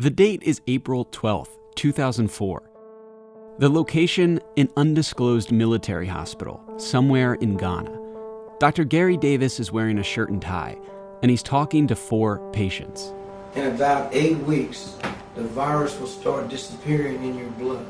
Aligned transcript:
The 0.00 0.10
date 0.10 0.44
is 0.44 0.60
April 0.68 1.06
12th, 1.06 1.58
2004. 1.74 2.70
The 3.58 3.68
location, 3.68 4.38
an 4.56 4.68
undisclosed 4.76 5.50
military 5.50 6.06
hospital 6.06 6.62
somewhere 6.76 7.34
in 7.34 7.56
Ghana. 7.56 7.98
Dr. 8.60 8.84
Gary 8.84 9.16
Davis 9.16 9.58
is 9.58 9.72
wearing 9.72 9.98
a 9.98 10.04
shirt 10.04 10.30
and 10.30 10.40
tie, 10.40 10.78
and 11.20 11.32
he's 11.32 11.42
talking 11.42 11.88
to 11.88 11.96
four 11.96 12.38
patients. 12.52 13.12
In 13.56 13.66
about 13.66 14.14
eight 14.14 14.38
weeks, 14.38 14.94
the 15.34 15.42
virus 15.42 15.98
will 15.98 16.06
start 16.06 16.48
disappearing 16.48 17.20
in 17.24 17.36
your 17.36 17.50
blood. 17.50 17.84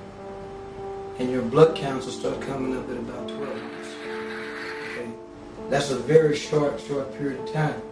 And 1.19 1.31
your 1.31 1.43
blood 1.43 1.77
counts 1.77 2.07
will 2.07 2.15
start 2.15 2.41
coming 2.41 2.75
up 2.75 2.89
at 2.89 2.97
about 2.97 3.29
12 3.29 3.41
weeks. 3.53 3.89
Okay? 4.93 5.11
That's 5.69 5.91
a 5.91 5.99
very 5.99 6.35
short, 6.35 6.81
short 6.81 7.15
period 7.19 7.41
of 7.41 7.53
time. 7.53 7.83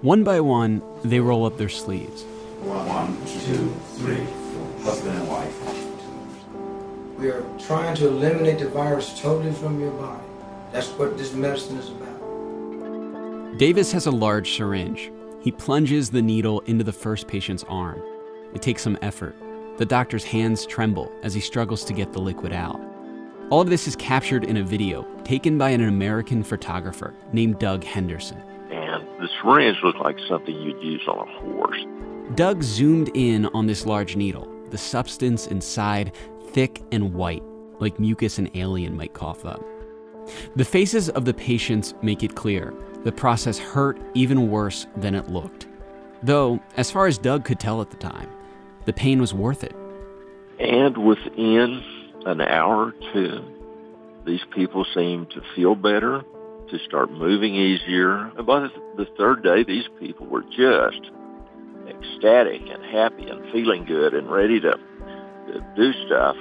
One 0.00 0.24
by 0.24 0.40
one, 0.40 0.80
they 1.04 1.20
roll 1.20 1.44
up 1.44 1.58
their 1.58 1.68
sleeves. 1.68 2.24
One, 2.62 3.16
two, 3.26 3.74
three, 3.96 4.26
husband 4.84 5.18
and 5.18 5.28
wife. 5.28 7.18
We 7.18 7.30
are 7.30 7.44
trying 7.58 7.94
to 7.96 8.08
eliminate 8.08 8.58
the 8.58 8.68
virus 8.68 9.20
totally 9.20 9.52
from 9.52 9.80
your 9.80 9.92
body. 9.92 10.24
That's 10.72 10.88
what 10.90 11.16
this 11.16 11.32
medicine 11.32 11.78
is 11.78 11.90
about. 11.90 13.58
Davis 13.58 13.92
has 13.92 14.06
a 14.06 14.10
large 14.10 14.56
syringe. 14.56 15.12
He 15.40 15.52
plunges 15.52 16.10
the 16.10 16.22
needle 16.22 16.60
into 16.60 16.84
the 16.84 16.92
first 16.92 17.28
patient's 17.28 17.64
arm. 17.68 18.02
It 18.54 18.62
takes 18.62 18.82
some 18.82 18.98
effort. 19.02 19.36
The 19.78 19.84
doctor's 19.84 20.24
hands 20.24 20.66
tremble 20.66 21.12
as 21.22 21.34
he 21.34 21.40
struggles 21.40 21.84
to 21.84 21.92
get 21.92 22.12
the 22.12 22.20
liquid 22.20 22.52
out. 22.52 22.80
All 23.50 23.60
of 23.60 23.68
this 23.68 23.86
is 23.86 23.94
captured 23.96 24.44
in 24.44 24.56
a 24.56 24.62
video 24.62 25.06
taken 25.22 25.58
by 25.58 25.70
an 25.70 25.82
American 25.82 26.42
photographer 26.42 27.14
named 27.32 27.58
Doug 27.58 27.84
Henderson. 27.84 28.40
And 28.70 29.06
the 29.20 29.28
syringe 29.40 29.76
looked 29.84 30.00
like 30.00 30.16
something 30.28 30.54
you'd 30.54 30.82
use 30.82 31.02
on 31.06 31.18
a 31.18 31.30
horse. 31.40 31.84
Doug 32.34 32.62
zoomed 32.62 33.10
in 33.14 33.46
on 33.46 33.66
this 33.66 33.84
large 33.84 34.16
needle, 34.16 34.48
the 34.70 34.78
substance 34.78 35.46
inside 35.46 36.12
thick 36.52 36.82
and 36.90 37.12
white, 37.12 37.42
like 37.80 38.00
mucus 38.00 38.38
an 38.38 38.50
alien 38.54 38.96
might 38.96 39.12
cough 39.12 39.44
up. 39.44 39.62
The 40.56 40.64
faces 40.64 41.10
of 41.10 41.26
the 41.26 41.34
patients 41.34 41.94
make 42.02 42.22
it 42.22 42.34
clear 42.34 42.72
the 43.04 43.12
process 43.12 43.58
hurt 43.58 43.98
even 44.14 44.50
worse 44.50 44.86
than 44.96 45.14
it 45.14 45.28
looked. 45.28 45.66
Though, 46.22 46.60
as 46.78 46.90
far 46.90 47.06
as 47.06 47.18
Doug 47.18 47.44
could 47.44 47.60
tell 47.60 47.82
at 47.82 47.90
the 47.90 47.98
time, 47.98 48.30
the 48.86 48.94
pain 48.94 49.20
was 49.20 49.34
worth 49.34 49.62
it. 49.62 49.76
And 50.58 50.96
within 50.96 51.82
an 52.24 52.40
hour 52.40 52.86
or 52.86 52.94
two, 53.12 53.44
these 54.24 54.40
people 54.54 54.86
seemed 54.94 55.30
to 55.32 55.42
feel 55.54 55.74
better, 55.74 56.24
to 56.70 56.78
start 56.78 57.12
moving 57.12 57.54
easier. 57.54 58.32
And 58.38 58.46
by 58.46 58.60
the 58.96 59.06
third 59.18 59.42
day, 59.42 59.62
these 59.62 59.84
people 60.00 60.24
were 60.24 60.44
just 60.44 61.10
ecstatic 61.88 62.62
and 62.62 62.84
happy 62.84 63.28
and 63.28 63.50
feeling 63.52 63.84
good 63.84 64.14
and 64.14 64.30
ready 64.30 64.60
to, 64.60 64.72
to 64.72 65.72
do 65.76 65.92
stuff. 66.06 66.36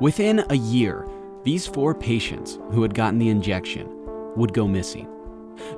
Within 0.00 0.44
a 0.48 0.56
year, 0.56 1.06
these 1.44 1.66
four 1.66 1.94
patients 1.94 2.58
who 2.70 2.82
had 2.82 2.94
gotten 2.94 3.18
the 3.18 3.28
injection 3.28 3.88
would 4.36 4.52
go 4.52 4.66
missing. 4.66 5.08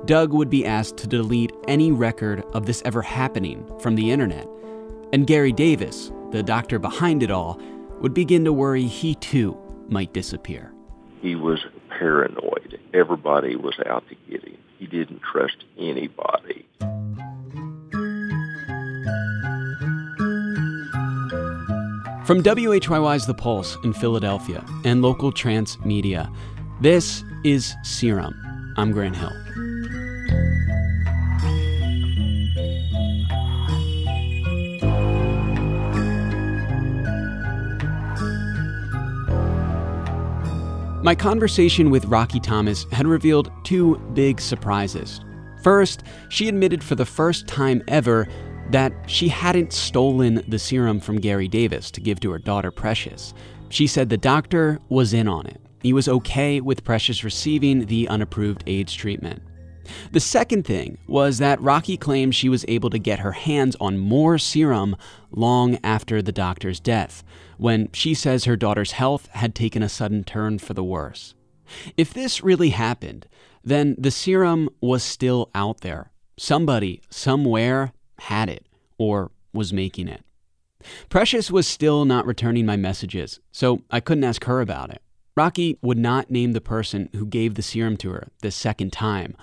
Doug 0.05 0.33
would 0.33 0.49
be 0.49 0.65
asked 0.65 0.97
to 0.97 1.07
delete 1.07 1.51
any 1.67 1.91
record 1.91 2.43
of 2.53 2.65
this 2.65 2.81
ever 2.85 3.01
happening 3.01 3.69
from 3.79 3.95
the 3.95 4.11
internet. 4.11 4.47
And 5.11 5.27
Gary 5.27 5.51
Davis, 5.51 6.11
the 6.31 6.43
doctor 6.43 6.79
behind 6.79 7.21
it 7.21 7.31
all, 7.31 7.59
would 7.99 8.13
begin 8.13 8.45
to 8.45 8.53
worry 8.53 8.83
he 8.83 9.15
too 9.15 9.57
might 9.89 10.13
disappear. 10.13 10.73
He 11.21 11.35
was 11.35 11.65
paranoid. 11.89 12.79
Everybody 12.93 13.55
was 13.55 13.75
out 13.85 14.03
to 14.09 14.15
get 14.29 14.43
him. 14.43 14.57
He 14.77 14.87
didn't 14.87 15.21
trust 15.21 15.63
anybody. 15.77 16.67
From 22.25 22.41
WHYY's 22.41 23.25
The 23.25 23.33
Pulse 23.33 23.77
in 23.83 23.91
Philadelphia 23.91 24.65
and 24.85 25.01
local 25.01 25.31
trance 25.31 25.77
media, 25.81 26.31
this 26.79 27.23
is 27.43 27.75
Serum. 27.83 28.33
I'm 28.77 28.91
Grant 28.91 29.17
Hill. 29.17 29.33
My 41.03 41.15
conversation 41.15 41.89
with 41.89 42.05
Rocky 42.05 42.39
Thomas 42.39 42.85
had 42.93 43.05
revealed 43.05 43.51
two 43.65 43.97
big 44.13 44.39
surprises. 44.39 45.19
First, 45.61 46.03
she 46.29 46.47
admitted 46.47 46.81
for 46.81 46.95
the 46.95 47.05
first 47.05 47.45
time 47.45 47.83
ever 47.89 48.29
that 48.71 48.93
she 49.07 49.27
hadn't 49.27 49.73
stolen 49.73 50.43
the 50.47 50.59
serum 50.59 50.99
from 50.99 51.19
Gary 51.19 51.47
Davis 51.47 51.91
to 51.91 52.01
give 52.01 52.19
to 52.21 52.31
her 52.31 52.39
daughter 52.39 52.71
Precious. 52.71 53.33
She 53.69 53.87
said 53.87 54.09
the 54.09 54.17
doctor 54.17 54.79
was 54.89 55.13
in 55.13 55.27
on 55.27 55.45
it. 55.47 55.61
He 55.81 55.93
was 55.93 56.07
okay 56.07 56.61
with 56.61 56.83
Precious 56.83 57.23
receiving 57.23 57.85
the 57.87 58.07
unapproved 58.07 58.63
AIDS 58.67 58.93
treatment. 58.93 59.41
The 60.11 60.19
second 60.19 60.63
thing 60.65 60.97
was 61.07 61.39
that 61.39 61.61
Rocky 61.61 61.97
claimed 61.97 62.35
she 62.35 62.47
was 62.47 62.63
able 62.67 62.89
to 62.89 62.97
get 62.97 63.19
her 63.19 63.33
hands 63.33 63.75
on 63.81 63.97
more 63.97 64.37
serum 64.37 64.95
long 65.31 65.77
after 65.83 66.21
the 66.21 66.31
doctor's 66.31 66.79
death, 66.79 67.23
when 67.57 67.89
she 67.91 68.13
says 68.13 68.45
her 68.45 68.55
daughter's 68.55 68.93
health 68.93 69.27
had 69.33 69.53
taken 69.53 69.83
a 69.83 69.89
sudden 69.89 70.23
turn 70.23 70.59
for 70.59 70.73
the 70.73 70.83
worse. 70.83 71.35
If 71.97 72.13
this 72.13 72.43
really 72.43 72.69
happened, 72.69 73.27
then 73.63 73.95
the 73.97 74.11
serum 74.11 74.69
was 74.81 75.03
still 75.03 75.49
out 75.53 75.81
there. 75.81 76.11
Somebody, 76.37 77.01
somewhere, 77.09 77.93
had 78.19 78.49
it 78.49 78.65
or 78.97 79.31
was 79.53 79.73
making 79.73 80.07
it. 80.07 80.23
Precious 81.09 81.49
was 81.49 81.67
still 81.67 82.05
not 82.05 82.25
returning 82.25 82.65
my 82.65 82.75
messages, 82.75 83.39
so 83.51 83.81
I 83.89 83.99
couldn't 83.99 84.23
ask 84.23 84.43
her 84.45 84.61
about 84.61 84.89
it. 84.89 85.01
Rocky 85.35 85.77
would 85.81 85.97
not 85.97 86.29
name 86.29 86.51
the 86.51 86.61
person 86.61 87.09
who 87.13 87.25
gave 87.25 87.55
the 87.55 87.61
serum 87.61 87.97
to 87.97 88.11
her 88.11 88.27
the 88.41 88.51
second 88.51 88.93
time, 88.93 89.35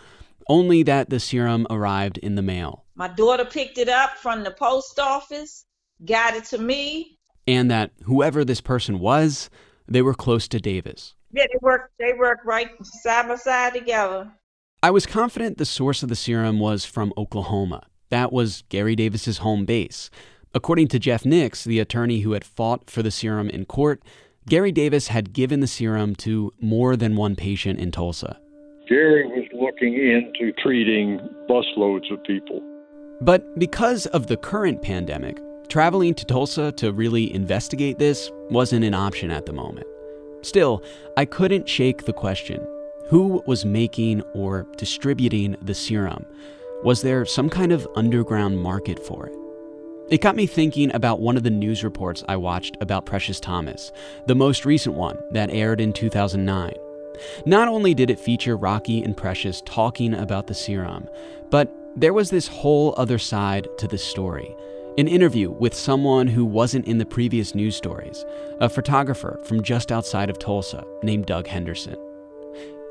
only 0.48 0.82
that 0.84 1.10
the 1.10 1.18
serum 1.18 1.66
arrived 1.70 2.18
in 2.18 2.34
the 2.34 2.42
mail. 2.42 2.84
My 2.94 3.08
daughter 3.08 3.44
picked 3.44 3.78
it 3.78 3.88
up 3.88 4.18
from 4.18 4.44
the 4.44 4.50
post 4.50 4.98
office, 4.98 5.64
got 6.04 6.34
it 6.34 6.44
to 6.46 6.58
me. 6.58 7.18
And 7.46 7.70
that 7.70 7.92
whoever 8.04 8.44
this 8.44 8.60
person 8.60 8.98
was, 9.00 9.50
they 9.88 10.02
were 10.02 10.14
close 10.14 10.46
to 10.48 10.60
Davis. 10.60 11.14
Yeah, 11.32 11.46
they 11.52 11.58
work 11.60 11.90
they 11.98 12.12
work 12.12 12.40
right 12.44 12.70
side 12.84 13.28
by 13.28 13.36
side 13.36 13.74
together. 13.74 14.30
I 14.82 14.90
was 14.90 15.06
confident 15.06 15.58
the 15.58 15.64
source 15.64 16.02
of 16.02 16.08
the 16.08 16.16
serum 16.16 16.58
was 16.58 16.84
from 16.84 17.12
Oklahoma. 17.16 17.86
That 18.10 18.32
was 18.32 18.64
Gary 18.68 18.96
Davis's 18.96 19.38
home 19.38 19.64
base. 19.64 20.10
According 20.52 20.88
to 20.88 20.98
Jeff 20.98 21.24
Nix, 21.24 21.64
the 21.64 21.78
attorney 21.78 22.20
who 22.20 22.32
had 22.32 22.44
fought 22.44 22.90
for 22.90 23.02
the 23.02 23.10
serum 23.10 23.48
in 23.48 23.64
court, 23.64 24.02
Gary 24.48 24.72
Davis 24.72 25.08
had 25.08 25.32
given 25.32 25.60
the 25.60 25.68
serum 25.68 26.16
to 26.16 26.52
more 26.60 26.96
than 26.96 27.14
one 27.14 27.36
patient 27.36 27.78
in 27.78 27.92
Tulsa. 27.92 28.38
Gary 28.88 29.26
was 29.26 29.46
looking 29.52 29.94
into 29.94 30.52
treating 30.60 31.20
busloads 31.48 32.12
of 32.12 32.22
people. 32.24 32.60
But 33.20 33.58
because 33.58 34.06
of 34.06 34.26
the 34.26 34.36
current 34.36 34.82
pandemic, 34.82 35.38
traveling 35.68 36.14
to 36.14 36.24
Tulsa 36.24 36.72
to 36.72 36.92
really 36.92 37.32
investigate 37.32 37.98
this 38.00 38.28
wasn't 38.50 38.84
an 38.84 38.94
option 38.94 39.30
at 39.30 39.46
the 39.46 39.52
moment. 39.52 39.86
Still, 40.42 40.82
I 41.16 41.26
couldn't 41.26 41.68
shake 41.68 42.06
the 42.06 42.12
question 42.12 42.66
who 43.06 43.42
was 43.46 43.64
making 43.64 44.22
or 44.34 44.66
distributing 44.76 45.56
the 45.62 45.74
serum? 45.74 46.24
Was 46.82 47.02
there 47.02 47.26
some 47.26 47.50
kind 47.50 47.72
of 47.72 47.86
underground 47.94 48.58
market 48.58 48.98
for 48.98 49.26
it? 49.26 49.34
It 50.08 50.22
got 50.22 50.34
me 50.34 50.46
thinking 50.46 50.90
about 50.94 51.20
one 51.20 51.36
of 51.36 51.42
the 51.42 51.50
news 51.50 51.84
reports 51.84 52.24
I 52.26 52.36
watched 52.36 52.78
about 52.80 53.04
Precious 53.04 53.38
Thomas, 53.38 53.92
the 54.26 54.34
most 54.34 54.64
recent 54.64 54.94
one 54.94 55.18
that 55.32 55.50
aired 55.50 55.78
in 55.78 55.92
2009. 55.92 56.72
Not 57.44 57.68
only 57.68 57.92
did 57.92 58.08
it 58.08 58.18
feature 58.18 58.56
Rocky 58.56 59.02
and 59.02 59.14
Precious 59.14 59.62
talking 59.66 60.14
about 60.14 60.46
the 60.46 60.54
serum, 60.54 61.06
but 61.50 61.70
there 61.96 62.14
was 62.14 62.30
this 62.30 62.48
whole 62.48 62.94
other 62.96 63.18
side 63.18 63.68
to 63.76 63.86
the 63.86 63.98
story. 63.98 64.56
An 64.96 65.06
interview 65.06 65.50
with 65.50 65.74
someone 65.74 66.28
who 66.28 66.46
wasn't 66.46 66.88
in 66.88 66.96
the 66.96 67.04
previous 67.04 67.54
news 67.54 67.76
stories, 67.76 68.24
a 68.58 68.70
photographer 68.70 69.38
from 69.44 69.62
just 69.62 69.92
outside 69.92 70.30
of 70.30 70.38
Tulsa 70.38 70.82
named 71.02 71.26
Doug 71.26 71.46
Henderson. 71.46 71.96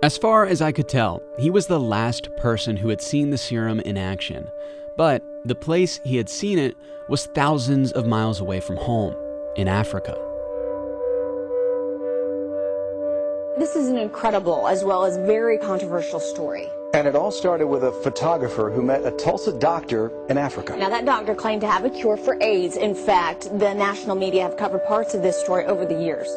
As 0.01 0.17
far 0.17 0.45
as 0.45 0.61
I 0.61 0.71
could 0.71 0.87
tell, 0.87 1.21
he 1.37 1.49
was 1.49 1.67
the 1.67 1.79
last 1.79 2.33
person 2.37 2.77
who 2.77 2.87
had 2.87 3.01
seen 3.01 3.31
the 3.31 3.37
serum 3.37 3.81
in 3.81 3.97
action, 3.97 4.47
but 4.95 5.21
the 5.43 5.55
place 5.55 5.99
he 6.05 6.15
had 6.15 6.29
seen 6.29 6.57
it 6.57 6.77
was 7.09 7.25
thousands 7.25 7.91
of 7.91 8.07
miles 8.07 8.39
away 8.39 8.61
from 8.61 8.77
home, 8.77 9.13
in 9.57 9.67
Africa. 9.67 10.13
This 13.57 13.75
is 13.75 13.89
an 13.89 13.97
incredible 13.97 14.69
as 14.69 14.85
well 14.85 15.03
as 15.03 15.17
very 15.17 15.57
controversial 15.57 16.21
story. 16.21 16.69
And 16.93 17.05
it 17.05 17.13
all 17.13 17.29
started 17.29 17.67
with 17.67 17.83
a 17.83 17.91
photographer 17.91 18.71
who 18.71 18.81
met 18.81 19.05
a 19.05 19.11
Tulsa 19.11 19.51
doctor 19.51 20.13
in 20.29 20.37
Africa. 20.37 20.77
Now, 20.77 20.87
that 20.87 21.03
doctor 21.03 21.35
claimed 21.35 21.59
to 21.61 21.67
have 21.67 21.83
a 21.83 21.89
cure 21.89 22.15
for 22.15 22.41
AIDS. 22.41 22.77
In 22.77 22.95
fact, 22.95 23.49
the 23.59 23.73
national 23.73 24.15
media 24.15 24.43
have 24.43 24.55
covered 24.55 24.85
parts 24.85 25.13
of 25.13 25.23
this 25.23 25.37
story 25.37 25.65
over 25.65 25.85
the 25.85 26.01
years. 26.01 26.29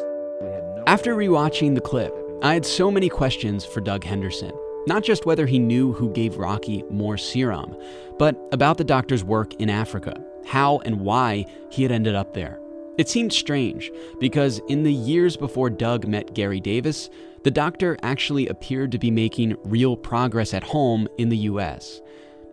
After 0.85 1.15
rewatching 1.15 1.75
the 1.75 1.81
clip, 1.81 2.13
I 2.41 2.53
had 2.53 2.65
so 2.65 2.91
many 2.91 3.09
questions 3.09 3.63
for 3.65 3.81
Doug 3.81 4.03
Henderson. 4.03 4.51
Not 4.85 5.03
just 5.03 5.25
whether 5.25 5.45
he 5.45 5.59
knew 5.59 5.93
who 5.93 6.11
gave 6.11 6.37
Rocky 6.37 6.83
more 6.89 7.17
serum, 7.17 7.75
but 8.19 8.35
about 8.51 8.77
the 8.77 8.83
doctor's 8.83 9.23
work 9.23 9.53
in 9.55 9.69
Africa, 9.69 10.21
how 10.45 10.79
and 10.79 10.99
why 10.99 11.45
he 11.69 11.83
had 11.83 11.91
ended 11.91 12.15
up 12.15 12.33
there. 12.33 12.59
It 12.97 13.09
seemed 13.09 13.33
strange 13.33 13.91
because 14.19 14.59
in 14.67 14.83
the 14.83 14.93
years 14.93 15.37
before 15.37 15.69
Doug 15.69 16.07
met 16.07 16.35
Gary 16.35 16.59
Davis, 16.59 17.09
the 17.43 17.51
doctor 17.51 17.97
actually 18.03 18.47
appeared 18.47 18.91
to 18.91 18.99
be 18.99 19.09
making 19.09 19.55
real 19.63 19.95
progress 19.97 20.53
at 20.53 20.63
home 20.63 21.07
in 21.17 21.29
the 21.29 21.37
US. 21.37 22.01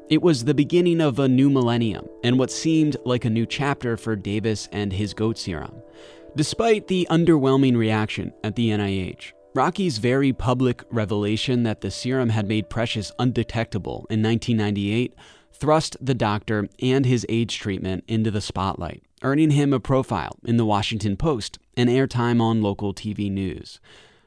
It 0.08 0.22
was 0.22 0.44
the 0.44 0.54
beginning 0.54 1.00
of 1.00 1.18
a 1.18 1.28
new 1.28 1.50
millennium 1.50 2.08
and 2.24 2.38
what 2.38 2.50
seemed 2.50 2.96
like 3.04 3.24
a 3.24 3.30
new 3.30 3.46
chapter 3.46 3.96
for 3.96 4.16
Davis 4.16 4.68
and 4.72 4.92
his 4.92 5.14
goat 5.14 5.36
serum. 5.36 5.82
Despite 6.36 6.88
the 6.88 7.06
underwhelming 7.10 7.76
reaction 7.76 8.32
at 8.42 8.56
the 8.56 8.70
NIH, 8.70 9.32
Rocky's 9.52 9.98
very 9.98 10.32
public 10.32 10.84
revelation 10.90 11.64
that 11.64 11.80
the 11.80 11.90
serum 11.90 12.28
had 12.28 12.46
made 12.46 12.70
Precious 12.70 13.10
undetectable 13.18 14.06
in 14.08 14.22
1998 14.22 15.12
thrust 15.52 15.96
the 16.00 16.14
doctor 16.14 16.68
and 16.80 17.04
his 17.04 17.26
AIDS 17.28 17.54
treatment 17.54 18.04
into 18.06 18.30
the 18.30 18.40
spotlight, 18.40 19.02
earning 19.22 19.50
him 19.50 19.72
a 19.72 19.80
profile 19.80 20.36
in 20.44 20.56
the 20.56 20.64
Washington 20.64 21.16
Post 21.16 21.58
and 21.76 21.90
airtime 21.90 22.40
on 22.40 22.62
local 22.62 22.94
TV 22.94 23.28
news. 23.28 23.80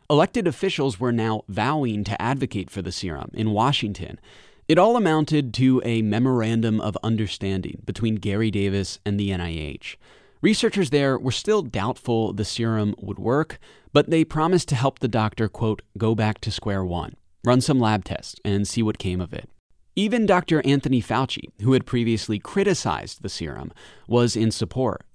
Elected 0.09 0.45
officials 0.45 0.99
were 0.99 1.13
now 1.13 1.43
vowing 1.47 2.03
to 2.03 2.21
advocate 2.21 2.69
for 2.69 2.81
the 2.81 2.91
serum 2.91 3.31
in 3.33 3.51
Washington. 3.51 4.19
It 4.67 4.77
all 4.77 4.97
amounted 4.97 5.53
to 5.53 5.81
a 5.85 6.01
memorandum 6.01 6.81
of 6.81 6.97
understanding 7.01 7.81
between 7.85 8.15
Gary 8.15 8.51
Davis 8.51 8.99
and 9.05 9.17
the 9.17 9.29
NIH. 9.29 9.95
Researchers 10.43 10.89
there 10.89 11.17
were 11.17 11.31
still 11.31 11.61
doubtful 11.61 12.33
the 12.33 12.43
serum 12.43 12.95
would 12.97 13.17
work, 13.17 13.59
but 13.93 14.09
they 14.09 14.25
promised 14.25 14.67
to 14.67 14.75
help 14.75 14.99
the 14.99 15.07
doctor, 15.07 15.47
quote, 15.47 15.81
go 15.97 16.15
back 16.15 16.41
to 16.41 16.51
square 16.51 16.83
one, 16.83 17.15
run 17.45 17.61
some 17.61 17.79
lab 17.79 18.03
tests, 18.03 18.35
and 18.43 18.67
see 18.67 18.83
what 18.83 18.97
came 18.97 19.21
of 19.21 19.31
it. 19.31 19.49
Even 19.95 20.25
Dr. 20.25 20.61
Anthony 20.65 21.01
Fauci, 21.01 21.45
who 21.61 21.71
had 21.71 21.85
previously 21.85 22.39
criticized 22.39 23.21
the 23.21 23.29
serum, 23.29 23.71
was 24.05 24.35
in 24.35 24.51
support. 24.51 25.05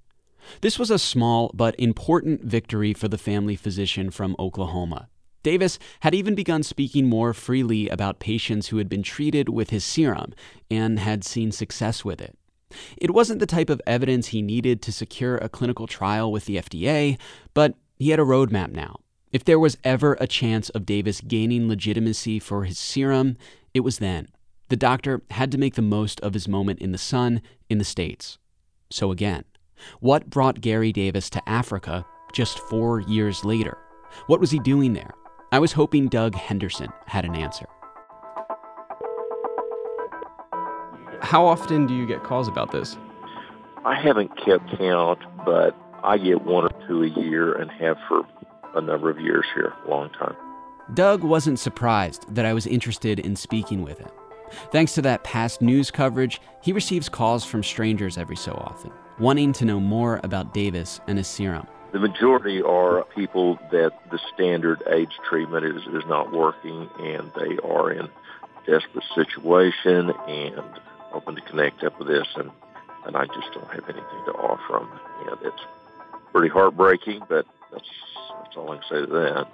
This 0.62 0.78
was 0.78 0.90
a 0.90 0.98
small 0.98 1.50
but 1.52 1.78
important 1.78 2.42
victory 2.44 2.94
for 2.94 3.08
the 3.08 3.19
family 3.19 3.54
physician 3.54 4.10
from 4.10 4.34
Oklahoma. 4.38 5.10
Davis 5.42 5.78
had 6.00 6.14
even 6.14 6.34
begun 6.34 6.62
speaking 6.62 7.06
more 7.06 7.34
freely 7.34 7.90
about 7.90 8.19
patients 8.19 8.69
who 8.69 8.78
had 8.78 8.88
been 8.88 9.02
treated 9.02 9.50
with 9.50 9.69
his 9.69 9.84
serum 9.84 10.32
and 10.70 10.98
had 10.98 11.22
seen 11.22 11.52
success 11.52 12.02
with 12.02 12.22
it. 12.22 12.34
It 12.96 13.12
wasn't 13.12 13.40
the 13.40 13.46
type 13.46 13.70
of 13.70 13.80
evidence 13.86 14.28
he 14.28 14.42
needed 14.42 14.82
to 14.82 14.92
secure 14.92 15.36
a 15.36 15.48
clinical 15.48 15.86
trial 15.86 16.30
with 16.30 16.44
the 16.44 16.56
FDA, 16.56 17.18
but 17.54 17.74
he 17.96 18.10
had 18.10 18.20
a 18.20 18.24
roadmap 18.24 18.72
now. 18.72 19.00
If 19.32 19.44
there 19.44 19.58
was 19.58 19.76
ever 19.84 20.16
a 20.20 20.26
chance 20.26 20.70
of 20.70 20.86
Davis 20.86 21.20
gaining 21.20 21.68
legitimacy 21.68 22.38
for 22.38 22.64
his 22.64 22.78
serum, 22.78 23.36
it 23.74 23.80
was 23.80 23.98
then. 23.98 24.28
The 24.68 24.76
doctor 24.76 25.22
had 25.30 25.50
to 25.52 25.58
make 25.58 25.74
the 25.74 25.82
most 25.82 26.20
of 26.20 26.34
his 26.34 26.48
moment 26.48 26.80
in 26.80 26.92
the 26.92 26.98
sun 26.98 27.42
in 27.68 27.78
the 27.78 27.84
States. 27.84 28.38
So 28.90 29.10
again, 29.10 29.44
what 30.00 30.30
brought 30.30 30.60
Gary 30.60 30.92
Davis 30.92 31.30
to 31.30 31.48
Africa 31.48 32.04
just 32.32 32.58
four 32.58 33.00
years 33.00 33.44
later? 33.44 33.78
What 34.26 34.40
was 34.40 34.50
he 34.50 34.58
doing 34.58 34.94
there? 34.94 35.12
I 35.52 35.58
was 35.58 35.72
hoping 35.72 36.08
Doug 36.08 36.34
Henderson 36.34 36.88
had 37.06 37.24
an 37.24 37.34
answer. 37.34 37.66
How 41.28 41.44
often 41.44 41.86
do 41.86 41.94
you 41.94 42.06
get 42.06 42.25
calls 42.25 42.48
about 42.48 42.72
this? 42.72 42.96
I 43.84 44.00
haven't 44.00 44.34
kept 44.42 44.78
count, 44.78 45.19
but 45.44 45.76
I 46.02 46.16
get 46.16 46.40
one 46.40 46.64
or 46.64 46.70
two 46.88 47.02
a 47.02 47.08
year 47.08 47.52
and 47.52 47.70
have 47.70 47.98
for 48.08 48.22
a 48.75 48.80
number 48.80 49.10
of 49.10 49.20
years 49.20 49.44
here, 49.54 49.75
a 49.86 49.90
long 49.90 50.08
time. 50.19 50.34
Doug 50.94 51.22
wasn't 51.22 51.58
surprised 51.58 52.34
that 52.34 52.46
I 52.46 52.54
was 52.54 52.66
interested 52.66 53.20
in 53.20 53.36
speaking 53.36 53.82
with 53.82 53.98
him. 53.98 54.08
Thanks 54.72 54.94
to 54.94 55.02
that 55.02 55.22
past 55.22 55.60
news 55.60 55.90
coverage, 55.90 56.40
he 56.62 56.72
receives 56.72 57.10
calls 57.10 57.44
from 57.44 57.62
strangers 57.62 58.16
every 58.16 58.36
so 58.36 58.52
often, 58.52 58.90
wanting 59.19 59.52
to 59.52 59.66
know 59.66 59.80
more 59.80 60.22
about 60.25 60.54
Davis 60.54 60.98
and 61.08 61.19
his 61.19 61.28
serum. 61.28 61.66
The 61.92 61.98
majority 61.98 62.62
are 62.62 63.04
people 63.14 63.58
that 63.70 63.92
the 64.10 64.19
standard 64.32 64.82
AIDS 64.86 65.12
treatment 65.28 65.66
is, 65.66 65.82
is 65.88 66.08
not 66.08 66.32
working 66.32 66.88
and 66.98 67.30
they 67.36 67.58
are 67.69 67.90
in 67.90 68.08
desperate 68.64 69.04
situation 69.14 70.10
and 70.26 70.64
hoping 71.18 71.34
to 71.34 71.50
connect 71.50 71.82
up 71.82 71.98
with 71.98 72.06
this 72.06 72.26
and, 72.36 72.50
and 73.04 73.16
I 73.16 73.24
just 73.26 73.52
don't 73.52 73.68
have 73.72 73.84
anything 73.88 74.24
to 74.26 74.32
offer 74.32 74.78
them. 74.78 75.00
And 75.26 75.38
it's 75.42 75.62
pretty 76.32 76.48
heartbreaking, 76.48 77.22
but 77.28 77.44
that's, 77.72 77.88
that's 78.42 78.56
all 78.56 78.70
I 78.70 78.76
can 78.76 78.84
say 78.88 79.06
to 79.06 79.12
that. 79.12 79.48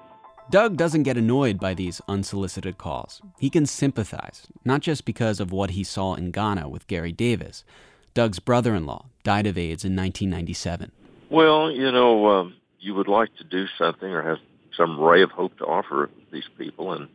Doug 0.50 0.76
doesn't 0.76 1.04
get 1.04 1.16
annoyed 1.16 1.58
by 1.58 1.72
these 1.72 2.02
unsolicited 2.06 2.76
calls. 2.76 3.22
He 3.38 3.48
can 3.48 3.64
sympathize, 3.64 4.46
not 4.62 4.82
just 4.82 5.06
because 5.06 5.40
of 5.40 5.52
what 5.52 5.70
he 5.70 5.82
saw 5.82 6.14
in 6.14 6.32
Ghana 6.32 6.68
with 6.68 6.86
Gary 6.86 7.12
Davis. 7.12 7.64
Doug's 8.12 8.40
brother 8.40 8.74
in 8.74 8.84
law 8.84 9.06
died 9.22 9.46
of 9.46 9.56
AIDS 9.56 9.86
in 9.86 9.96
1997. 9.96 10.92
Well, 11.30 11.70
you 11.70 11.90
know, 11.90 12.28
um, 12.28 12.54
you 12.78 12.94
would 12.94 13.08
like 13.08 13.34
to 13.36 13.44
do 13.44 13.66
something 13.78 14.08
or 14.08 14.22
have 14.22 14.38
some 14.76 15.00
ray 15.00 15.22
of 15.22 15.30
hope 15.30 15.56
to 15.58 15.64
offer 15.64 16.10
these 16.30 16.48
people, 16.58 16.92
and 16.92 17.08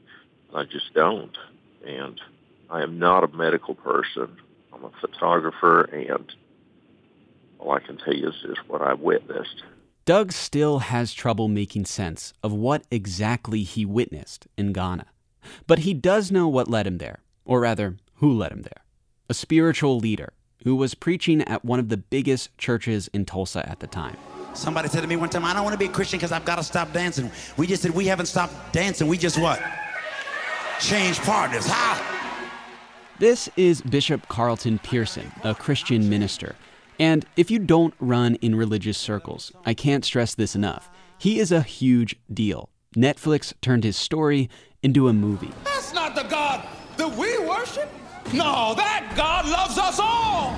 I 0.55 0.63
just 0.63 0.91
don't. 0.95 1.37
And 1.85 2.19
I 2.69 2.83
am 2.83 2.99
not 2.99 3.23
a 3.23 3.27
medical 3.29 3.75
person. 3.75 4.37
I'm 4.73 4.85
a 4.85 4.91
photographer, 5.01 5.81
and 5.81 6.31
all 7.57 7.71
I 7.71 7.79
can 7.79 7.97
tell 7.97 8.13
you 8.13 8.29
is, 8.29 8.35
is 8.45 8.57
what 8.67 8.81
I 8.81 8.93
witnessed. 8.93 9.63
Doug 10.05 10.31
still 10.31 10.79
has 10.79 11.13
trouble 11.13 11.47
making 11.47 11.85
sense 11.85 12.33
of 12.43 12.51
what 12.53 12.83
exactly 12.89 13.63
he 13.63 13.85
witnessed 13.85 14.47
in 14.57 14.73
Ghana. 14.73 15.05
But 15.67 15.79
he 15.79 15.93
does 15.93 16.31
know 16.31 16.47
what 16.47 16.67
led 16.67 16.87
him 16.87 16.97
there, 16.97 17.19
or 17.45 17.61
rather, 17.61 17.97
who 18.15 18.33
led 18.33 18.51
him 18.51 18.61
there. 18.61 18.83
A 19.29 19.33
spiritual 19.33 19.97
leader 19.99 20.33
who 20.63 20.75
was 20.75 20.93
preaching 20.93 21.41
at 21.43 21.63
one 21.63 21.79
of 21.79 21.89
the 21.89 21.97
biggest 21.97 22.57
churches 22.57 23.07
in 23.13 23.25
Tulsa 23.25 23.67
at 23.69 23.79
the 23.79 23.87
time. 23.87 24.17
Somebody 24.53 24.89
said 24.89 25.01
to 25.01 25.07
me 25.07 25.15
one 25.15 25.29
time, 25.29 25.45
I 25.45 25.53
don't 25.53 25.63
want 25.63 25.73
to 25.73 25.77
be 25.77 25.85
a 25.85 25.93
Christian 25.93 26.17
because 26.17 26.31
I've 26.31 26.45
got 26.45 26.57
to 26.57 26.63
stop 26.63 26.91
dancing. 26.91 27.31
We 27.55 27.67
just 27.67 27.81
said, 27.81 27.91
we 27.91 28.07
haven't 28.07 28.25
stopped 28.25 28.73
dancing. 28.73 29.07
We 29.07 29.17
just 29.17 29.39
what? 29.39 29.61
Change 30.79 31.19
partners. 31.19 31.67
How? 31.67 32.08
This 33.19 33.49
is 33.57 33.81
Bishop 33.81 34.27
Carlton 34.29 34.79
Pearson, 34.79 35.31
a 35.43 35.53
Christian 35.53 36.09
minister 36.09 36.55
and 36.99 37.25
if 37.37 37.49
you 37.49 37.59
don't 37.59 37.93
run 37.99 38.35
in 38.35 38.55
religious 38.55 38.97
circles, 38.97 39.53
I 39.65 39.73
can't 39.73 40.03
stress 40.03 40.35
this 40.35 40.53
enough. 40.53 40.89
He 41.17 41.39
is 41.39 41.51
a 41.51 41.61
huge 41.61 42.17
deal. 42.31 42.69
Netflix 42.95 43.53
turned 43.61 43.85
his 43.85 43.95
story 43.95 44.49
into 44.83 45.07
a 45.07 45.13
movie. 45.13 45.51
That's 45.63 45.93
not 45.93 46.13
the 46.13 46.23
God 46.23 46.67
that 46.97 47.09
we 47.15 47.39
worship. 47.39 47.89
No, 48.33 48.73
that 48.75 49.13
God 49.15 49.47
loves 49.47 49.77
us 49.77 49.97
all. 49.99 50.51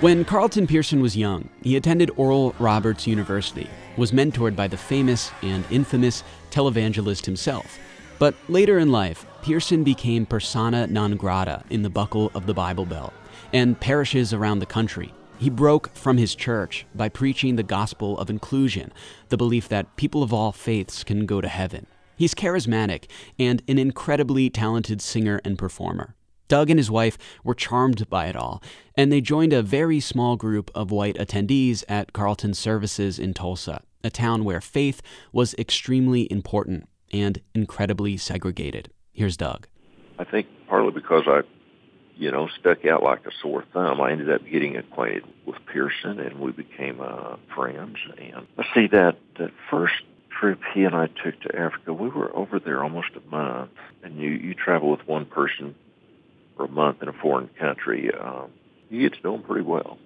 When 0.00 0.24
Carlton 0.24 0.66
Pearson 0.66 1.00
was 1.00 1.16
young, 1.16 1.48
he 1.62 1.76
attended 1.76 2.10
Oral 2.16 2.54
Roberts 2.58 3.06
University, 3.06 3.68
was 3.96 4.12
mentored 4.12 4.54
by 4.54 4.68
the 4.68 4.76
famous 4.76 5.30
and 5.42 5.64
infamous 5.70 6.22
televangelist 6.50 7.24
himself. 7.24 7.78
But 8.18 8.34
later 8.48 8.78
in 8.78 8.92
life, 8.92 9.26
Pearson 9.46 9.84
became 9.84 10.26
persona 10.26 10.88
non 10.88 11.16
grata 11.16 11.62
in 11.70 11.82
the 11.82 11.88
buckle 11.88 12.32
of 12.34 12.46
the 12.46 12.52
Bible 12.52 12.84
Belt 12.84 13.12
and 13.52 13.78
parishes 13.78 14.34
around 14.34 14.58
the 14.58 14.66
country. 14.66 15.14
He 15.38 15.50
broke 15.50 15.94
from 15.94 16.18
his 16.18 16.34
church 16.34 16.84
by 16.96 17.08
preaching 17.08 17.54
the 17.54 17.62
gospel 17.62 18.18
of 18.18 18.28
inclusion, 18.28 18.92
the 19.28 19.36
belief 19.36 19.68
that 19.68 19.94
people 19.94 20.24
of 20.24 20.32
all 20.32 20.50
faiths 20.50 21.04
can 21.04 21.26
go 21.26 21.40
to 21.40 21.46
heaven. 21.46 21.86
He's 22.16 22.34
charismatic 22.34 23.04
and 23.38 23.62
an 23.68 23.78
incredibly 23.78 24.50
talented 24.50 25.00
singer 25.00 25.40
and 25.44 25.56
performer. 25.56 26.16
Doug 26.48 26.68
and 26.68 26.80
his 26.80 26.90
wife 26.90 27.16
were 27.44 27.54
charmed 27.54 28.10
by 28.10 28.26
it 28.26 28.34
all, 28.34 28.60
and 28.96 29.12
they 29.12 29.20
joined 29.20 29.52
a 29.52 29.62
very 29.62 30.00
small 30.00 30.34
group 30.34 30.72
of 30.74 30.90
white 30.90 31.14
attendees 31.18 31.84
at 31.88 32.12
Carlton's 32.12 32.58
services 32.58 33.16
in 33.16 33.32
Tulsa, 33.32 33.84
a 34.02 34.10
town 34.10 34.42
where 34.42 34.60
faith 34.60 35.02
was 35.32 35.54
extremely 35.54 36.26
important 36.32 36.88
and 37.12 37.40
incredibly 37.54 38.16
segregated. 38.16 38.90
Here's 39.16 39.36
Doug. 39.36 39.66
I 40.18 40.24
think 40.24 40.46
partly 40.68 40.92
because 40.92 41.24
I 41.26 41.42
you 42.16 42.30
know, 42.30 42.48
stuck 42.58 42.84
out 42.86 43.02
like 43.02 43.26
a 43.26 43.30
sore 43.42 43.64
thumb. 43.72 44.00
I 44.00 44.10
ended 44.10 44.30
up 44.30 44.40
getting 44.50 44.76
acquainted 44.76 45.24
with 45.44 45.56
Pearson, 45.66 46.18
and 46.18 46.40
we 46.40 46.50
became 46.50 47.00
uh, 47.00 47.36
friends. 47.54 47.96
And 48.18 48.46
let's 48.56 48.70
see 48.74 48.86
that 48.88 49.18
that 49.38 49.50
first 49.70 49.94
trip 50.30 50.58
he 50.74 50.84
and 50.84 50.94
I 50.94 51.08
took 51.08 51.38
to 51.42 51.56
Africa, 51.56 51.92
we 51.92 52.08
were 52.08 52.34
over 52.34 52.58
there 52.58 52.82
almost 52.82 53.08
a 53.16 53.30
month. 53.30 53.70
And 54.02 54.18
you 54.18 54.30
you 54.30 54.54
travel 54.54 54.90
with 54.90 55.06
one 55.06 55.26
person 55.26 55.74
for 56.56 56.64
a 56.64 56.68
month 56.68 57.02
in 57.02 57.08
a 57.08 57.12
foreign 57.12 57.50
country, 57.60 58.10
um, 58.14 58.50
you 58.88 59.02
get 59.02 59.18
to 59.18 59.22
know 59.22 59.32
them 59.32 59.42
pretty 59.42 59.64
well. 59.64 59.98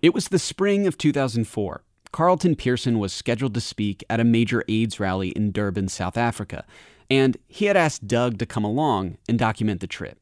It 0.00 0.14
was 0.14 0.28
the 0.28 0.38
spring 0.38 0.86
of 0.86 0.96
2004. 0.96 1.82
Carlton 2.12 2.54
Pearson 2.54 3.00
was 3.00 3.12
scheduled 3.12 3.52
to 3.54 3.60
speak 3.60 4.04
at 4.08 4.20
a 4.20 4.24
major 4.24 4.64
AIDS 4.68 5.00
rally 5.00 5.30
in 5.30 5.50
Durban, 5.50 5.88
South 5.88 6.16
Africa, 6.16 6.64
and 7.10 7.36
he 7.46 7.66
had 7.66 7.76
asked 7.76 8.06
Doug 8.06 8.38
to 8.38 8.46
come 8.46 8.64
along 8.64 9.16
and 9.28 9.38
document 9.38 9.80
the 9.80 9.86
trip. 9.86 10.18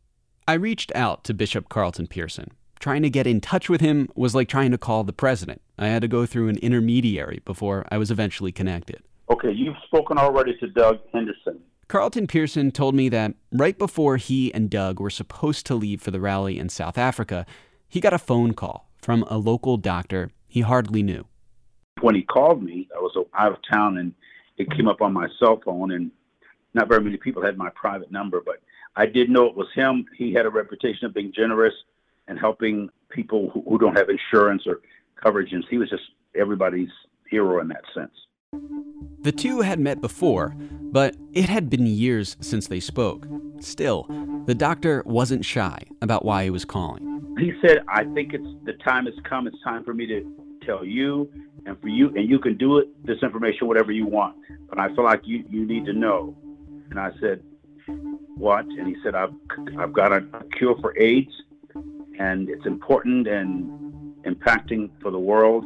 I 0.47 0.55
reached 0.55 0.93
out 0.95 1.25
to 1.25 1.35
Bishop 1.35 1.69
Carlton 1.69 2.07
Pearson. 2.07 2.53
Trying 2.79 3.03
to 3.03 3.11
get 3.11 3.27
in 3.27 3.41
touch 3.41 3.69
with 3.69 3.81
him 3.81 4.09
was 4.15 4.35
like 4.35 4.49
trying 4.49 4.71
to 4.71 4.79
call 4.79 5.03
the 5.03 5.13
president. 5.13 5.63
I 5.79 5.89
had 5.89 6.03
to 6.03 6.09
go 6.09 6.27
through 6.27 6.49
an 6.49 6.59
intermediary 6.59 7.41
before 7.45 7.85
I 7.91 7.99
was 7.99 8.11
eventually 8.11 8.53
connected. 8.53 9.03
Okay, 9.31 9.51
you've 9.51 9.77
spoken 9.87 10.19
already 10.19 10.57
to 10.59 10.69
Doug 10.69 10.99
Henderson. 11.13 11.61
Carlton 11.89 12.27
Pearson 12.27 12.71
told 12.71 12.95
me 12.95 13.09
that 13.09 13.35
right 13.51 13.79
before 13.79 14.17
he 14.19 14.53
and 14.55 14.71
Doug 14.71 15.01
were 15.01 15.11
supposed 15.11 15.67
to 15.67 15.75
leave 15.75 16.01
for 16.01 16.11
the 16.11 16.21
rally 16.21 16.59
in 16.59 16.69
South 16.69 16.99
Africa, 16.99 17.47
he 17.89 18.01
got 18.01 18.13
a 18.13 18.19
phone 18.19 18.53
call 18.53 18.89
from 19.01 19.25
a 19.25 19.39
local 19.39 19.77
doctor 19.77 20.31
he 20.47 20.61
hardly 20.61 21.03
knew. 21.03 21.27
When 22.01 22.15
he 22.15 22.23
called 22.23 22.63
me, 22.63 22.89
I 22.95 22.99
was 22.99 23.17
out 23.35 23.53
of 23.53 23.59
town 23.73 23.99
and 23.99 24.15
it 24.59 24.71
came 24.71 24.89
up 24.89 25.01
on 25.01 25.13
my 25.13 25.29
cell 25.39 25.61
phone, 25.65 25.93
and 25.93 26.11
not 26.77 26.89
very 26.89 27.03
many 27.03 27.17
people 27.17 27.43
had 27.43 27.57
my 27.57 27.71
private 27.71 28.13
number, 28.13 28.41
but 28.45 28.63
I 28.95 29.07
did 29.07 29.29
know 29.31 29.47
it 29.47 29.57
was 29.57 29.67
him. 29.75 30.05
He 30.17 30.33
had 30.33 30.47
a 30.47 30.51
reputation 30.51 31.07
of 31.07 31.15
being 31.15 31.33
generous 31.35 31.75
and 32.29 32.39
helping 32.39 32.89
people 33.09 33.51
who, 33.51 33.63
who 33.69 33.79
don't 33.79 33.97
have 33.97 34.09
insurance 34.09 34.63
or 34.67 34.81
coverage, 35.21 35.53
and 35.53 35.65
he 35.69 35.79
was 35.79 35.91
just 35.91 36.03
everybody's 36.35 36.91
hero 37.29 37.61
in 37.61 37.69
that 37.69 37.83
sense. 37.95 38.13
The 39.23 39.33
two 39.33 39.63
had 39.63 39.81
met 39.81 40.01
before, 40.01 40.55
but 40.59 41.17
it 41.33 41.49
had 41.49 41.69
been 41.69 41.87
years 41.87 42.37
since 42.41 42.69
they 42.69 42.79
spoke. 42.79 43.27
Still, 43.61 44.07
the 44.45 44.55
doctor 44.55 45.03
wasn't 45.07 45.45
shy 45.45 45.83
about 46.03 46.25
why 46.25 46.45
he 46.45 46.51
was 46.51 46.65
calling. 46.65 47.37
He 47.39 47.53
said, 47.61 47.81
I 47.89 48.05
think 48.05 48.35
it's 48.35 48.47
the 48.65 48.75
time 48.75 49.07
has 49.07 49.15
come. 49.29 49.47
It's 49.47 49.61
time 49.65 49.83
for 49.83 49.95
me 49.95 50.07
to 50.07 50.33
tell 50.65 50.85
you 50.85 51.31
and 51.67 51.81
for 51.81 51.89
you, 51.89 52.09
and 52.15 52.29
you 52.29 52.39
can 52.39 52.57
do 52.57 52.79
it, 52.79 52.89
this 53.05 53.19
information, 53.23 53.67
whatever 53.67 53.93
you 53.93 54.07
want. 54.07 54.37
But 54.69 54.79
I 54.79 54.95
feel 54.95 55.05
like 55.05 55.23
you, 55.25 55.45
you 55.51 55.67
need 55.67 55.85
to 55.87 55.93
know. 55.93 56.37
And 56.91 56.99
I 56.99 57.11
said, 57.21 57.43
What? 58.37 58.65
And 58.67 58.87
he 58.87 58.97
said, 59.03 59.15
I've, 59.15 59.35
I've 59.79 59.93
got 59.93 60.13
a, 60.13 60.25
cure 60.57 60.77
for 60.81 60.97
AIDS, 60.99 61.33
and 62.19 62.49
it's 62.49 62.67
important 62.67 63.27
and 63.29 64.15
impacting 64.25 64.91
for 65.01 65.11
the 65.11 65.19
world 65.19 65.65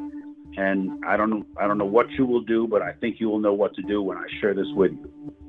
and 0.57 1.03
I 1.07 1.17
don't 1.17 1.31
know 1.31 1.47
I 1.59 1.67
don't 1.67 1.79
know 1.79 1.85
what 1.85 2.11
you 2.13 2.27
will 2.27 2.43
do, 2.43 2.67
but 2.67 2.83
I 2.83 2.93
think 2.93 3.21
you 3.21 3.29
will 3.29 3.39
know 3.39 3.55
what 3.55 3.75
to 3.75 3.83
do 3.83 4.03
when 4.03 4.19
I 4.19 4.27
share 4.41 4.55
this 4.55 4.67
with 4.75 4.93
you. 4.93 5.41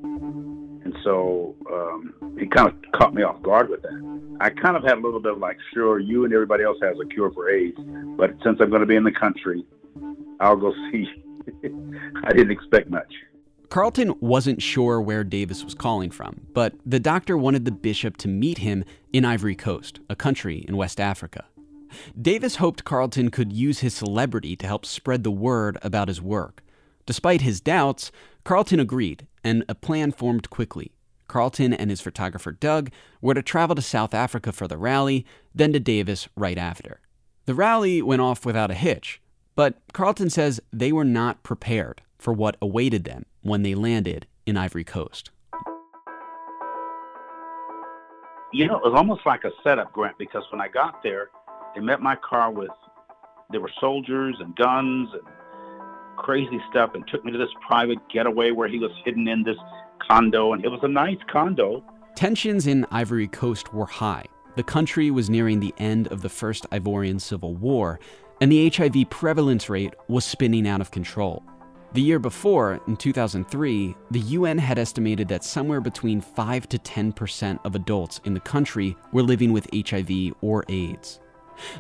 And 0.84 0.96
so 1.04 1.56
um, 1.72 2.36
he 2.40 2.48
kind 2.48 2.68
of 2.68 2.76
caught 2.94 3.14
me 3.14 3.24
off 3.24 3.42
guard 3.42 3.70
with 3.70 3.82
that. 3.84 4.38
I 4.40 4.50
kind 4.50 4.76
of 4.76 4.84
had 4.84 4.98
a 4.98 5.02
little 5.02 5.20
bit 5.20 5.34
of 5.34 5.38
like, 5.38 5.58
sure, 5.74 6.00
you 6.00 6.26
and 6.26 6.34
everybody 6.34 6.64
else 6.64 6.78
has 6.82 6.98
a 7.00 7.06
cure 7.06 7.32
for 7.32 7.50
AIDS, 7.50 7.78
but 8.18 8.32
since 8.44 8.60
I'm 8.60 8.70
going 8.70 8.82
to 8.82 8.88
be 8.88 8.96
in 8.96 9.04
the 9.04 9.12
country, 9.12 9.64
I'll 10.40 10.56
go 10.56 10.74
see. 10.92 11.08
I 12.24 12.34
didn't 12.34 12.52
expect 12.52 12.90
much. 12.90 13.12
Carlton 13.72 14.14
wasn't 14.20 14.62
sure 14.62 15.00
where 15.00 15.24
Davis 15.24 15.64
was 15.64 15.74
calling 15.74 16.12
from, 16.12 16.46
but 16.52 16.74
the 16.86 17.00
doctor 17.00 17.38
wanted 17.38 17.64
the 17.64 17.72
bishop 17.72 18.18
to 18.18 18.28
meet 18.28 18.58
him 18.58 18.84
in 19.14 19.24
Ivory 19.24 19.56
Coast, 19.56 20.02
a 20.10 20.16
country 20.16 20.66
in 20.68 20.76
West 20.76 21.00
Africa. 21.00 21.46
Davis 22.22 22.58
hoped 22.58 22.84
Carlton 22.84 23.32
could 23.32 23.54
use 23.54 23.80
his 23.80 23.94
celebrity 23.94 24.58
to 24.58 24.68
help 24.68 24.86
spread 24.86 25.24
the 25.24 25.32
word 25.32 25.78
about 25.84 26.10
his 26.10 26.22
work. 26.22 26.62
Despite 27.06 27.40
his 27.40 27.62
doubts, 27.62 28.12
Carlton 28.44 28.82
agreed, 28.82 29.26
and 29.42 29.64
a 29.70 29.74
plan 29.74 30.12
formed 30.12 30.50
quickly. 30.50 30.92
Carlton 31.30 31.74
and 31.74 31.90
his 31.90 32.02
photographer 32.02 32.52
Doug 32.52 32.92
were 33.22 33.36
to 33.36 33.42
travel 33.42 33.78
to 33.78 33.82
South 33.82 34.14
Africa 34.14 34.52
for 34.52 34.68
the 34.68 34.78
rally, 34.78 35.26
then 35.56 35.72
to 35.72 35.80
Davis 35.80 36.28
right 36.36 36.58
after. 36.58 37.00
The 37.46 37.56
rally 37.56 38.02
went 38.02 38.22
off 38.22 38.46
without 38.46 38.70
a 38.70 38.74
hitch, 38.74 39.22
but 39.56 39.80
Carlton 39.94 40.30
says 40.30 40.60
they 40.74 40.92
were 40.92 41.06
not 41.06 41.42
prepared 41.42 42.02
for 42.18 42.34
what 42.34 42.58
awaited 42.62 43.06
them 43.06 43.24
when 43.42 43.64
they 43.64 43.76
landed 43.76 44.28
in 44.46 44.58
Ivory 44.58 44.84
Coast. 44.84 45.32
You 48.54 48.68
know, 48.68 48.76
it 48.78 48.84
was 48.84 48.94
almost 48.96 49.26
like 49.26 49.44
a 49.46 49.52
setup, 49.64 49.94
Grant, 49.94 50.18
because 50.18 50.44
when 50.52 50.60
I 50.60 50.68
got 50.68 51.02
there, 51.04 51.30
they 51.74 51.82
met 51.82 52.02
my 52.02 52.18
car 52.18 52.52
with 52.52 52.70
there 53.50 53.62
were 53.62 53.72
soldiers 53.80 54.36
and 54.40 54.56
guns 54.56 55.10
and 55.14 55.22
crazy 56.18 56.60
stuff 56.70 56.92
and 56.94 57.06
took 57.08 57.24
me 57.26 57.32
to 57.32 57.38
this 57.38 57.50
private 57.66 57.98
getaway 58.10 58.52
where 58.52 58.68
he 58.68 58.80
was 58.80 58.92
hidden 59.04 59.28
in 59.28 59.44
this 59.44 59.58
condo 60.08 60.54
and 60.54 60.64
it 60.64 60.70
was 60.70 60.80
a 60.84 60.88
nice 60.88 61.18
condo. 61.30 61.84
Tensions 62.16 62.68
in 62.68 62.86
Ivory 62.92 63.28
Coast 63.28 63.74
were 63.74 63.86
high. 63.86 64.26
The 64.56 64.64
country 64.64 65.12
was 65.12 65.30
nearing 65.30 65.60
the 65.60 65.74
end 65.78 66.08
of 66.10 66.22
the 66.22 66.30
first 66.30 66.70
Ivorian 66.72 67.22
Civil 67.22 67.56
War, 67.56 68.00
and 68.42 68.52
the 68.52 68.70
HIV 68.70 69.10
prevalence 69.10 69.70
rate 69.70 69.94
was 70.10 70.26
spinning 70.26 70.68
out 70.68 70.82
of 70.82 70.92
control. 70.92 71.44
The 71.94 72.02
year 72.02 72.20
before, 72.20 72.80
in 72.88 72.96
2003, 72.96 73.96
the 74.12 74.20
UN 74.20 74.58
had 74.58 74.80
estimated 74.80 75.28
that 75.28 75.44
somewhere 75.44 75.82
between 75.82 76.22
5 76.22 76.70
to 76.70 76.78
10% 76.78 77.60
of 77.66 77.76
adults 77.76 78.22
in 78.24 78.34
the 78.34 78.40
country 78.40 78.96
were 79.12 79.24
living 79.24 79.52
with 79.52 79.68
HIV 79.76 80.34
or 80.40 80.64
AIDS. 80.70 81.20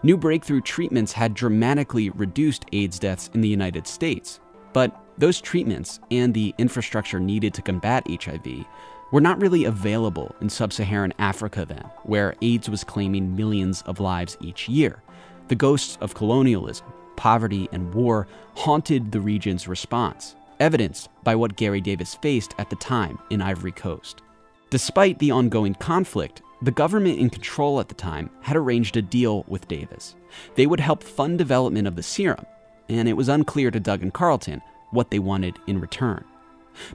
New 0.03 0.17
breakthrough 0.17 0.59
treatments 0.59 1.13
had 1.13 1.33
dramatically 1.33 2.09
reduced 2.09 2.65
AIDS 2.73 2.99
deaths 2.99 3.29
in 3.33 3.39
the 3.39 3.47
United 3.47 3.87
States. 3.87 4.41
But 4.73 5.01
those 5.17 5.39
treatments 5.39 6.01
and 6.11 6.33
the 6.33 6.53
infrastructure 6.57 7.19
needed 7.19 7.53
to 7.53 7.61
combat 7.61 8.05
HIV 8.09 8.65
were 9.13 9.21
not 9.21 9.41
really 9.41 9.63
available 9.63 10.35
in 10.41 10.49
sub 10.49 10.73
Saharan 10.73 11.13
Africa 11.19 11.65
then, 11.65 11.89
where 12.03 12.35
AIDS 12.41 12.69
was 12.69 12.83
claiming 12.83 13.35
millions 13.35 13.81
of 13.83 14.01
lives 14.01 14.37
each 14.41 14.67
year. 14.67 15.01
The 15.47 15.55
ghosts 15.55 15.97
of 16.01 16.15
colonialism, 16.15 16.87
poverty, 17.15 17.67
and 17.71 17.93
war 17.93 18.27
haunted 18.55 19.11
the 19.11 19.21
region's 19.21 19.67
response, 19.67 20.35
evidenced 20.59 21.09
by 21.23 21.35
what 21.35 21.55
Gary 21.55 21.81
Davis 21.81 22.15
faced 22.15 22.53
at 22.57 22.69
the 22.69 22.75
time 22.75 23.19
in 23.29 23.41
Ivory 23.41 23.71
Coast. 23.71 24.21
Despite 24.69 25.19
the 25.19 25.31
ongoing 25.31 25.75
conflict, 25.75 26.41
the 26.61 26.71
government 26.71 27.19
in 27.19 27.29
control 27.29 27.79
at 27.79 27.89
the 27.89 27.95
time 27.95 28.29
had 28.41 28.55
arranged 28.55 28.95
a 28.95 29.01
deal 29.01 29.43
with 29.47 29.67
Davis. 29.67 30.15
They 30.55 30.67
would 30.67 30.79
help 30.79 31.03
fund 31.03 31.37
development 31.37 31.87
of 31.87 31.95
the 31.95 32.03
serum, 32.03 32.45
and 32.87 33.09
it 33.09 33.17
was 33.17 33.29
unclear 33.29 33.71
to 33.71 33.79
Doug 33.79 34.03
and 34.03 34.13
Carlton 34.13 34.61
what 34.91 35.09
they 35.09 35.19
wanted 35.19 35.57
in 35.67 35.81
return. 35.81 36.23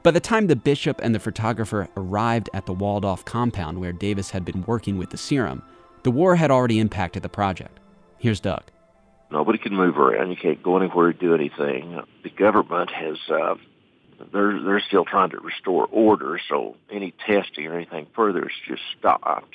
By 0.03 0.11
the 0.13 0.21
time 0.21 0.47
the 0.47 0.57
bishop 0.57 1.01
and 1.03 1.15
the 1.15 1.21
photographer 1.21 1.89
arrived 1.97 2.49
at 2.55 2.67
the 2.67 2.73
walled 2.73 3.05
off 3.05 3.25
compound 3.25 3.79
where 3.79 3.93
Davis 3.93 4.31
had 4.31 4.45
been 4.45 4.65
working 4.67 4.99
with 4.99 5.11
the 5.11 5.17
serum, 5.17 5.63
the 6.03 6.11
war 6.11 6.37
had 6.37 6.51
already 6.51 6.79
impacted 6.79 7.23
the 7.23 7.29
project. 7.29 7.81
Here's 8.19 8.41
Doug. 8.41 8.63
Nobody 9.31 9.59
can 9.59 9.75
move 9.75 9.99
around. 9.99 10.31
You 10.31 10.37
can't 10.37 10.63
go 10.63 10.77
anywhere 10.77 11.13
to 11.13 11.19
do 11.19 11.35
anything. 11.35 12.01
The 12.23 12.31
government 12.31 12.91
has 12.91 13.17
uh, 13.29 13.55
they're 14.33 14.63
they're 14.63 14.81
still 14.81 15.05
trying 15.05 15.31
to 15.31 15.39
restore 15.39 15.87
order, 15.91 16.41
so 16.49 16.77
any 16.91 17.13
testing 17.27 17.67
or 17.67 17.75
anything 17.75 18.07
further 18.15 18.45
is 18.45 18.55
just 18.67 18.83
stopped. 18.99 19.55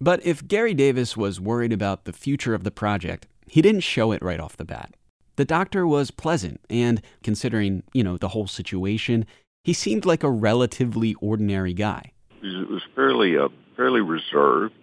But 0.00 0.24
if 0.26 0.46
Gary 0.46 0.74
Davis 0.74 1.16
was 1.16 1.40
worried 1.40 1.72
about 1.72 2.04
the 2.04 2.12
future 2.12 2.54
of 2.54 2.64
the 2.64 2.70
project, 2.70 3.26
he 3.46 3.62
didn't 3.62 3.80
show 3.80 4.12
it 4.12 4.22
right 4.22 4.40
off 4.40 4.56
the 4.56 4.64
bat. 4.64 4.94
The 5.36 5.44
doctor 5.44 5.86
was 5.86 6.10
pleasant, 6.10 6.60
and 6.68 7.00
considering, 7.22 7.82
you 7.92 8.02
know, 8.02 8.16
the 8.16 8.28
whole 8.28 8.46
situation, 8.46 9.26
he 9.64 9.72
seemed 9.72 10.04
like 10.04 10.22
a 10.22 10.30
relatively 10.30 11.14
ordinary 11.14 11.74
guy. 11.74 12.12
He 12.40 12.64
was 12.64 12.82
fairly 12.94 13.38
uh, 13.38 13.48
fairly 13.76 14.00
reserved. 14.00 14.74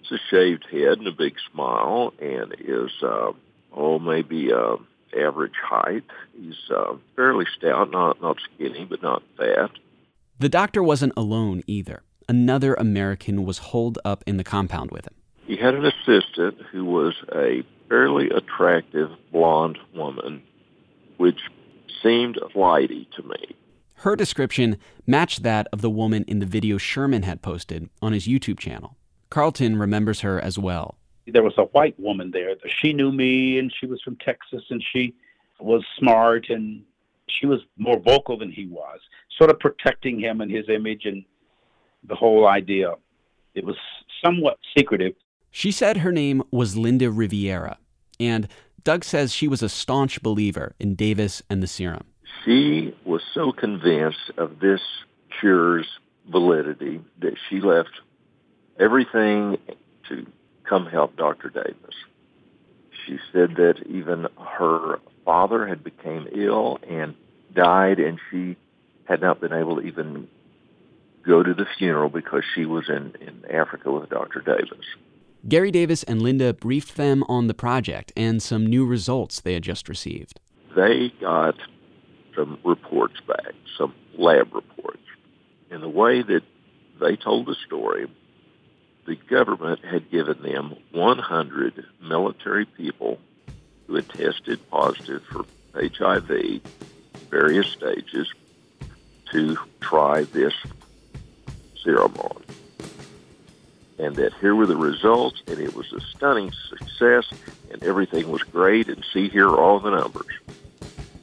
It's 0.00 0.12
a 0.12 0.18
shaved 0.30 0.66
head 0.70 0.98
and 0.98 1.06
a 1.06 1.12
big 1.12 1.34
smile, 1.52 2.12
and 2.20 2.54
is 2.58 2.90
uh, 3.02 3.32
oh 3.76 3.98
maybe 3.98 4.52
uh, 4.52 4.76
average 5.18 5.54
height. 5.62 6.04
He's 6.36 6.54
uh, 6.74 6.96
fairly 7.16 7.46
stout, 7.56 7.90
not 7.90 8.20
not 8.20 8.38
skinny, 8.54 8.86
but 8.88 9.02
not 9.02 9.22
fat. 9.36 9.70
The 10.38 10.48
doctor 10.48 10.82
wasn't 10.82 11.12
alone 11.16 11.62
either. 11.66 12.02
Another 12.28 12.74
American 12.74 13.44
was 13.44 13.58
holed 13.58 13.98
up 14.04 14.24
in 14.26 14.36
the 14.36 14.44
compound 14.44 14.90
with 14.90 15.06
him. 15.06 15.14
He 15.46 15.56
had 15.56 15.74
an 15.74 15.84
assistant 15.84 16.58
who 16.70 16.84
was 16.84 17.14
a 17.34 17.62
fairly 17.88 18.30
attractive 18.30 19.10
blonde 19.32 19.78
woman, 19.94 20.42
which 21.16 21.40
seemed 22.02 22.38
flighty 22.52 23.08
to 23.16 23.22
me. 23.22 23.56
Her 23.96 24.16
description 24.16 24.78
matched 25.06 25.42
that 25.42 25.68
of 25.72 25.80
the 25.80 25.90
woman 25.90 26.24
in 26.26 26.38
the 26.38 26.46
video 26.46 26.78
Sherman 26.78 27.22
had 27.22 27.42
posted 27.42 27.88
on 28.00 28.12
his 28.12 28.26
YouTube 28.26 28.58
channel. 28.58 28.96
Carlton 29.30 29.76
remembers 29.76 30.20
her 30.20 30.40
as 30.40 30.58
well 30.58 30.96
there 31.26 31.42
was 31.42 31.54
a 31.58 31.64
white 31.64 31.98
woman 31.98 32.30
there. 32.30 32.54
She 32.66 32.92
knew 32.92 33.12
me, 33.12 33.58
and 33.58 33.72
she 33.78 33.86
was 33.86 34.00
from 34.02 34.16
Texas, 34.16 34.62
and 34.70 34.82
she 34.82 35.14
was 35.60 35.84
smart, 35.98 36.48
and 36.50 36.82
she 37.28 37.46
was 37.46 37.60
more 37.76 37.98
vocal 37.98 38.36
than 38.38 38.50
he 38.50 38.66
was, 38.66 39.00
sort 39.38 39.50
of 39.50 39.58
protecting 39.60 40.18
him 40.18 40.40
and 40.40 40.50
his 40.50 40.68
image 40.68 41.04
and 41.04 41.24
the 42.04 42.14
whole 42.14 42.46
idea. 42.46 42.94
It 43.54 43.64
was 43.64 43.76
somewhat 44.24 44.58
secretive. 44.76 45.14
She 45.50 45.70
said 45.70 45.98
her 45.98 46.12
name 46.12 46.42
was 46.50 46.76
Linda 46.76 47.10
Riviera, 47.10 47.78
and 48.18 48.48
Doug 48.84 49.04
says 49.04 49.32
she 49.32 49.46
was 49.46 49.62
a 49.62 49.68
staunch 49.68 50.22
believer 50.22 50.74
in 50.80 50.94
Davis 50.94 51.42
and 51.48 51.62
the 51.62 51.66
serum. 51.66 52.04
She 52.44 52.94
was 53.04 53.22
so 53.32 53.52
convinced 53.52 54.32
of 54.38 54.58
this 54.58 54.80
cure's 55.38 55.86
validity 56.28 57.00
that 57.20 57.34
she 57.48 57.60
left 57.60 57.90
everything 58.80 59.58
to 60.08 60.26
come 60.72 60.86
help 60.86 61.14
Dr. 61.16 61.50
Davis. 61.50 61.94
She 63.06 63.18
said 63.30 63.56
that 63.56 63.74
even 63.86 64.26
her 64.38 65.00
father 65.24 65.66
had 65.66 65.84
become 65.84 66.28
ill 66.34 66.78
and 66.88 67.14
died, 67.54 67.98
and 67.98 68.18
she 68.30 68.56
had 69.04 69.20
not 69.20 69.38
been 69.38 69.52
able 69.52 69.76
to 69.76 69.82
even 69.82 70.28
go 71.26 71.42
to 71.42 71.52
the 71.52 71.66
funeral 71.76 72.08
because 72.08 72.42
she 72.54 72.64
was 72.64 72.88
in, 72.88 73.12
in 73.20 73.42
Africa 73.54 73.92
with 73.92 74.08
Dr. 74.08 74.40
Davis. 74.40 74.86
Gary 75.46 75.70
Davis 75.70 76.04
and 76.04 76.22
Linda 76.22 76.54
briefed 76.54 76.96
them 76.96 77.22
on 77.28 77.48
the 77.48 77.54
project 77.54 78.10
and 78.16 78.42
some 78.42 78.64
new 78.64 78.86
results 78.86 79.40
they 79.40 79.54
had 79.54 79.62
just 79.62 79.88
received. 79.88 80.40
They 80.74 81.12
got 81.20 81.56
some 82.34 82.58
reports 82.64 83.20
back, 83.28 83.52
some 83.76 83.94
lab 84.16 84.54
reports, 84.54 85.02
In 85.70 85.82
the 85.82 85.88
way 85.88 86.22
that 86.22 86.42
they 87.00 87.16
told 87.16 87.46
the 87.46 87.56
story, 87.66 88.06
the 89.04 89.16
government 89.16 89.84
had 89.84 90.10
given 90.10 90.40
them 90.42 90.76
100 90.92 91.84
military 92.00 92.64
people 92.64 93.18
who 93.86 93.96
had 93.96 94.08
tested 94.08 94.70
positive 94.70 95.22
for 95.24 95.44
HIV, 95.74 96.60
various 97.30 97.68
stages, 97.68 98.32
to 99.32 99.56
try 99.80 100.22
this 100.24 100.54
serum 101.82 102.14
on. 102.16 102.42
And 103.98 104.16
that 104.16 104.34
here 104.34 104.54
were 104.54 104.66
the 104.66 104.76
results, 104.76 105.42
and 105.46 105.58
it 105.58 105.74
was 105.74 105.92
a 105.92 106.00
stunning 106.00 106.52
success, 106.68 107.26
and 107.70 107.82
everything 107.82 108.30
was 108.30 108.42
great, 108.42 108.88
and 108.88 109.04
see 109.12 109.28
here 109.28 109.48
are 109.48 109.58
all 109.58 109.80
the 109.80 109.90
numbers. 109.90 110.32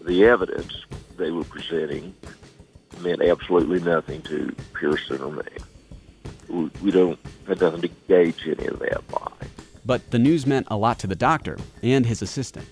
The 0.01 0.25
evidence 0.25 0.85
they 1.17 1.31
were 1.31 1.43
presenting 1.43 2.15
meant 3.01 3.21
absolutely 3.21 3.79
nothing 3.79 4.21
to 4.23 4.55
Pearson 4.73 5.21
or 5.21 5.31
me. 5.31 5.43
We, 6.49 6.91
don't 6.91 7.19
have 7.47 7.61
nothing 7.61 7.81
to 7.81 7.87
gauge 8.07 8.47
any 8.47 8.67
of 8.67 8.79
that 8.79 9.07
by. 9.07 9.31
But 9.85 10.11
the 10.11 10.19
news 10.19 10.45
meant 10.45 10.67
a 10.69 10.77
lot 10.77 10.99
to 10.99 11.07
the 11.07 11.15
doctor 11.15 11.57
and 11.81 12.05
his 12.05 12.21
assistant. 12.21 12.67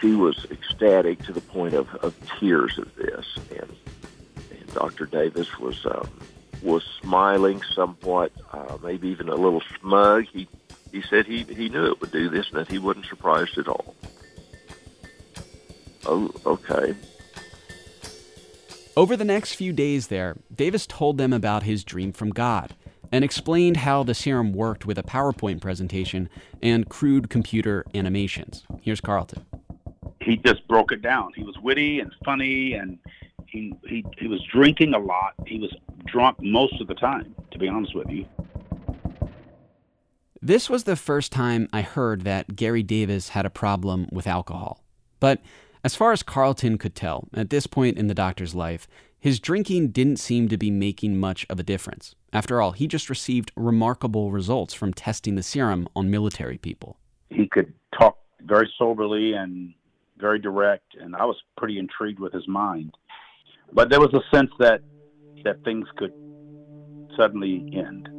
She 0.00 0.14
was 0.14 0.46
ecstatic 0.50 1.22
to 1.24 1.32
the 1.32 1.40
point 1.40 1.74
of, 1.74 1.92
of 1.96 2.14
tears 2.38 2.78
at 2.78 2.94
this, 2.96 3.26
and, 3.50 3.76
and 4.50 4.74
Dr. 4.74 5.06
Davis 5.06 5.58
was 5.58 5.84
um, 5.86 6.08
was 6.62 6.82
smiling 7.00 7.62
somewhat, 7.74 8.32
uh, 8.52 8.78
maybe 8.82 9.08
even 9.08 9.28
a 9.28 9.34
little 9.34 9.62
smug. 9.80 10.24
He 10.32 10.48
he 10.92 11.02
said 11.02 11.26
he 11.26 11.44
he 11.44 11.68
knew 11.68 11.86
it 11.86 12.00
would 12.00 12.12
do 12.12 12.28
this, 12.28 12.48
and 12.48 12.58
that 12.58 12.70
he 12.70 12.78
wasn't 12.78 13.06
surprised 13.06 13.56
at 13.58 13.68
all. 13.68 13.94
Oh, 16.06 16.30
okay. 16.44 16.94
Over 18.96 19.16
the 19.16 19.24
next 19.24 19.54
few 19.54 19.72
days 19.72 20.08
there, 20.08 20.36
Davis 20.54 20.86
told 20.86 21.18
them 21.18 21.32
about 21.32 21.64
his 21.64 21.82
dream 21.82 22.12
from 22.12 22.30
God 22.30 22.74
and 23.12 23.24
explained 23.24 23.78
how 23.78 24.02
the 24.02 24.14
serum 24.14 24.52
worked 24.52 24.86
with 24.86 24.98
a 24.98 25.02
PowerPoint 25.02 25.60
presentation 25.60 26.28
and 26.62 26.88
crude 26.88 27.30
computer 27.30 27.84
animations. 27.94 28.64
Here's 28.80 29.00
Carlton. 29.00 29.44
He 30.20 30.36
just 30.36 30.66
broke 30.68 30.92
it 30.92 31.02
down. 31.02 31.32
He 31.34 31.42
was 31.42 31.56
witty 31.58 32.00
and 32.00 32.12
funny, 32.24 32.74
and 32.74 32.98
he, 33.46 33.74
he, 33.86 34.04
he 34.18 34.26
was 34.26 34.42
drinking 34.52 34.94
a 34.94 34.98
lot. 34.98 35.34
He 35.46 35.58
was 35.58 35.72
drunk 36.06 36.38
most 36.40 36.80
of 36.80 36.86
the 36.86 36.94
time, 36.94 37.34
to 37.50 37.58
be 37.58 37.68
honest 37.68 37.94
with 37.94 38.08
you. 38.08 38.26
This 40.40 40.68
was 40.68 40.84
the 40.84 40.96
first 40.96 41.32
time 41.32 41.68
I 41.72 41.82
heard 41.82 42.22
that 42.22 42.54
Gary 42.56 42.82
Davis 42.82 43.30
had 43.30 43.46
a 43.46 43.50
problem 43.50 44.08
with 44.12 44.26
alcohol. 44.26 44.84
But 45.18 45.40
as 45.82 45.94
far 45.94 46.12
as 46.12 46.22
Carlton 46.22 46.78
could 46.78 46.94
tell, 46.94 47.28
at 47.34 47.50
this 47.50 47.66
point 47.66 47.96
in 47.96 48.08
the 48.08 48.14
doctor's 48.14 48.54
life, 48.54 48.86
his 49.24 49.40
drinking 49.40 49.88
didn't 49.88 50.18
seem 50.18 50.50
to 50.50 50.58
be 50.58 50.70
making 50.70 51.18
much 51.18 51.46
of 51.48 51.58
a 51.58 51.62
difference. 51.62 52.14
After 52.30 52.60
all, 52.60 52.72
he 52.72 52.86
just 52.86 53.08
received 53.08 53.52
remarkable 53.56 54.30
results 54.30 54.74
from 54.74 54.92
testing 54.92 55.34
the 55.34 55.42
serum 55.42 55.88
on 55.96 56.10
military 56.10 56.58
people. 56.58 56.98
He 57.30 57.48
could 57.48 57.72
talk 57.98 58.18
very 58.42 58.70
soberly 58.78 59.32
and 59.32 59.72
very 60.18 60.38
direct, 60.38 60.94
and 61.00 61.16
I 61.16 61.24
was 61.24 61.36
pretty 61.56 61.78
intrigued 61.78 62.20
with 62.20 62.34
his 62.34 62.46
mind. 62.46 62.94
But 63.72 63.88
there 63.88 63.98
was 63.98 64.12
a 64.12 64.20
sense 64.30 64.50
that 64.58 64.82
that 65.44 65.64
things 65.64 65.88
could 65.96 66.12
suddenly 67.16 67.72
end. 67.72 68.10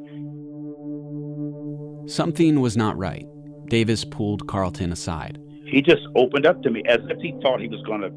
Something 2.10 2.62
was 2.62 2.76
not 2.76 2.98
right. 2.98 3.28
Davis 3.68 4.04
pulled 4.04 4.48
Carlton 4.48 4.92
aside 4.92 5.40
he 5.68 5.82
just 5.82 6.04
opened 6.16 6.46
up 6.46 6.62
to 6.62 6.70
me 6.70 6.84
as 6.88 7.00
if 7.10 7.20
he 7.20 7.34
thought 7.42 7.60
he 7.60 7.68
was 7.68 7.82
going 7.88 8.02
to 8.02 8.10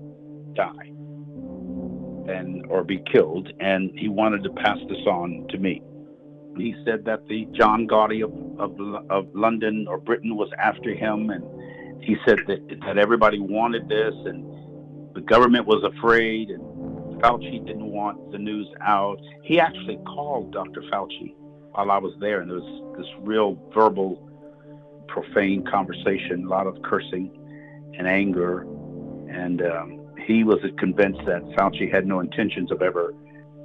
die 0.54 0.92
and 2.28 2.64
or 2.66 2.85
be 2.85 3.02
killed 3.11 3.52
and 3.61 3.90
he 3.99 4.08
wanted 4.08 4.42
to 4.42 4.50
pass 4.50 4.78
this 4.88 5.06
on 5.06 5.47
to 5.50 5.58
me 5.58 5.82
he 6.56 6.75
said 6.85 7.04
that 7.04 7.26
the 7.28 7.47
john 7.52 7.87
gotti 7.87 8.23
of, 8.23 8.32
of, 8.61 9.11
of 9.11 9.26
london 9.35 9.87
or 9.88 9.99
britain 9.99 10.37
was 10.37 10.50
after 10.58 10.94
him 10.94 11.30
and 11.30 11.44
he 12.02 12.16
said 12.26 12.38
that, 12.47 12.61
that 12.85 12.98
everybody 12.98 13.38
wanted 13.38 13.88
this 13.88 14.14
and 14.24 14.44
the 15.14 15.20
government 15.20 15.66
was 15.66 15.83
afraid 15.96 16.50
and 16.50 16.62
fauci 17.20 17.64
didn't 17.66 17.90
want 17.90 18.31
the 18.33 18.38
news 18.38 18.68
out 18.81 19.20
he 19.42 19.59
actually 19.59 19.98
called 20.07 20.52
dr 20.52 20.83
fauci 20.92 21.35
while 21.72 21.90
i 21.90 21.98
was 21.98 22.14
there 22.20 22.40
and 22.40 22.50
there 22.50 22.61
was 22.61 22.96
this 22.98 23.07
real 23.20 23.57
verbal 23.74 24.29
profane 25.09 25.64
conversation, 25.64 26.44
a 26.44 26.48
lot 26.48 26.66
of 26.66 26.81
cursing 26.83 27.31
and 27.98 28.07
anger. 28.07 28.61
And 29.29 29.62
um, 29.62 29.97
he 30.28 30.44
was 30.44 30.58
convinced 30.78 31.20
that 31.24 31.42
Fauci 31.56 31.90
had 31.90 32.06
no 32.06 32.20
intentions 32.20 32.70
of 32.70 32.82
ever 32.82 33.14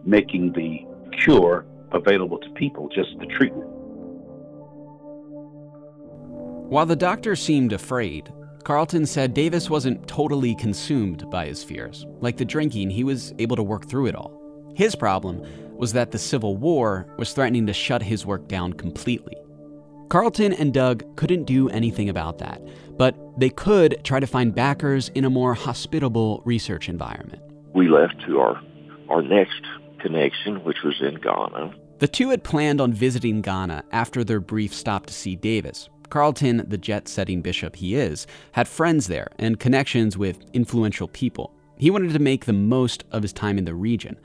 making 0.05 0.53
the 0.53 0.79
cure 1.19 1.65
available 1.91 2.39
to 2.39 2.49
people, 2.51 2.87
just 2.87 3.09
the 3.19 3.25
treatment. 3.25 3.69
While 6.69 6.85
the 6.85 6.95
doctor 6.95 7.35
seemed 7.35 7.73
afraid, 7.73 8.31
Carlton 8.63 9.05
said 9.05 9.33
Davis 9.33 9.69
wasn't 9.69 10.07
totally 10.07 10.55
consumed 10.55 11.29
by 11.29 11.47
his 11.47 11.63
fears. 11.63 12.05
Like 12.21 12.37
the 12.37 12.45
drinking, 12.45 12.89
he 12.89 13.03
was 13.03 13.33
able 13.39 13.57
to 13.57 13.63
work 13.63 13.89
through 13.89 14.07
it 14.07 14.15
all. 14.15 14.39
His 14.73 14.95
problem 14.95 15.43
was 15.77 15.91
that 15.93 16.11
the 16.11 16.17
Civil 16.17 16.55
War 16.55 17.13
was 17.17 17.33
threatening 17.33 17.67
to 17.67 17.73
shut 17.73 18.01
his 18.01 18.25
work 18.25 18.47
down 18.47 18.71
completely. 18.71 19.35
Carlton 20.13 20.53
and 20.53 20.71
Doug 20.71 21.15
couldn't 21.15 21.45
do 21.45 21.69
anything 21.69 22.07
about 22.07 22.37
that, 22.37 22.61
but 22.99 23.15
they 23.35 23.49
could 23.49 23.99
try 24.03 24.19
to 24.19 24.27
find 24.27 24.53
backers 24.53 25.09
in 25.15 25.25
a 25.25 25.29
more 25.31 25.55
hospitable 25.55 26.43
research 26.45 26.87
environment. 26.87 27.41
We 27.73 27.87
left 27.87 28.21
to 28.27 28.39
our, 28.39 28.61
our 29.09 29.23
next 29.23 29.63
connection, 29.97 30.63
which 30.63 30.83
was 30.83 31.01
in 31.01 31.15
Ghana. 31.15 31.73
The 31.97 32.07
two 32.07 32.29
had 32.29 32.43
planned 32.43 32.79
on 32.79 32.93
visiting 32.93 33.41
Ghana 33.41 33.85
after 33.91 34.23
their 34.23 34.39
brief 34.39 34.71
stop 34.71 35.07
to 35.07 35.13
see 35.15 35.35
Davis. 35.35 35.89
Carlton, 36.11 36.63
the 36.67 36.77
jet 36.77 37.07
setting 37.07 37.41
bishop 37.41 37.75
he 37.75 37.95
is, 37.95 38.27
had 38.51 38.67
friends 38.67 39.07
there 39.07 39.29
and 39.39 39.59
connections 39.59 40.15
with 40.15 40.45
influential 40.53 41.07
people. 41.07 41.55
He 41.79 41.89
wanted 41.89 42.13
to 42.13 42.19
make 42.19 42.45
the 42.45 42.53
most 42.53 43.03
of 43.09 43.23
his 43.23 43.33
time 43.33 43.57
in 43.57 43.65
the 43.65 43.73
region. 43.73 44.19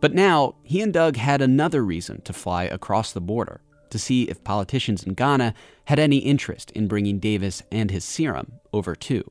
But 0.00 0.14
now, 0.14 0.54
he 0.62 0.80
and 0.80 0.90
Doug 0.90 1.16
had 1.16 1.42
another 1.42 1.84
reason 1.84 2.22
to 2.22 2.32
fly 2.32 2.64
across 2.64 3.12
the 3.12 3.20
border 3.20 3.60
to 3.94 3.98
see 4.00 4.24
if 4.24 4.42
politicians 4.42 5.04
in 5.04 5.14
Ghana 5.14 5.54
had 5.84 6.00
any 6.00 6.18
interest 6.18 6.72
in 6.72 6.88
bringing 6.88 7.20
Davis 7.20 7.62
and 7.70 7.92
his 7.92 8.04
serum 8.04 8.54
over 8.72 8.96
too. 8.96 9.30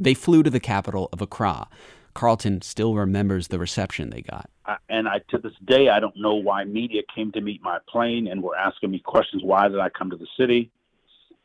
They 0.00 0.14
flew 0.14 0.42
to 0.42 0.50
the 0.50 0.58
capital 0.58 1.08
of 1.12 1.22
Accra. 1.22 1.68
Carlton 2.12 2.60
still 2.62 2.96
remembers 2.96 3.46
the 3.48 3.58
reception 3.60 4.10
they 4.10 4.22
got. 4.22 4.50
And 4.88 5.08
I, 5.08 5.20
to 5.28 5.38
this 5.38 5.52
day, 5.64 5.90
I 5.90 6.00
don't 6.00 6.16
know 6.16 6.34
why 6.34 6.64
media 6.64 7.02
came 7.14 7.30
to 7.32 7.40
meet 7.40 7.62
my 7.62 7.78
plane 7.88 8.26
and 8.26 8.42
were 8.42 8.56
asking 8.56 8.90
me 8.90 8.98
questions. 8.98 9.44
Why 9.44 9.68
did 9.68 9.78
I 9.78 9.90
come 9.90 10.10
to 10.10 10.16
the 10.16 10.26
city? 10.36 10.72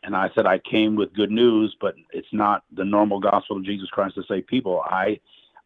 And 0.02 0.16
I 0.16 0.32
said 0.34 0.48
I 0.48 0.58
came 0.58 0.96
with 0.96 1.14
good 1.14 1.30
news, 1.30 1.78
but 1.80 1.94
it's 2.14 2.28
not 2.32 2.64
the 2.76 2.84
normal 2.84 3.20
gospel 3.20 3.58
of 3.58 3.64
Jesus 3.64 3.90
Christ 3.90 4.16
to 4.16 4.24
save 4.28 4.48
people. 4.48 4.82
I, 4.84 5.20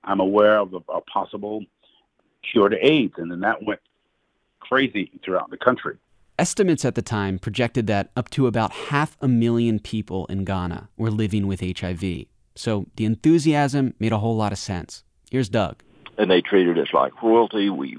I'm 0.03 0.19
aware 0.19 0.59
of 0.59 0.73
a, 0.73 0.81
a 0.91 0.99
possible 0.99 1.63
cure 2.51 2.67
to 2.67 2.77
AIDS, 2.85 3.13
and 3.15 3.31
then 3.31 3.39
that 3.39 3.63
went 3.63 3.79
crazy 4.59 5.11
throughout 5.23 5.49
the 5.49 5.57
country. 5.57 5.97
Estimates 6.39 6.85
at 6.85 6.95
the 6.95 7.01
time 7.01 7.37
projected 7.37 7.85
that 7.87 8.11
up 8.15 8.29
to 8.29 8.47
about 8.47 8.71
half 8.71 9.17
a 9.19 9.27
million 9.27 9.77
people 9.77 10.25
in 10.27 10.45
Ghana 10.45 10.87
were 10.95 11.11
living 11.11 11.47
with 11.47 11.59
HIV. 11.59 12.27
So 12.55 12.85
the 12.95 13.03
enthusiasm 13.03 13.93
made 13.99 14.13
a 14.13 14.19
whole 14.19 14.37
lot 14.37 14.53
of 14.53 14.57
sense. 14.57 15.03
Here's 15.29 15.49
Doug. 15.49 15.83
And 16.17 16.31
they 16.31 16.39
treated 16.39 16.79
us 16.79 16.93
like 16.93 17.21
royalty. 17.21 17.69
We 17.69 17.97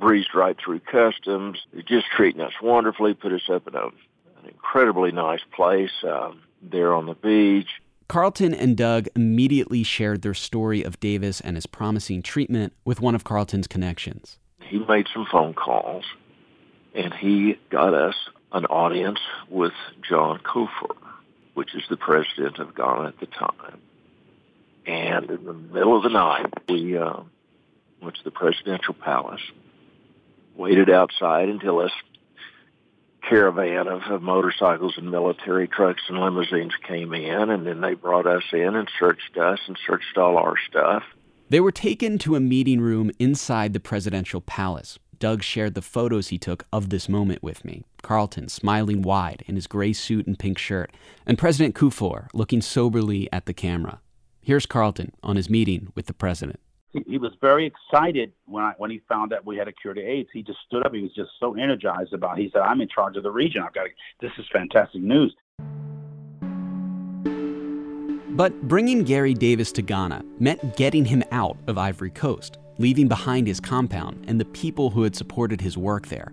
breezed 0.00 0.34
right 0.34 0.56
through 0.58 0.80
customs. 0.80 1.58
They're 1.74 1.82
just 1.82 2.06
treating 2.16 2.40
us 2.40 2.54
wonderfully, 2.62 3.12
put 3.12 3.32
us 3.32 3.50
up 3.52 3.68
in 3.68 3.74
a, 3.74 3.84
an 3.88 4.48
incredibly 4.48 5.12
nice 5.12 5.42
place 5.54 5.92
um, 6.04 6.40
there 6.62 6.94
on 6.94 7.04
the 7.04 7.14
beach. 7.14 7.68
Carlton 8.08 8.54
and 8.54 8.78
Doug 8.78 9.08
immediately 9.14 9.82
shared 9.82 10.22
their 10.22 10.32
story 10.32 10.82
of 10.82 10.98
Davis 11.00 11.42
and 11.42 11.54
his 11.54 11.66
promising 11.66 12.22
treatment 12.22 12.72
with 12.86 13.02
one 13.02 13.14
of 13.14 13.24
Carlton's 13.24 13.66
connections. 13.66 14.38
He 14.62 14.78
made 14.78 15.06
some 15.12 15.26
phone 15.30 15.52
calls 15.52 16.06
and 16.94 17.12
he 17.12 17.58
got 17.70 17.92
us 17.94 18.14
an 18.52 18.66
audience 18.66 19.18
with 19.48 19.72
John 20.08 20.38
Kufuor, 20.38 20.96
which 21.54 21.74
is 21.74 21.82
the 21.90 21.96
president 21.96 22.58
of 22.58 22.74
Ghana 22.74 23.08
at 23.08 23.20
the 23.20 23.26
time. 23.26 23.80
And 24.86 25.30
in 25.30 25.44
the 25.44 25.52
middle 25.52 25.96
of 25.96 26.02
the 26.02 26.10
night, 26.10 26.52
we 26.68 26.96
uh, 26.96 27.20
went 28.00 28.16
to 28.16 28.24
the 28.24 28.30
presidential 28.30 28.94
palace, 28.94 29.40
waited 30.56 30.90
outside 30.90 31.48
until 31.48 31.78
this 31.78 31.92
caravan 33.28 33.88
of, 33.88 34.02
of 34.02 34.22
motorcycles 34.22 34.94
and 34.98 35.10
military 35.10 35.66
trucks 35.66 36.02
and 36.08 36.18
limousines 36.18 36.74
came 36.86 37.14
in, 37.14 37.50
and 37.50 37.66
then 37.66 37.80
they 37.80 37.94
brought 37.94 38.26
us 38.26 38.42
in 38.52 38.76
and 38.76 38.88
searched 38.98 39.36
us 39.38 39.58
and 39.66 39.78
searched 39.86 40.16
all 40.16 40.36
our 40.36 40.54
stuff. 40.68 41.02
They 41.48 41.60
were 41.60 41.72
taken 41.72 42.18
to 42.18 42.36
a 42.36 42.40
meeting 42.40 42.80
room 42.80 43.10
inside 43.18 43.72
the 43.72 43.80
presidential 43.80 44.40
palace. 44.40 44.98
Doug 45.24 45.42
shared 45.42 45.72
the 45.72 45.80
photos 45.80 46.28
he 46.28 46.36
took 46.36 46.66
of 46.70 46.90
this 46.90 47.08
moment 47.08 47.42
with 47.42 47.64
me. 47.64 47.86
Carlton 48.02 48.46
smiling 48.46 49.00
wide 49.00 49.42
in 49.46 49.54
his 49.54 49.66
gray 49.66 49.94
suit 49.94 50.26
and 50.26 50.38
pink 50.38 50.58
shirt, 50.58 50.92
and 51.24 51.38
President 51.38 51.74
Kufuor 51.74 52.28
looking 52.34 52.60
soberly 52.60 53.32
at 53.32 53.46
the 53.46 53.54
camera. 53.54 54.02
Here's 54.42 54.66
Carlton 54.66 55.12
on 55.22 55.36
his 55.36 55.48
meeting 55.48 55.90
with 55.94 56.04
the 56.04 56.12
president. 56.12 56.60
he, 56.92 57.16
was 57.16 57.32
very 57.40 57.64
excited 57.64 58.32
when 58.44 58.64
I, 58.64 58.74
when 58.76 58.90
he 58.90 59.00
found 59.08 59.32
that 59.32 59.46
we 59.46 59.56
had 59.56 59.66
a 59.66 59.72
cure 59.72 59.94
to 59.94 60.00
AIDS. 60.02 60.28
He 60.30 60.42
just 60.42 60.58
stood 60.66 60.84
up. 60.84 60.92
He 60.92 61.00
was 61.00 61.14
just 61.14 61.30
so 61.40 61.54
energized 61.54 62.12
about. 62.12 62.38
It. 62.38 62.42
He 62.42 62.50
said, 62.52 62.60
"I'm 62.60 62.82
in 62.82 62.88
charge 62.90 63.16
of 63.16 63.22
the 63.22 63.30
region. 63.30 63.62
I've 63.62 63.72
got. 63.72 63.84
To, 63.84 63.90
this 64.20 64.32
is 64.36 64.44
fantastic 64.52 65.00
news." 65.00 65.34
But 68.36 68.68
bringing 68.68 69.04
Gary 69.04 69.32
Davis 69.32 69.72
to 69.72 69.80
Ghana 69.80 70.22
meant 70.38 70.76
getting 70.76 71.06
him 71.06 71.22
out 71.30 71.56
of 71.66 71.78
Ivory 71.78 72.10
Coast, 72.10 72.58
leaving 72.78 73.08
behind 73.08 73.46
his 73.46 73.60
compound 73.60 74.24
and 74.28 74.40
the 74.40 74.44
people 74.44 74.90
who 74.90 75.02
had 75.02 75.14
supported 75.14 75.60
his 75.60 75.76
work 75.76 76.08
there 76.08 76.32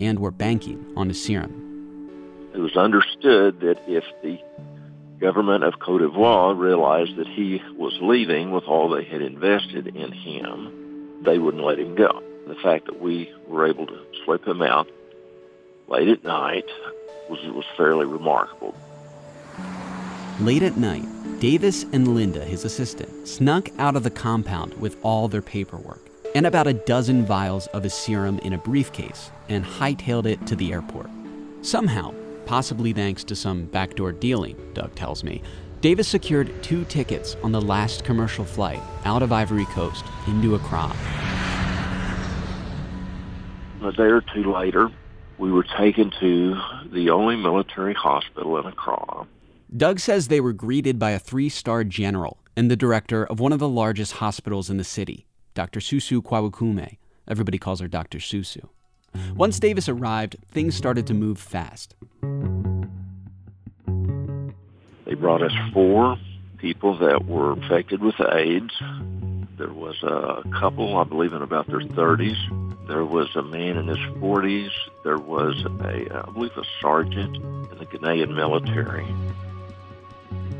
and 0.00 0.18
were 0.18 0.30
banking 0.30 0.84
on 0.96 1.08
his 1.08 1.22
serum. 1.22 1.56
It 2.54 2.58
was 2.58 2.76
understood 2.76 3.60
that 3.60 3.78
if 3.86 4.04
the 4.22 4.38
government 5.20 5.64
of 5.64 5.78
Cote 5.78 6.00
d'Ivoire 6.00 6.58
realized 6.58 7.16
that 7.16 7.28
he 7.28 7.62
was 7.76 7.96
leaving 8.00 8.50
with 8.50 8.64
all 8.64 8.88
they 8.88 9.04
had 9.04 9.20
invested 9.20 9.88
in 9.88 10.12
him, 10.12 11.22
they 11.22 11.38
wouldn't 11.38 11.62
let 11.62 11.78
him 11.78 11.94
go. 11.94 12.22
The 12.46 12.54
fact 12.56 12.86
that 12.86 13.00
we 13.00 13.32
were 13.46 13.66
able 13.68 13.86
to 13.86 14.06
slip 14.24 14.46
him 14.46 14.62
out 14.62 14.90
late 15.88 16.08
at 16.08 16.24
night 16.24 16.64
was, 17.28 17.40
was 17.54 17.66
fairly 17.76 18.06
remarkable. 18.06 18.74
Late 20.40 20.62
at 20.62 20.76
night, 20.76 21.04
Davis 21.40 21.86
and 21.94 22.14
Linda, 22.14 22.44
his 22.44 22.66
assistant, 22.66 23.26
snuck 23.26 23.70
out 23.78 23.96
of 23.96 24.02
the 24.02 24.10
compound 24.10 24.74
with 24.74 24.98
all 25.02 25.26
their 25.26 25.40
paperwork 25.40 26.10
and 26.34 26.46
about 26.46 26.66
a 26.66 26.74
dozen 26.74 27.24
vials 27.24 27.66
of 27.68 27.82
his 27.82 27.94
serum 27.94 28.38
in 28.40 28.52
a 28.52 28.58
briefcase 28.58 29.30
and 29.48 29.64
hightailed 29.64 30.26
it 30.26 30.46
to 30.46 30.54
the 30.54 30.70
airport. 30.70 31.08
Somehow, 31.62 32.12
possibly 32.44 32.92
thanks 32.92 33.24
to 33.24 33.34
some 33.34 33.64
backdoor 33.64 34.12
dealing, 34.12 34.54
Doug 34.74 34.94
tells 34.94 35.24
me, 35.24 35.42
Davis 35.80 36.08
secured 36.08 36.62
two 36.62 36.84
tickets 36.84 37.38
on 37.42 37.52
the 37.52 37.62
last 37.62 38.04
commercial 38.04 38.44
flight 38.44 38.82
out 39.06 39.22
of 39.22 39.32
Ivory 39.32 39.64
Coast 39.64 40.04
into 40.26 40.56
Accra. 40.56 40.94
A 43.82 43.92
day 43.92 44.02
or 44.02 44.22
two 44.34 44.52
later, 44.52 44.90
we 45.38 45.50
were 45.50 45.64
taken 45.78 46.12
to 46.20 46.60
the 46.92 47.08
only 47.08 47.36
military 47.36 47.94
hospital 47.94 48.58
in 48.58 48.66
Accra. 48.66 49.26
Doug 49.76 50.00
says 50.00 50.26
they 50.26 50.40
were 50.40 50.52
greeted 50.52 50.98
by 50.98 51.12
a 51.12 51.18
three 51.18 51.48
star 51.48 51.84
general 51.84 52.38
and 52.56 52.68
the 52.68 52.76
director 52.76 53.24
of 53.24 53.38
one 53.38 53.52
of 53.52 53.60
the 53.60 53.68
largest 53.68 54.14
hospitals 54.14 54.68
in 54.68 54.78
the 54.78 54.84
city, 54.84 55.26
Dr. 55.54 55.78
Susu 55.78 56.20
Kwakume. 56.20 56.98
Everybody 57.28 57.56
calls 57.56 57.78
her 57.78 57.86
Dr. 57.86 58.18
Susu. 58.18 58.68
Once 59.36 59.60
Davis 59.60 59.88
arrived, 59.88 60.36
things 60.50 60.74
started 60.74 61.06
to 61.06 61.14
move 61.14 61.38
fast. 61.38 61.94
They 65.04 65.14
brought 65.14 65.42
us 65.42 65.52
four 65.72 66.16
people 66.58 66.98
that 66.98 67.26
were 67.26 67.52
infected 67.52 68.02
with 68.02 68.20
AIDS. 68.20 68.74
There 69.56 69.72
was 69.72 70.02
a 70.02 70.42
couple, 70.58 70.96
I 70.96 71.04
believe, 71.04 71.32
in 71.32 71.42
about 71.42 71.68
their 71.68 71.80
30s. 71.80 72.88
There 72.88 73.04
was 73.04 73.36
a 73.36 73.42
man 73.42 73.76
in 73.76 73.86
his 73.86 73.98
40s. 73.98 74.70
There 75.04 75.18
was 75.18 75.64
a, 75.64 75.70
I 76.26 76.30
believe, 76.32 76.56
a 76.56 76.64
sergeant 76.80 77.36
in 77.36 77.78
the 77.78 77.86
Ghanaian 77.86 78.34
military. 78.34 79.06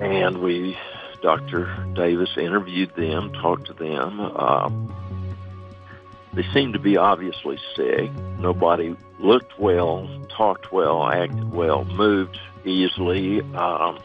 And 0.00 0.38
we, 0.38 0.78
Dr. 1.22 1.66
Davis 1.94 2.30
interviewed 2.36 2.94
them, 2.96 3.32
talked 3.32 3.66
to 3.66 3.74
them. 3.74 4.20
Um, 4.20 4.94
they 6.32 6.44
seemed 6.54 6.74
to 6.74 6.78
be 6.78 6.96
obviously 6.96 7.58
sick. 7.76 8.10
Nobody 8.38 8.96
looked 9.18 9.58
well, 9.58 10.08
talked 10.28 10.72
well, 10.72 11.06
acted 11.06 11.52
well, 11.52 11.84
moved 11.84 12.38
easily. 12.64 13.40
Um, 13.40 13.98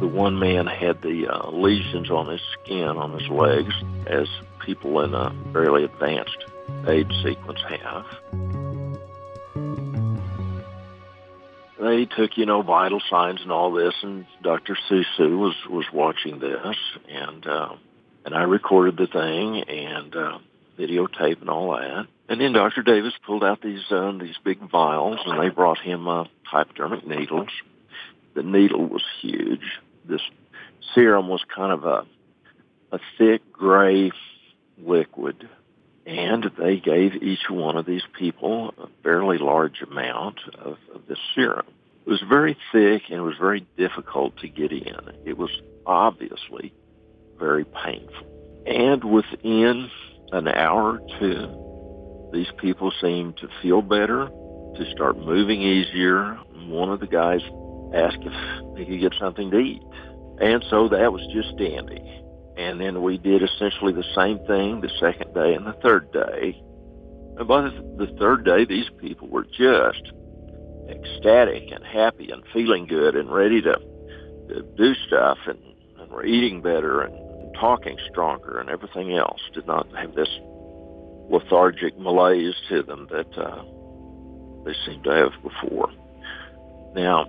the 0.00 0.06
one 0.06 0.38
man 0.38 0.66
had 0.66 1.02
the 1.02 1.28
uh, 1.28 1.50
lesions 1.50 2.10
on 2.10 2.28
his 2.28 2.40
skin, 2.54 2.88
on 2.88 3.18
his 3.18 3.28
legs, 3.28 3.74
as 4.06 4.28
people 4.64 5.00
in 5.00 5.14
a 5.14 5.34
fairly 5.52 5.84
advanced 5.84 6.44
age 6.86 7.12
sequence 7.22 7.60
have. 7.62 8.57
They 11.80 12.06
took, 12.06 12.36
you 12.36 12.46
know, 12.46 12.62
vital 12.62 13.00
signs 13.08 13.40
and 13.40 13.52
all 13.52 13.72
this, 13.72 13.94
and 14.02 14.26
Dr. 14.42 14.76
Susu 14.90 15.38
was 15.38 15.54
was 15.68 15.86
watching 15.92 16.40
this, 16.40 16.76
and 17.08 17.46
uh, 17.46 17.76
and 18.24 18.34
I 18.34 18.42
recorded 18.42 18.96
the 18.96 19.06
thing 19.06 19.62
and 19.62 20.14
uh, 20.14 20.38
videotape 20.78 21.40
and 21.40 21.48
all 21.48 21.76
that. 21.76 22.06
And 22.28 22.40
then 22.40 22.52
Dr. 22.52 22.82
Davis 22.82 23.14
pulled 23.24 23.44
out 23.44 23.62
these 23.62 23.84
uh, 23.90 24.12
these 24.20 24.36
big 24.44 24.58
vials, 24.70 25.20
and 25.24 25.40
they 25.40 25.50
brought 25.50 25.78
him 25.78 26.08
uh, 26.08 26.24
hypodermic 26.42 27.06
needles. 27.06 27.48
The 28.34 28.42
needle 28.42 28.86
was 28.86 29.04
huge. 29.22 29.78
This 30.04 30.20
serum 30.94 31.28
was 31.28 31.42
kind 31.54 31.72
of 31.72 31.84
a 31.84 32.06
a 32.90 32.98
thick 33.18 33.52
gray 33.52 34.10
liquid, 34.78 35.48
and 36.08 36.50
they 36.58 36.78
gave 36.78 37.22
each 37.22 37.50
one 37.50 37.76
of 37.76 37.84
these 37.84 38.02
people 38.18 38.72
a 38.78 38.88
fairly 39.02 39.36
large 39.36 39.82
amount 39.82 40.38
of, 40.54 40.78
of 40.94 41.06
this 41.06 41.18
serum. 41.34 41.66
It 42.06 42.10
was 42.10 42.22
very 42.26 42.56
thick 42.72 43.02
and 43.10 43.18
it 43.18 43.22
was 43.22 43.36
very 43.38 43.66
difficult 43.76 44.38
to 44.38 44.48
get 44.48 44.72
in. 44.72 44.96
It 45.26 45.36
was 45.36 45.50
obviously 45.84 46.72
very 47.38 47.66
painful. 47.66 48.64
And 48.66 49.04
within 49.04 49.90
an 50.32 50.48
hour 50.48 50.98
or 50.98 51.18
two, 51.20 52.30
these 52.32 52.50
people 52.56 52.90
seemed 53.02 53.36
to 53.38 53.48
feel 53.60 53.82
better, 53.82 54.28
to 54.28 54.90
start 54.94 55.18
moving 55.18 55.60
easier. 55.60 56.38
One 56.68 56.90
of 56.90 57.00
the 57.00 57.06
guys 57.06 57.42
asked 57.94 58.22
if 58.22 58.76
they 58.76 58.86
could 58.86 59.00
get 59.00 59.12
something 59.20 59.50
to 59.50 59.58
eat. 59.58 59.82
And 60.40 60.64
so 60.70 60.88
that 60.88 61.12
was 61.12 61.20
just 61.34 61.54
dandy. 61.58 62.18
And 62.58 62.80
then 62.80 63.02
we 63.02 63.18
did 63.18 63.42
essentially 63.42 63.92
the 63.92 64.04
same 64.16 64.38
thing 64.46 64.80
the 64.80 64.90
second 64.98 65.32
day 65.32 65.54
and 65.54 65.64
the 65.64 65.78
third 65.80 66.12
day. 66.12 66.60
And 67.38 67.46
by 67.46 67.62
the 67.62 68.16
third 68.18 68.44
day, 68.44 68.64
these 68.64 68.90
people 69.00 69.28
were 69.28 69.44
just 69.44 70.12
ecstatic 70.90 71.70
and 71.70 71.84
happy 71.84 72.30
and 72.32 72.42
feeling 72.52 72.86
good 72.86 73.14
and 73.14 73.30
ready 73.30 73.62
to, 73.62 73.74
to 74.48 74.62
do 74.76 74.94
stuff 75.06 75.38
and, 75.46 75.58
and 76.00 76.10
were 76.10 76.24
eating 76.24 76.60
better 76.60 77.02
and 77.02 77.54
talking 77.54 77.96
stronger 78.10 78.58
and 78.58 78.68
everything 78.68 79.14
else. 79.14 79.40
Did 79.54 79.68
not 79.68 79.86
have 79.96 80.16
this 80.16 80.28
lethargic 81.30 81.96
malaise 81.96 82.56
to 82.70 82.82
them 82.82 83.06
that 83.12 83.38
uh, 83.38 83.62
they 84.64 84.74
seemed 84.84 85.04
to 85.04 85.10
have 85.10 85.32
before. 85.44 85.90
Now, 86.96 87.26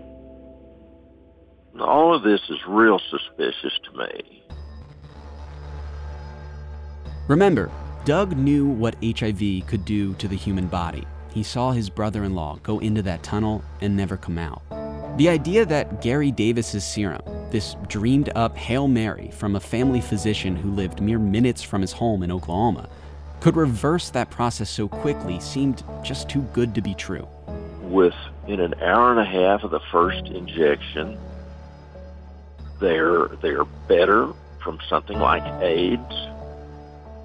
all 1.80 2.16
of 2.16 2.24
this 2.24 2.42
is 2.50 2.58
real 2.68 3.00
suspicious 3.12 3.78
to 3.86 3.98
me. 3.98 4.39
Remember, 7.30 7.70
Doug 8.06 8.36
knew 8.36 8.66
what 8.66 8.96
HIV 9.04 9.68
could 9.68 9.86
do 9.86 10.16
to 10.16 10.28
the 10.28 10.36
human 10.36 10.66
body. 10.66 11.06
He 11.32 11.44
saw 11.44 11.70
his 11.70 11.88
brother 11.88 12.24
in 12.24 12.34
law 12.34 12.58
go 12.64 12.80
into 12.80 13.04
that 13.04 13.22
tunnel 13.22 13.64
and 13.82 13.96
never 13.96 14.18
come 14.18 14.40
out. 14.40 14.64
The 15.20 15.30
idea 15.30 15.64
that 15.68 16.02
Gary 16.02 16.32
Davis's 16.32 16.84
serum, 16.84 17.22
this 17.52 17.76
dreamed 17.88 18.32
up 18.34 18.58
Hail 18.58 18.88
Mary 18.88 19.30
from 19.30 19.56
a 19.56 19.60
family 19.60 20.02
physician 20.02 20.56
who 20.56 20.72
lived 20.72 21.02
mere 21.02 21.20
minutes 21.20 21.62
from 21.62 21.82
his 21.82 21.92
home 21.92 22.24
in 22.24 22.32
Oklahoma, 22.32 22.90
could 23.42 23.56
reverse 23.56 24.10
that 24.10 24.32
process 24.32 24.72
so 24.72 24.88
quickly 24.88 25.40
seemed 25.40 25.84
just 26.04 26.30
too 26.30 26.42
good 26.52 26.74
to 26.74 26.82
be 26.82 26.96
true. 26.96 27.28
Within 27.84 28.60
an 28.60 28.74
hour 28.82 29.12
and 29.12 29.20
a 29.20 29.24
half 29.24 29.64
of 29.64 29.70
the 29.70 29.82
first 29.92 30.26
injection, 30.26 31.16
they're 32.80 33.28
they're 33.44 33.66
better 33.88 34.34
from 34.64 34.80
something 34.90 35.20
like 35.20 35.44
AIDS, 35.62 36.30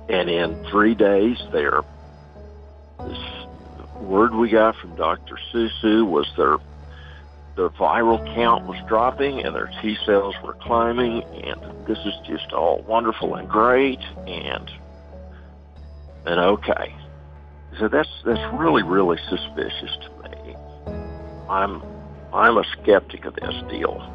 and 0.09 0.29
in 0.29 0.65
three 0.71 0.95
days, 0.95 1.39
they're 1.53 1.83
this 3.01 3.19
word 4.01 4.35
we 4.35 4.51
got 4.51 4.77
from 4.77 4.95
Dr. 4.97 5.39
Susu 5.53 6.07
was 6.07 6.31
their 6.37 6.59
their 7.57 7.71
viral 7.71 8.23
count 8.35 8.67
was 8.67 8.79
dropping 8.89 9.41
and 9.41 9.55
their 9.55 9.71
T 9.81 9.97
cells 10.05 10.35
were 10.43 10.55
climbing, 10.55 11.23
and 11.23 11.87
this 11.87 11.99
is 11.99 12.15
just 12.27 12.53
all 12.53 12.83
wonderful 12.83 13.37
and 13.37 13.49
great, 13.49 14.01
and 14.27 14.71
and 16.27 16.41
okay. 16.41 16.95
So 17.79 17.89
that's 17.89 18.09
that's 18.25 18.55
really 18.55 18.83
really 18.83 19.19
suspicious 19.29 19.97
to 20.03 20.29
me. 20.29 20.57
I'm 21.49 21.83
I'm 22.33 22.59
a 22.59 22.65
skeptic 22.83 23.25
of 23.25 23.35
this 23.37 23.55
deal. 23.71 24.14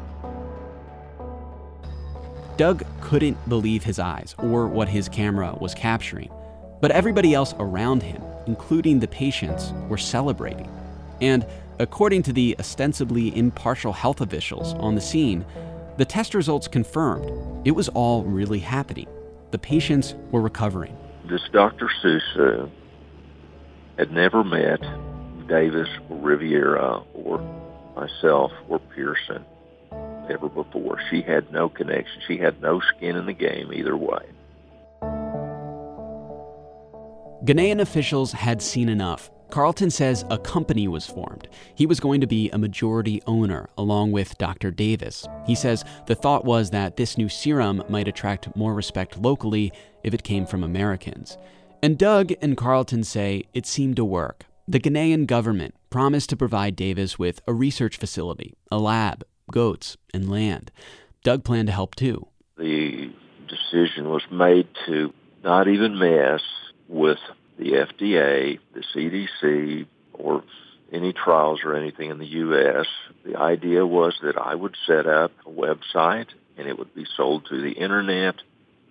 Doug 2.60 2.84
couldn't 3.00 3.48
believe 3.48 3.84
his 3.84 3.98
eyes 3.98 4.34
or 4.36 4.68
what 4.68 4.86
his 4.86 5.08
camera 5.08 5.56
was 5.58 5.74
capturing, 5.74 6.30
but 6.82 6.90
everybody 6.90 7.32
else 7.32 7.54
around 7.58 8.02
him, 8.02 8.22
including 8.46 9.00
the 9.00 9.08
patients, 9.08 9.72
were 9.88 9.96
celebrating. 9.96 10.70
And 11.22 11.46
according 11.78 12.22
to 12.24 12.34
the 12.34 12.54
ostensibly 12.58 13.34
impartial 13.34 13.94
health 13.94 14.20
officials 14.20 14.74
on 14.74 14.94
the 14.94 15.00
scene, 15.00 15.46
the 15.96 16.04
test 16.04 16.34
results 16.34 16.68
confirmed 16.68 17.32
it 17.66 17.70
was 17.70 17.88
all 17.88 18.24
really 18.24 18.58
happening. 18.58 19.06
The 19.52 19.58
patients 19.58 20.14
were 20.30 20.42
recovering. 20.42 20.94
This 21.30 21.40
Dr. 21.54 21.88
Susu 22.04 22.70
had 23.96 24.12
never 24.12 24.44
met 24.44 24.82
Davis 25.48 25.88
or 26.10 26.18
Riviera 26.18 27.02
or 27.14 27.38
myself 27.96 28.52
or 28.68 28.80
Pearson 28.94 29.46
ever 30.30 30.48
before. 30.48 30.98
She 31.10 31.22
had 31.22 31.52
no 31.52 31.68
connection. 31.68 32.22
She 32.26 32.38
had 32.38 32.60
no 32.62 32.80
skin 32.80 33.16
in 33.16 33.26
the 33.26 33.32
game 33.32 33.72
either 33.72 33.96
way. 33.96 34.24
Ghanaian 37.44 37.80
officials 37.80 38.32
had 38.32 38.60
seen 38.60 38.88
enough. 38.88 39.30
Carlton 39.50 39.90
says 39.90 40.24
a 40.30 40.38
company 40.38 40.86
was 40.86 41.06
formed. 41.06 41.48
He 41.74 41.86
was 41.86 41.98
going 41.98 42.20
to 42.20 42.26
be 42.26 42.50
a 42.50 42.58
majority 42.58 43.20
owner 43.26 43.68
along 43.76 44.12
with 44.12 44.38
Dr. 44.38 44.70
Davis. 44.70 45.26
He 45.46 45.54
says 45.56 45.84
the 46.06 46.14
thought 46.14 46.44
was 46.44 46.70
that 46.70 46.96
this 46.96 47.18
new 47.18 47.28
serum 47.28 47.82
might 47.88 48.06
attract 48.06 48.54
more 48.54 48.74
respect 48.74 49.18
locally 49.18 49.72
if 50.04 50.14
it 50.14 50.22
came 50.22 50.46
from 50.46 50.62
Americans. 50.62 51.36
And 51.82 51.98
Doug 51.98 52.32
and 52.40 52.56
Carlton 52.56 53.02
say 53.04 53.44
it 53.54 53.66
seemed 53.66 53.96
to 53.96 54.04
work. 54.04 54.44
The 54.68 54.78
Ghanaian 54.78 55.26
government 55.26 55.74
promised 55.88 56.30
to 56.30 56.36
provide 56.36 56.76
Davis 56.76 57.18
with 57.18 57.40
a 57.48 57.52
research 57.52 57.96
facility, 57.96 58.54
a 58.70 58.78
lab, 58.78 59.24
goats, 59.50 59.96
and 60.14 60.30
land. 60.30 60.70
Doug 61.22 61.44
planned 61.44 61.68
to 61.68 61.72
help 61.72 61.94
too. 61.94 62.26
The 62.56 63.12
decision 63.48 64.08
was 64.08 64.22
made 64.30 64.68
to 64.86 65.12
not 65.42 65.68
even 65.68 65.98
mess 65.98 66.42
with 66.88 67.18
the 67.58 67.72
FDA, 67.72 68.58
the 68.74 68.82
CDC, 68.94 69.86
or 70.14 70.42
any 70.92 71.12
trials 71.12 71.60
or 71.64 71.74
anything 71.74 72.10
in 72.10 72.18
the 72.18 72.26
U.S. 72.26 72.86
The 73.24 73.36
idea 73.36 73.86
was 73.86 74.18
that 74.22 74.36
I 74.36 74.54
would 74.54 74.76
set 74.86 75.06
up 75.06 75.32
a 75.46 75.50
website 75.50 76.28
and 76.56 76.68
it 76.68 76.78
would 76.78 76.94
be 76.94 77.06
sold 77.16 77.46
to 77.46 77.60
the 77.60 77.72
internet, 77.72 78.36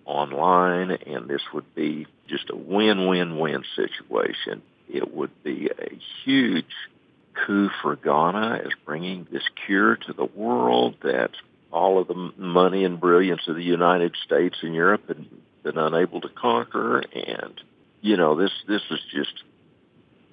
online, 0.05 0.91
and 0.91 1.27
this 1.27 1.41
would 1.53 1.75
be 1.75 2.07
just 2.27 2.49
a 2.49 2.55
win-win-win 2.55 3.63
situation. 3.75 4.61
It 4.87 5.13
would 5.13 5.43
be 5.43 5.67
a 5.67 5.99
huge 6.23 6.73
coup 7.45 7.69
for 7.81 7.95
Ghana 7.95 8.61
as 8.65 8.71
bringing 8.85 9.27
this 9.31 9.43
cure 9.65 9.95
to 9.95 10.13
the 10.13 10.25
world 10.25 10.95
that 11.03 11.31
all 11.71 11.99
of 11.99 12.07
the 12.07 12.31
money 12.37 12.83
and 12.83 12.99
brilliance 12.99 13.41
of 13.47 13.55
the 13.55 13.63
United 13.63 14.15
States 14.25 14.57
and 14.61 14.73
Europe 14.73 15.07
had 15.07 15.25
been 15.63 15.77
unable 15.77 16.21
to 16.21 16.29
conquer. 16.29 16.99
And, 16.99 17.61
you 18.01 18.17
know, 18.17 18.35
this, 18.35 18.51
this 18.67 18.81
was 18.89 18.99
just 19.13 19.43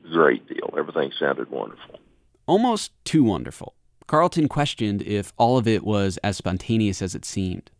a 0.04 0.08
great 0.08 0.48
deal. 0.48 0.74
Everything 0.78 1.12
sounded 1.18 1.50
wonderful. 1.50 2.00
Almost 2.46 2.92
too 3.04 3.24
wonderful. 3.24 3.74
Carlton 4.06 4.48
questioned 4.48 5.02
if 5.02 5.32
all 5.36 5.58
of 5.58 5.66
it 5.66 5.84
was 5.84 6.16
as 6.18 6.36
spontaneous 6.36 7.02
as 7.02 7.14
it 7.14 7.24
seemed. 7.24 7.70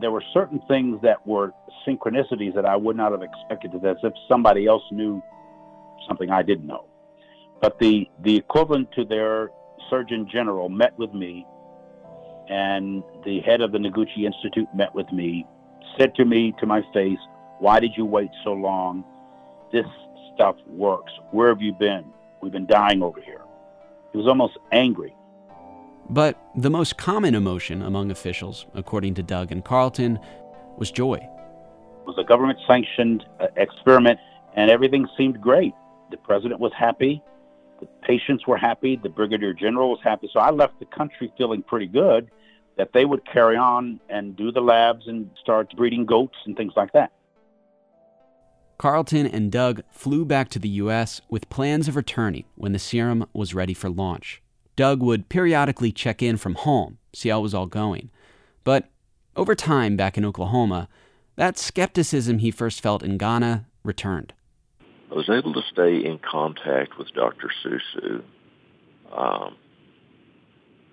There 0.00 0.10
were 0.10 0.24
certain 0.32 0.60
things 0.66 1.00
that 1.02 1.26
were 1.26 1.52
synchronicities 1.86 2.54
that 2.54 2.64
I 2.64 2.76
would 2.76 2.96
not 2.96 3.12
have 3.12 3.22
expected, 3.22 3.74
as 3.84 3.98
if 4.02 4.14
somebody 4.26 4.66
else 4.66 4.82
knew 4.90 5.22
something 6.08 6.30
I 6.30 6.42
didn't 6.42 6.66
know. 6.66 6.86
But 7.60 7.78
the, 7.78 8.08
the 8.22 8.36
equivalent 8.36 8.90
to 8.92 9.04
their 9.04 9.50
Surgeon 9.90 10.28
General 10.30 10.68
met 10.68 10.98
with 10.98 11.12
me, 11.12 11.46
and 12.48 13.02
the 13.24 13.40
head 13.40 13.60
of 13.60 13.72
the 13.72 13.78
Noguchi 13.78 14.24
Institute 14.24 14.68
met 14.74 14.94
with 14.94 15.10
me, 15.12 15.46
said 15.98 16.14
to 16.16 16.24
me 16.24 16.54
to 16.58 16.66
my 16.66 16.82
face, 16.92 17.18
Why 17.58 17.80
did 17.80 17.92
you 17.96 18.04
wait 18.04 18.30
so 18.44 18.52
long? 18.52 19.04
This 19.72 19.86
stuff 20.34 20.56
works. 20.66 21.12
Where 21.32 21.48
have 21.48 21.60
you 21.60 21.72
been? 21.72 22.04
We've 22.42 22.52
been 22.52 22.66
dying 22.66 23.02
over 23.02 23.20
here. 23.20 23.42
He 24.12 24.18
was 24.18 24.26
almost 24.26 24.58
angry. 24.72 25.14
But 26.08 26.40
the 26.56 26.70
most 26.70 26.96
common 26.96 27.34
emotion 27.34 27.82
among 27.82 28.10
officials, 28.10 28.66
according 28.74 29.14
to 29.14 29.22
Doug 29.22 29.52
and 29.52 29.64
Carlton, 29.64 30.18
was 30.76 30.90
joy. 30.90 31.14
It 31.14 32.06
was 32.06 32.16
a 32.18 32.24
government 32.24 32.58
sanctioned 32.66 33.24
uh, 33.38 33.46
experiment, 33.56 34.18
and 34.56 34.70
everything 34.70 35.06
seemed 35.16 35.40
great. 35.40 35.72
The 36.10 36.16
president 36.16 36.58
was 36.58 36.72
happy. 36.76 37.22
The 37.80 37.86
patients 38.02 38.46
were 38.46 38.56
happy. 38.56 38.96
The 38.96 39.08
brigadier 39.08 39.52
general 39.52 39.90
was 39.90 40.00
happy. 40.02 40.28
So 40.32 40.40
I 40.40 40.50
left 40.50 40.78
the 40.78 40.86
country 40.86 41.32
feeling 41.36 41.62
pretty 41.62 41.86
good 41.86 42.30
that 42.76 42.92
they 42.92 43.04
would 43.04 43.24
carry 43.30 43.56
on 43.56 44.00
and 44.08 44.36
do 44.36 44.52
the 44.52 44.60
labs 44.60 45.06
and 45.06 45.30
start 45.40 45.74
breeding 45.76 46.06
goats 46.06 46.36
and 46.46 46.56
things 46.56 46.72
like 46.76 46.92
that. 46.92 47.12
Carlton 48.78 49.26
and 49.26 49.52
Doug 49.52 49.82
flew 49.90 50.24
back 50.24 50.48
to 50.50 50.58
the 50.58 50.68
U.S. 50.70 51.20
with 51.28 51.50
plans 51.50 51.86
of 51.88 51.96
returning 51.96 52.44
when 52.54 52.72
the 52.72 52.78
serum 52.78 53.26
was 53.34 53.54
ready 53.54 53.74
for 53.74 53.90
launch. 53.90 54.40
Doug 54.76 55.02
would 55.02 55.28
periodically 55.28 55.92
check 55.92 56.22
in 56.22 56.38
from 56.38 56.54
home, 56.54 56.96
see 57.12 57.28
how 57.28 57.40
it 57.40 57.42
was 57.42 57.52
all 57.52 57.66
going. 57.66 58.10
But 58.64 58.88
over 59.36 59.54
time 59.54 59.96
back 59.96 60.16
in 60.16 60.24
Oklahoma, 60.24 60.88
that 61.36 61.58
skepticism 61.58 62.38
he 62.38 62.50
first 62.50 62.80
felt 62.80 63.02
in 63.02 63.18
Ghana 63.18 63.66
returned. 63.84 64.32
I 65.10 65.14
was 65.14 65.28
able 65.28 65.52
to 65.54 65.62
stay 65.72 66.04
in 66.04 66.18
contact 66.18 66.96
with 66.96 67.12
Dr. 67.12 67.50
Susu, 67.64 68.22
um, 69.12 69.56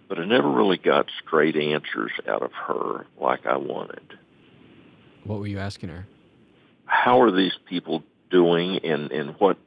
but 0.09 0.17
I 0.17 0.25
never 0.25 0.49
really 0.49 0.77
got 0.77 1.05
straight 1.23 1.55
answers 1.55 2.11
out 2.27 2.41
of 2.41 2.51
her 2.53 3.05
like 3.21 3.45
I 3.45 3.57
wanted. 3.57 4.17
What 5.23 5.39
were 5.39 5.47
you 5.47 5.59
asking 5.59 5.89
her? 5.89 6.07
How 6.85 7.21
are 7.21 7.31
these 7.31 7.53
people 7.69 8.03
doing, 8.31 8.79
and, 8.83 9.11
and 9.11 9.35
what 9.37 9.57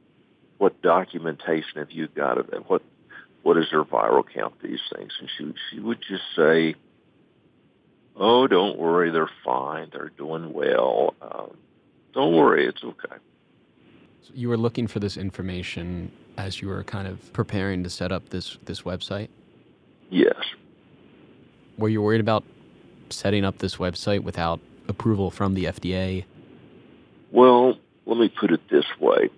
what 0.58 0.82
documentation 0.82 1.76
have 1.76 1.90
you 1.90 2.08
got 2.08 2.38
of 2.38 2.50
them? 2.50 2.64
What 2.66 2.82
what 3.42 3.56
is 3.56 3.66
their 3.70 3.84
viral 3.84 4.24
count? 4.26 4.54
These 4.62 4.80
things, 4.94 5.12
and 5.20 5.28
she 5.38 5.54
she 5.70 5.80
would 5.80 6.00
just 6.00 6.24
say, 6.34 6.74
"Oh, 8.16 8.46
don't 8.48 8.78
worry, 8.78 9.10
they're 9.10 9.30
fine. 9.44 9.90
They're 9.92 10.10
doing 10.16 10.52
well. 10.52 11.14
Um, 11.22 11.56
don't 12.12 12.34
worry, 12.34 12.66
it's 12.66 12.82
okay." 12.82 13.16
So 14.22 14.33
you 14.35 14.48
were 14.48 14.56
looking 14.56 14.87
for 14.87 15.00
this 15.00 15.16
information 15.16 16.12
as 16.37 16.61
you 16.61 16.68
were 16.68 16.85
kind 16.85 17.09
of 17.09 17.33
preparing 17.33 17.83
to 17.85 17.90
set 17.90 18.12
up 18.12 18.30
this 18.30 18.59
this 18.64 18.83
website. 18.83 19.28
Yes. 20.11 20.37
Were 21.78 21.88
you 21.88 22.02
worried 22.02 22.20
about 22.20 22.44
setting 23.09 23.44
up 23.44 23.59
this 23.59 23.76
website 23.76 24.20
without 24.20 24.61
approval 24.88 25.30
from 25.30 25.54
the 25.54 25.64
FDA? 25.64 26.24
Well, 27.30 27.78
let 28.06 28.18
me 28.18 28.28
put 28.28 28.50
it 28.50 28.61
this 28.68 28.85
way. 28.98 29.30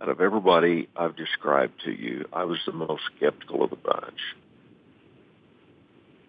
Out 0.00 0.08
of 0.08 0.20
everybody 0.20 0.88
I've 0.96 1.16
described 1.16 1.82
to 1.84 1.90
you, 1.90 2.26
I 2.32 2.44
was 2.44 2.58
the 2.64 2.72
most 2.72 3.02
skeptical 3.16 3.64
of 3.64 3.70
the 3.70 3.76
bunch. 3.76 4.20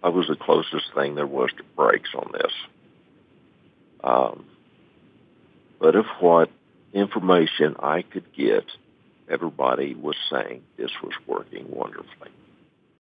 I 0.04 0.10
was 0.10 0.28
the 0.28 0.36
closest 0.36 0.94
thing 0.96 1.16
there 1.16 1.28
was 1.28 1.52
to 1.58 1.64
brakes 1.76 2.10
on 2.16 2.32
this. 2.34 2.52
Um, 4.04 4.46
but 5.80 5.96
of 5.96 6.06
what 6.20 6.50
information 6.94 7.76
I 7.80 8.02
could 8.02 8.32
get, 8.34 8.66
everybody 9.30 9.96
was 9.96 10.16
saying 10.30 10.64
this 10.78 10.92
was 11.02 11.14
working 11.28 11.66
wonderfully. 11.70 12.30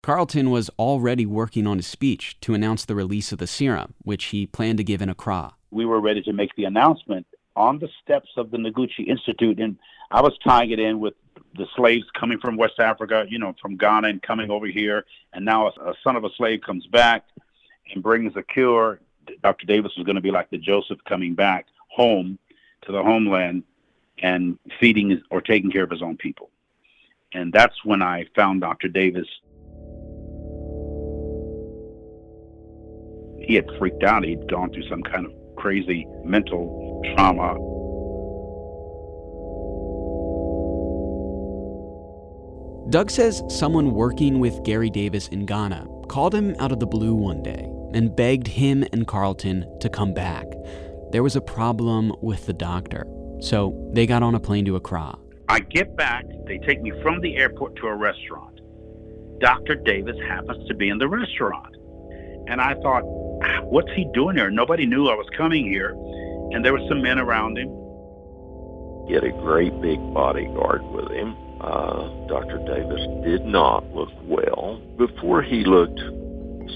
Carlton 0.01 0.49
was 0.49 0.69
already 0.79 1.25
working 1.25 1.67
on 1.67 1.77
his 1.77 1.87
speech 1.87 2.39
to 2.41 2.53
announce 2.53 2.85
the 2.85 2.95
release 2.95 3.31
of 3.31 3.39
the 3.39 3.47
serum, 3.47 3.93
which 4.03 4.25
he 4.25 4.47
planned 4.47 4.77
to 4.77 4.83
give 4.83 5.01
in 5.01 5.09
Accra. 5.09 5.53
We 5.71 5.85
were 5.85 5.99
ready 5.99 6.21
to 6.23 6.33
make 6.33 6.55
the 6.55 6.63
announcement 6.63 7.27
on 7.55 7.79
the 7.79 7.89
steps 8.01 8.29
of 8.37 8.51
the 8.51 8.57
Noguchi 8.57 9.07
Institute, 9.07 9.59
and 9.59 9.77
I 10.11 10.21
was 10.21 10.37
tying 10.43 10.71
it 10.71 10.79
in 10.79 10.99
with 10.99 11.13
the 11.55 11.65
slaves 11.75 12.05
coming 12.17 12.39
from 12.39 12.55
West 12.55 12.79
Africa, 12.79 13.25
you 13.27 13.39
know, 13.39 13.53
from 13.61 13.75
Ghana 13.75 14.07
and 14.07 14.21
coming 14.21 14.49
over 14.49 14.67
here, 14.67 15.05
and 15.33 15.43
now 15.43 15.67
a, 15.67 15.89
a 15.89 15.93
son 16.03 16.15
of 16.15 16.23
a 16.23 16.29
slave 16.37 16.61
comes 16.65 16.85
back 16.87 17.25
and 17.93 18.01
brings 18.01 18.35
a 18.35 18.43
cure. 18.43 18.99
Dr. 19.43 19.65
Davis 19.65 19.91
was 19.97 20.05
going 20.05 20.15
to 20.15 20.21
be 20.21 20.31
like 20.31 20.49
the 20.49 20.57
Joseph 20.57 20.99
coming 21.07 21.35
back 21.35 21.67
home 21.89 22.39
to 22.83 22.91
the 22.91 23.03
homeland 23.03 23.63
and 24.21 24.57
feeding 24.79 25.21
or 25.29 25.41
taking 25.41 25.71
care 25.71 25.83
of 25.83 25.89
his 25.89 26.01
own 26.01 26.17
people. 26.17 26.49
And 27.33 27.53
that's 27.53 27.85
when 27.85 28.01
I 28.01 28.25
found 28.35 28.61
Dr. 28.61 28.87
Davis 28.87 29.27
he 33.49 33.55
had 33.55 33.65
freaked 33.79 34.03
out. 34.03 34.23
He'd 34.23 34.47
gone 34.47 34.71
through 34.71 34.87
some 34.87 35.01
kind 35.01 35.25
of 35.25 35.33
crazy 35.55 36.07
mental 36.23 37.01
trauma. 37.15 37.55
Doug 42.91 43.09
says 43.11 43.43
someone 43.49 43.95
working 43.95 44.39
with 44.39 44.63
Gary 44.63 44.89
Davis 44.89 45.27
in 45.29 45.45
Ghana 45.45 45.87
called 46.09 46.33
him 46.33 46.55
out 46.59 46.71
of 46.71 46.79
the 46.79 46.87
blue 46.87 47.15
one 47.15 47.41
day 47.41 47.71
and 47.93 48.15
begged 48.15 48.47
him 48.47 48.83
and 48.93 49.07
Carlton 49.07 49.65
to 49.79 49.89
come 49.89 50.13
back. 50.13 50.45
There 51.11 51.23
was 51.23 51.35
a 51.35 51.41
problem 51.41 52.13
with 52.21 52.45
the 52.45 52.53
doctor, 52.53 53.05
so 53.39 53.75
they 53.93 54.05
got 54.05 54.23
on 54.23 54.35
a 54.35 54.39
plane 54.39 54.65
to 54.65 54.75
Accra. 54.75 55.17
I 55.47 55.59
get 55.59 55.95
back, 55.95 56.25
they 56.45 56.59
take 56.59 56.81
me 56.81 56.91
from 57.01 57.21
the 57.21 57.37
airport 57.37 57.75
to 57.77 57.87
a 57.87 57.95
restaurant. 57.95 58.59
Dr. 59.39 59.75
Davis 59.75 60.17
happens 60.27 60.67
to 60.67 60.73
be 60.73 60.89
in 60.89 60.97
the 60.97 61.07
restaurant. 61.07 61.75
And 62.47 62.61
I 62.61 62.75
thought, 62.75 63.03
what's 63.63 63.91
he 63.95 64.05
doing 64.13 64.35
here? 64.35 64.49
Nobody 64.49 64.85
knew 64.85 65.07
I 65.07 65.15
was 65.15 65.27
coming 65.35 65.65
here, 65.65 65.91
and 66.51 66.63
there 66.63 66.73
were 66.73 66.85
some 66.87 67.01
men 67.01 67.19
around 67.19 67.57
him. 67.57 67.69
He 69.07 69.13
had 69.15 69.23
a 69.23 69.31
great 69.31 69.79
big 69.81 69.97
bodyguard 70.13 70.83
with 70.83 71.09
him. 71.09 71.35
Uh, 71.61 72.27
Dr. 72.27 72.57
Davis 72.59 73.01
did 73.23 73.43
not 73.45 73.83
look 73.93 74.11
well. 74.23 74.79
Before 74.97 75.41
he 75.41 75.63
looked 75.63 75.99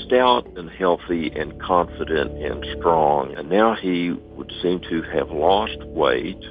stout 0.06 0.46
and 0.58 0.70
healthy 0.70 1.32
and 1.36 1.60
confident 1.62 2.32
and 2.44 2.66
strong, 2.78 3.34
and 3.36 3.50
now 3.50 3.76
he 3.76 4.12
would 4.12 4.52
seem 4.62 4.80
to 4.90 5.02
have 5.04 5.30
lost 5.32 5.78
weight. 5.86 6.44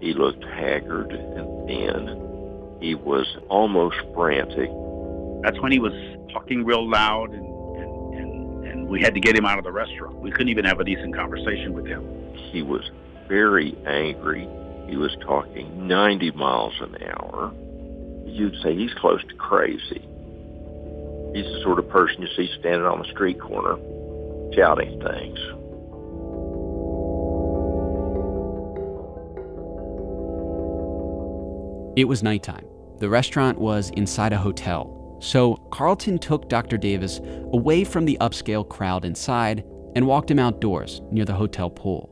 He 0.00 0.12
looked 0.12 0.44
haggard 0.44 1.12
and 1.12 1.66
thin. 1.66 2.78
He 2.80 2.94
was 2.94 3.26
almost 3.48 3.96
frantic. 4.14 4.70
That's 5.42 5.60
when 5.60 5.72
he 5.72 5.78
was 5.78 5.92
talking 6.32 6.64
real 6.64 6.88
loud 6.88 7.32
and 7.32 7.56
and 8.66 8.88
we 8.88 9.00
had 9.00 9.14
to 9.14 9.20
get 9.20 9.36
him 9.36 9.44
out 9.44 9.58
of 9.58 9.64
the 9.64 9.72
restaurant. 9.72 10.16
We 10.16 10.30
couldn't 10.30 10.48
even 10.48 10.64
have 10.64 10.80
a 10.80 10.84
decent 10.84 11.14
conversation 11.14 11.72
with 11.72 11.86
him. 11.86 12.04
He 12.34 12.62
was 12.62 12.82
very 13.28 13.76
angry. 13.86 14.48
he 14.88 14.96
was 14.96 15.16
talking 15.20 15.88
90 15.88 16.30
miles 16.32 16.74
an 16.80 16.96
hour, 17.02 17.52
you'd 18.24 18.54
say 18.62 18.76
he's 18.76 18.94
close 18.94 19.20
to 19.24 19.34
crazy. 19.34 20.06
He's 21.34 21.44
the 21.44 21.60
sort 21.62 21.78
of 21.78 21.88
person 21.88 22.22
you 22.22 22.28
see 22.36 22.50
standing 22.58 22.86
on 22.86 22.98
the 22.98 23.08
street 23.08 23.40
corner 23.40 23.76
shouting 24.54 25.00
things. 25.00 25.38
It 31.96 32.06
was 32.06 32.22
nighttime. 32.22 32.66
The 32.98 33.08
restaurant 33.08 33.58
was 33.58 33.90
inside 33.90 34.32
a 34.32 34.38
hotel, 34.38 35.18
so 35.20 35.56
Carlton 35.70 36.18
took 36.18 36.48
Dr. 36.48 36.76
Davis 36.76 37.20
away 37.52 37.84
from 37.84 38.04
the 38.04 38.18
upscale 38.20 38.68
crowd 38.68 39.04
inside 39.04 39.64
and 39.94 40.06
walked 40.06 40.30
him 40.30 40.38
outdoors 40.38 41.00
near 41.10 41.24
the 41.24 41.34
hotel 41.34 41.70
pool. 41.70 42.10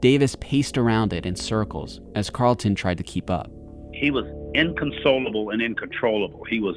Davis 0.00 0.36
paced 0.40 0.78
around 0.78 1.12
it 1.12 1.26
in 1.26 1.34
circles 1.34 2.00
as 2.14 2.30
Carlton 2.30 2.74
tried 2.74 2.98
to 2.98 3.02
keep 3.02 3.30
up. 3.30 3.50
He 3.92 4.10
was 4.10 4.24
inconsolable 4.54 5.50
and 5.50 5.62
uncontrollable. 5.62 6.44
He 6.44 6.60
was 6.60 6.76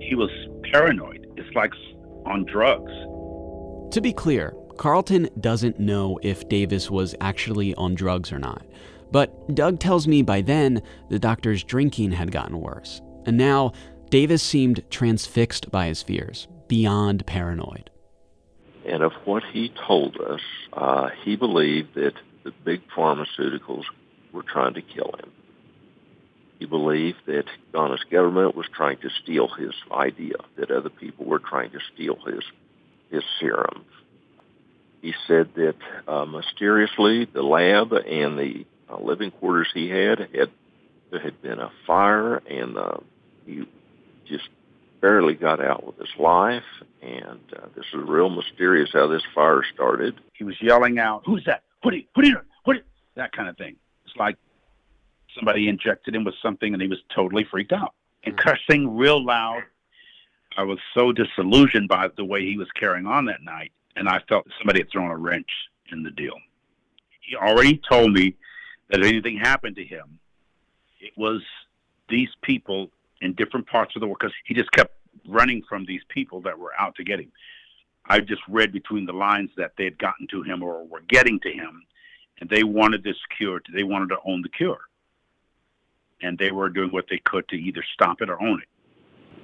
he 0.00 0.14
was 0.14 0.30
paranoid. 0.72 1.26
It's 1.36 1.54
like 1.54 1.72
on 2.26 2.44
drugs. 2.44 2.92
To 3.92 4.00
be 4.00 4.12
clear, 4.12 4.54
Carlton 4.76 5.28
doesn't 5.40 5.78
know 5.78 6.18
if 6.22 6.48
Davis 6.48 6.90
was 6.90 7.14
actually 7.20 7.74
on 7.74 7.94
drugs 7.94 8.32
or 8.32 8.38
not. 8.38 8.64
But 9.12 9.54
Doug 9.54 9.80
tells 9.80 10.06
me 10.06 10.22
by 10.22 10.40
then 10.40 10.82
the 11.08 11.18
doctor's 11.18 11.64
drinking 11.64 12.12
had 12.12 12.30
gotten 12.32 12.60
worse. 12.60 13.02
And 13.26 13.36
now 13.36 13.72
Davis 14.08 14.42
seemed 14.42 14.82
transfixed 14.90 15.70
by 15.70 15.86
his 15.86 16.02
fears, 16.02 16.48
beyond 16.68 17.26
paranoid. 17.26 17.90
And 18.86 19.02
of 19.02 19.12
what 19.24 19.42
he 19.52 19.72
told 19.86 20.16
us, 20.16 20.40
uh, 20.72 21.10
he 21.24 21.36
believed 21.36 21.94
that 21.94 22.14
the 22.44 22.52
big 22.64 22.80
pharmaceuticals 22.96 23.84
were 24.32 24.42
trying 24.42 24.74
to 24.74 24.82
kill 24.82 25.14
him. 25.18 25.30
He 26.60 26.66
believed 26.66 27.16
that 27.24 27.46
Ghana's 27.72 28.04
government 28.10 28.54
was 28.54 28.66
trying 28.72 28.98
to 28.98 29.08
steal 29.22 29.48
his 29.48 29.72
idea, 29.90 30.34
that 30.56 30.70
other 30.70 30.90
people 30.90 31.24
were 31.24 31.38
trying 31.38 31.70
to 31.70 31.78
steal 31.94 32.16
his, 32.26 32.44
his 33.10 33.22
serum. 33.40 33.86
He 35.00 35.14
said 35.26 35.54
that 35.54 35.76
uh, 36.06 36.26
mysteriously 36.26 37.24
the 37.24 37.42
lab 37.42 37.92
and 37.92 38.38
the 38.38 38.66
uh, 38.90 38.98
living 39.00 39.30
quarters 39.30 39.68
he 39.72 39.88
had 39.88 40.18
had 40.18 40.50
there 41.10 41.20
had 41.20 41.40
been 41.40 41.58
a 41.58 41.70
fire 41.86 42.36
and 42.36 42.76
uh, 42.76 42.98
he 43.46 43.66
just 44.28 44.48
barely 45.00 45.34
got 45.34 45.64
out 45.64 45.84
with 45.86 45.96
his 45.96 46.14
life 46.18 46.62
and 47.00 47.40
uh, 47.56 47.66
this 47.74 47.86
is 47.94 48.06
real 48.06 48.28
mysterious 48.28 48.90
how 48.92 49.06
this 49.06 49.22
fire 49.34 49.62
started 49.74 50.14
He 50.34 50.44
was 50.44 50.60
yelling 50.60 50.98
out, 50.98 51.22
"Who's 51.24 51.44
that? 51.46 51.62
What 51.80 51.94
are 51.94 51.96
you? 51.96 52.04
What?" 52.12 52.26
Are 52.26 52.78
you? 52.80 52.84
That 53.16 53.32
kind 53.32 53.48
of 53.48 53.56
thing. 53.56 53.76
It's 54.04 54.16
like 54.16 54.36
somebody 55.34 55.68
injected 55.68 56.14
him 56.14 56.24
with 56.24 56.34
something, 56.42 56.72
and 56.72 56.82
he 56.82 56.88
was 56.88 56.98
totally 57.14 57.44
freaked 57.44 57.72
out 57.72 57.94
and 58.24 58.36
mm-hmm. 58.36 58.48
cursing 58.48 58.96
real 58.96 59.24
loud. 59.24 59.62
I 60.56 60.64
was 60.64 60.78
so 60.94 61.12
disillusioned 61.12 61.88
by 61.88 62.08
the 62.16 62.24
way 62.24 62.44
he 62.44 62.56
was 62.56 62.68
carrying 62.78 63.06
on 63.06 63.24
that 63.26 63.42
night, 63.42 63.72
and 63.96 64.08
I 64.08 64.20
felt 64.28 64.46
somebody 64.58 64.80
had 64.80 64.90
thrown 64.90 65.10
a 65.10 65.16
wrench 65.16 65.50
in 65.92 66.02
the 66.02 66.10
deal. 66.10 66.36
He 67.20 67.36
already 67.36 67.80
told 67.88 68.12
me 68.12 68.36
that 68.88 69.00
if 69.00 69.06
anything 69.06 69.36
happened 69.36 69.76
to 69.76 69.84
him, 69.84 70.18
it 71.00 71.12
was 71.16 71.40
these 72.08 72.28
people 72.42 72.90
in 73.20 73.34
different 73.34 73.66
parts 73.66 73.94
of 73.94 74.00
the 74.00 74.06
world 74.06 74.18
because 74.20 74.34
he 74.44 74.54
just 74.54 74.72
kept 74.72 74.94
running 75.28 75.62
from 75.68 75.84
these 75.84 76.02
people 76.08 76.40
that 76.42 76.58
were 76.58 76.72
out 76.78 76.94
to 76.96 77.04
get 77.04 77.20
him. 77.20 77.30
I 78.06 78.20
just 78.20 78.42
read 78.48 78.72
between 78.72 79.06
the 79.06 79.12
lines 79.12 79.50
that 79.56 79.72
they 79.78 79.84
had 79.84 79.98
gotten 79.98 80.26
to 80.28 80.42
him 80.42 80.62
or 80.62 80.84
were 80.84 81.02
getting 81.08 81.38
to 81.40 81.52
him, 81.52 81.82
and 82.40 82.50
they 82.50 82.64
wanted 82.64 83.04
this 83.04 83.16
cure. 83.36 83.60
They 83.72 83.84
wanted 83.84 84.08
to 84.08 84.18
own 84.24 84.42
the 84.42 84.48
cure, 84.48 84.80
and 86.22 86.38
they 86.38 86.50
were 86.50 86.68
doing 86.68 86.90
what 86.90 87.06
they 87.08 87.18
could 87.24 87.48
to 87.48 87.56
either 87.56 87.84
stop 87.94 88.20
it 88.20 88.30
or 88.30 88.40
own 88.40 88.62
it. 88.62 88.68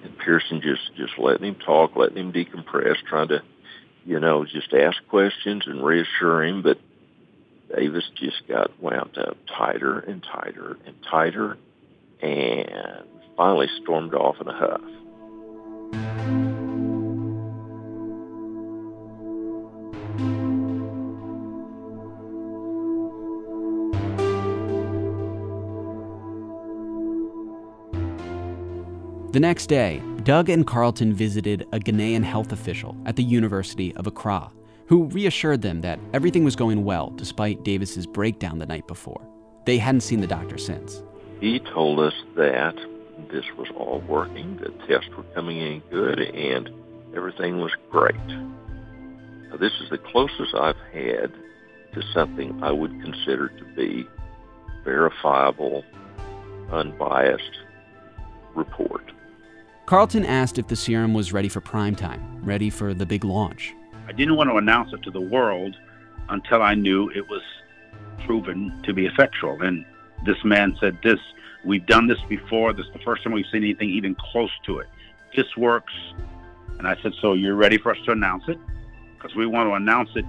and 0.05 0.19
Pearson 0.19 0.61
just 0.61 0.95
just 0.97 1.19
letting 1.19 1.47
him 1.47 1.57
talk, 1.57 1.97
letting 1.97 2.19
him 2.19 2.33
decompress, 2.33 2.97
trying 3.09 3.29
to, 3.29 3.43
you 4.05 4.21
know, 4.21 4.45
just 4.45 4.73
ask 4.73 4.97
questions 5.09 5.65
and 5.67 5.85
reassure 5.85 6.45
him. 6.45 6.63
But 6.63 6.79
Davis 7.75 8.05
just 8.15 8.47
got 8.47 8.81
wound 8.81 9.19
up 9.19 9.37
tighter 9.47 9.99
and 9.99 10.23
tighter 10.23 10.79
and 10.87 10.95
tighter, 11.11 11.57
and 12.23 13.05
finally 13.37 13.69
stormed 13.83 14.15
off 14.15 14.37
in 14.41 14.49
a 14.49 14.57
huff. 14.57 14.81
The 29.37 29.41
next 29.41 29.67
day, 29.67 30.01
Doug 30.23 30.49
and 30.49 30.67
Carlton 30.67 31.13
visited 31.13 31.67
a 31.71 31.79
Ghanaian 31.79 32.25
health 32.25 32.53
official 32.53 32.97
at 33.05 33.17
the 33.17 33.23
University 33.23 33.95
of 33.97 34.07
Accra, 34.07 34.51
who 34.87 35.09
reassured 35.09 35.61
them 35.61 35.83
that 35.83 36.01
everything 36.15 36.43
was 36.43 36.57
going 36.57 36.85
well 36.85 37.11
despite 37.17 37.63
Davis's 37.63 38.07
breakdown 38.07 38.59
the 38.59 38.65
night 38.65 38.87
before. 38.87 39.21
They 39.67 39.77
hadn't 39.77 40.01
seen 40.01 40.23
the 40.23 40.27
doctor 40.27 40.57
since. 40.57 41.03
He 41.39 41.61
told 41.61 42.01
us 42.01 42.15
that 42.37 42.77
this 43.31 43.45
was 43.59 43.69
all 43.77 44.03
working, 44.09 44.57
the 44.57 44.71
tests 44.87 45.11
were 45.15 45.25
coming 45.35 45.59
in 45.59 45.81
good, 45.91 46.19
and 46.19 46.71
everything 47.15 47.61
was 47.61 47.73
great. 47.91 48.17
Now, 48.17 49.59
this 49.61 49.75
is 49.83 49.91
the 49.91 49.99
closest 49.99 50.55
I've 50.55 50.81
had 50.95 51.35
to 51.93 52.03
something 52.15 52.65
I 52.65 52.73
would 52.73 53.03
consider 53.03 53.49
to 53.49 53.65
be 53.77 54.09
verifiable, 54.83 55.85
unbiased 56.73 57.59
report. 58.55 59.13
Carlton 59.87 60.25
asked 60.25 60.59
if 60.59 60.67
the 60.67 60.75
serum 60.75 61.15
was 61.15 61.33
ready 61.33 61.49
for 61.49 61.61
prime 61.61 61.95
time, 61.95 62.41
ready 62.43 62.71
for 62.71 62.93
the 62.93 63.07
big 63.07 63.23
launch. 63.23 63.73
I 64.09 64.13
didn't 64.13 64.35
want 64.35 64.51
to 64.51 64.57
announce 64.57 64.93
it 64.93 65.01
to 65.05 65.13
the 65.13 65.21
world 65.21 65.77
until 66.29 66.61
I 66.61 66.75
knew 66.75 67.09
it 67.11 67.29
was 67.29 67.43
proven 68.25 68.83
to 68.83 68.93
be 68.93 69.07
effectual. 69.07 69.63
And 69.63 69.85
this 70.25 70.45
man 70.45 70.77
said, 70.81 70.99
"This 71.05 71.21
we've 71.65 71.87
done 71.87 72.09
this 72.09 72.19
before. 72.29 72.73
This 72.73 72.87
is 72.87 72.93
the 72.95 72.99
first 72.99 73.23
time 73.23 73.33
we've 73.33 73.47
seen 73.47 73.63
anything 73.63 73.91
even 73.91 74.17
close 74.17 74.51
to 74.65 74.79
it. 74.79 74.89
This 75.37 75.57
works." 75.57 75.95
And 76.79 76.89
I 76.89 76.97
said, 77.01 77.13
"So 77.21 77.35
you're 77.35 77.55
ready 77.55 77.79
for 77.79 77.93
us 77.93 77.99
to 78.07 78.11
announce 78.11 78.49
it? 78.49 78.59
Because 79.17 79.37
we 79.37 79.47
want 79.47 79.71
to 79.71 79.75
announce 79.75 80.11
it 80.17 80.25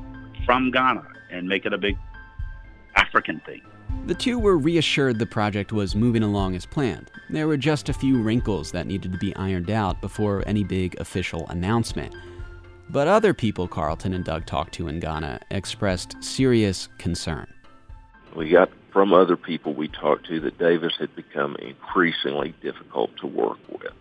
from 0.45 0.69
Ghana 0.69 1.03
and 1.31 1.49
make 1.49 1.65
it 1.65 1.73
a 1.73 1.79
big 1.79 1.97
African 2.95 3.39
thing." 3.39 3.61
The 4.07 4.15
two 4.15 4.39
were 4.39 4.57
reassured 4.57 5.19
the 5.19 5.25
project 5.25 5.73
was 5.73 5.93
moving 5.93 6.23
along 6.23 6.55
as 6.55 6.65
planned. 6.65 7.11
There 7.29 7.45
were 7.45 7.57
just 7.57 7.89
a 7.89 7.93
few 7.93 8.21
wrinkles 8.21 8.71
that 8.71 8.87
needed 8.87 9.11
to 9.11 9.17
be 9.17 9.35
ironed 9.35 9.69
out 9.69 9.99
before 9.99 10.47
any 10.47 10.63
big 10.63 10.97
official 10.97 11.45
announcement. 11.49 12.15
But 12.89 13.09
other 13.09 13.33
people 13.33 13.67
Carlton 13.67 14.13
and 14.13 14.23
Doug 14.23 14.45
talked 14.45 14.73
to 14.75 14.87
in 14.87 15.01
Ghana 15.01 15.41
expressed 15.51 16.23
serious 16.23 16.87
concern. 16.97 17.47
We 18.33 18.49
got 18.49 18.71
from 18.93 19.11
other 19.11 19.35
people 19.35 19.73
we 19.73 19.89
talked 19.89 20.25
to 20.27 20.39
that 20.39 20.57
Davis 20.57 20.93
had 20.97 21.13
become 21.13 21.57
increasingly 21.57 22.55
difficult 22.61 23.11
to 23.17 23.27
work 23.27 23.59
with. 23.69 23.91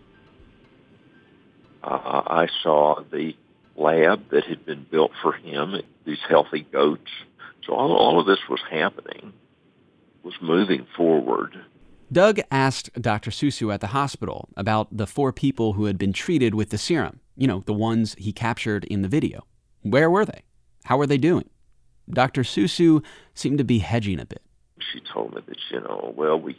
Uh, 1.83 2.21
I 2.27 2.47
saw 2.63 3.03
the 3.11 3.35
lab 3.75 4.29
that 4.29 4.45
had 4.45 4.65
been 4.65 4.85
built 4.89 5.11
for 5.21 5.33
him, 5.33 5.81
these 6.05 6.21
healthy 6.29 6.65
goats. 6.71 7.11
So 7.65 7.73
all, 7.73 7.91
all 7.91 8.21
of 8.21 8.25
this 8.25 8.39
was 8.49 8.61
happening, 8.71 9.33
was 10.23 10.33
moving 10.41 10.85
forward. 10.95 11.57
Doug 12.11 12.39
asked 12.51 12.89
Dr. 13.01 13.31
Susu 13.31 13.73
at 13.73 13.81
the 13.81 13.87
hospital 13.87 14.47
about 14.55 14.95
the 14.95 15.07
four 15.07 15.33
people 15.33 15.73
who 15.73 15.85
had 15.85 15.97
been 15.97 16.13
treated 16.13 16.55
with 16.55 16.69
the 16.69 16.77
serum, 16.77 17.19
you 17.35 17.47
know, 17.47 17.63
the 17.65 17.73
ones 17.73 18.15
he 18.17 18.31
captured 18.31 18.85
in 18.85 19.01
the 19.01 19.09
video. 19.09 19.45
Where 19.81 20.09
were 20.09 20.25
they? 20.25 20.43
How 20.85 20.97
were 20.97 21.07
they 21.07 21.17
doing? 21.17 21.49
Dr. 22.09 22.43
Susu 22.43 23.03
seemed 23.33 23.57
to 23.57 23.65
be 23.65 23.79
hedging 23.79 24.19
a 24.19 24.25
bit. 24.25 24.41
She 24.93 25.01
told 25.13 25.35
me 25.35 25.41
that, 25.45 25.57
you 25.69 25.81
know, 25.81 26.13
well, 26.15 26.39
we, 26.39 26.57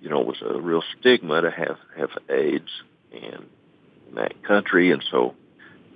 you 0.00 0.08
know, 0.08 0.20
it 0.22 0.26
was 0.26 0.42
a 0.42 0.58
real 0.58 0.82
stigma 0.98 1.42
to 1.42 1.50
have, 1.50 1.76
have 1.96 2.10
AIDS 2.30 2.70
in, 3.12 3.46
in 4.08 4.14
that 4.14 4.42
country. 4.42 4.90
And 4.90 5.04
so 5.10 5.34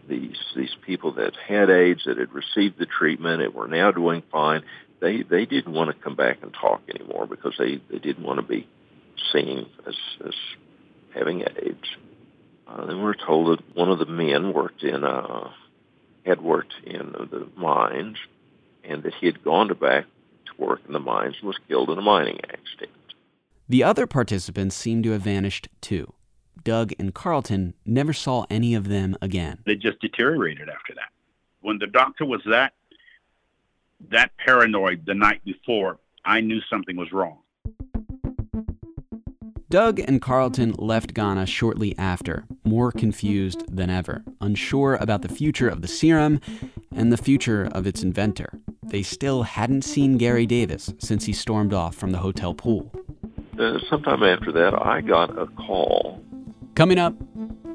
these, 0.07 0.37
these 0.55 0.77
people 0.85 1.13
that 1.13 1.35
had 1.37 1.71
AIDS, 1.71 2.03
that 2.05 2.19
had 2.19 2.33
received 2.33 2.79
the 2.79 2.87
treatment 2.87 3.41
and 3.41 3.55
were 3.55 3.69
now 3.69 3.91
doing 3.91 4.23
fine, 4.31 4.65
they, 5.03 5.23
they 5.23 5.45
didn't 5.45 5.73
want 5.73 5.95
to 5.95 6.03
come 6.03 6.15
back 6.15 6.39
and 6.43 6.55
talk 6.55 6.81
anymore 6.89 7.27
because 7.27 7.55
they, 7.59 7.83
they 7.91 7.99
didn't 7.99 8.25
want 8.25 8.39
to 8.39 8.47
be 8.47 8.69
seen 9.33 9.67
as, 9.87 9.97
as 10.25 10.35
having 11.13 11.43
AIDS. 11.43 11.97
Uh, 12.69 12.87
then 12.87 12.99
we 12.99 13.03
were 13.03 13.17
told 13.17 13.59
that 13.59 13.77
one 13.77 13.91
of 13.91 13.99
the 13.99 14.07
men 14.07 14.53
worked 14.53 14.85
in, 14.85 15.03
uh, 15.03 15.51
had 16.25 16.41
worked 16.41 16.75
in 16.85 17.13
the 17.31 17.49
mines 17.57 18.17
and 18.85 19.03
that 19.03 19.13
he 19.15 19.27
had 19.27 19.43
gone 19.43 19.69
to 19.69 19.75
back 19.75 20.05
to 20.47 20.53
work 20.57 20.81
in 20.87 20.93
the 20.93 21.01
mines 21.01 21.35
and 21.41 21.49
was 21.49 21.59
killed 21.69 21.91
in 21.91 21.99
a 21.99 22.03
mining 22.03 22.39
accident. 22.45 22.93
The 23.69 23.83
other 23.83 24.07
participants 24.07 24.77
seemed 24.77 25.03
to 25.05 25.11
have 25.11 25.23
vanished 25.23 25.69
too. 25.81 26.15
Doug 26.63 26.93
and 26.99 27.13
Carlton 27.13 27.75
never 27.85 28.13
saw 28.13 28.45
any 28.49 28.75
of 28.75 28.89
them 28.89 29.17
again. 29.21 29.59
They 29.67 29.75
just 29.75 29.99
deteriorated 30.01 30.69
after 30.69 30.95
that. 30.95 31.11
When 31.61 31.79
the 31.79 31.87
doctor 31.89 32.25
was 32.25 32.43
that 32.47 32.75
that 34.11 34.31
paranoid 34.45 35.05
the 35.07 35.15
night 35.15 35.45
before, 35.45 35.99
I 36.25 36.41
knew 36.41 36.61
something 36.71 36.97
was 36.97 37.13
wrong. 37.13 37.39
Doug 39.69 39.99
and 40.01 40.21
Carlton 40.21 40.73
left 40.73 41.15
Ghana 41.15 41.47
shortly 41.47 41.97
after, 41.97 42.45
more 42.63 42.93
confused 42.93 43.65
than 43.75 43.89
ever, 43.89 44.23
unsure 44.41 44.97
about 44.97 45.23
the 45.23 45.31
future 45.31 45.69
of 45.69 45.81
the 45.81 45.89
serum 45.89 46.41
and 46.95 47.11
the 47.11 47.17
future 47.17 47.71
of 47.73 47.87
its 47.87 48.03
inventor. 48.03 48.53
They 48.83 49.03
still 49.03 49.45
hadn't 49.45 49.83
seen 49.83 50.19
Gary 50.19 50.45
Davis 50.45 50.93
since 50.99 51.25
he 51.25 51.33
stormed 51.33 51.73
off 51.73 51.95
from 51.95 52.11
the 52.13 52.19
hotel 52.19 52.53
pool. 52.53 52.93
Uh, 53.59 53.79
sometime 53.89 54.23
after 54.23 54.53
that, 54.53 54.75
I 54.75 55.01
got 55.01 55.39
a 55.39 55.47
call. 55.47 56.23
Coming 56.75 56.99
up, 56.99 57.15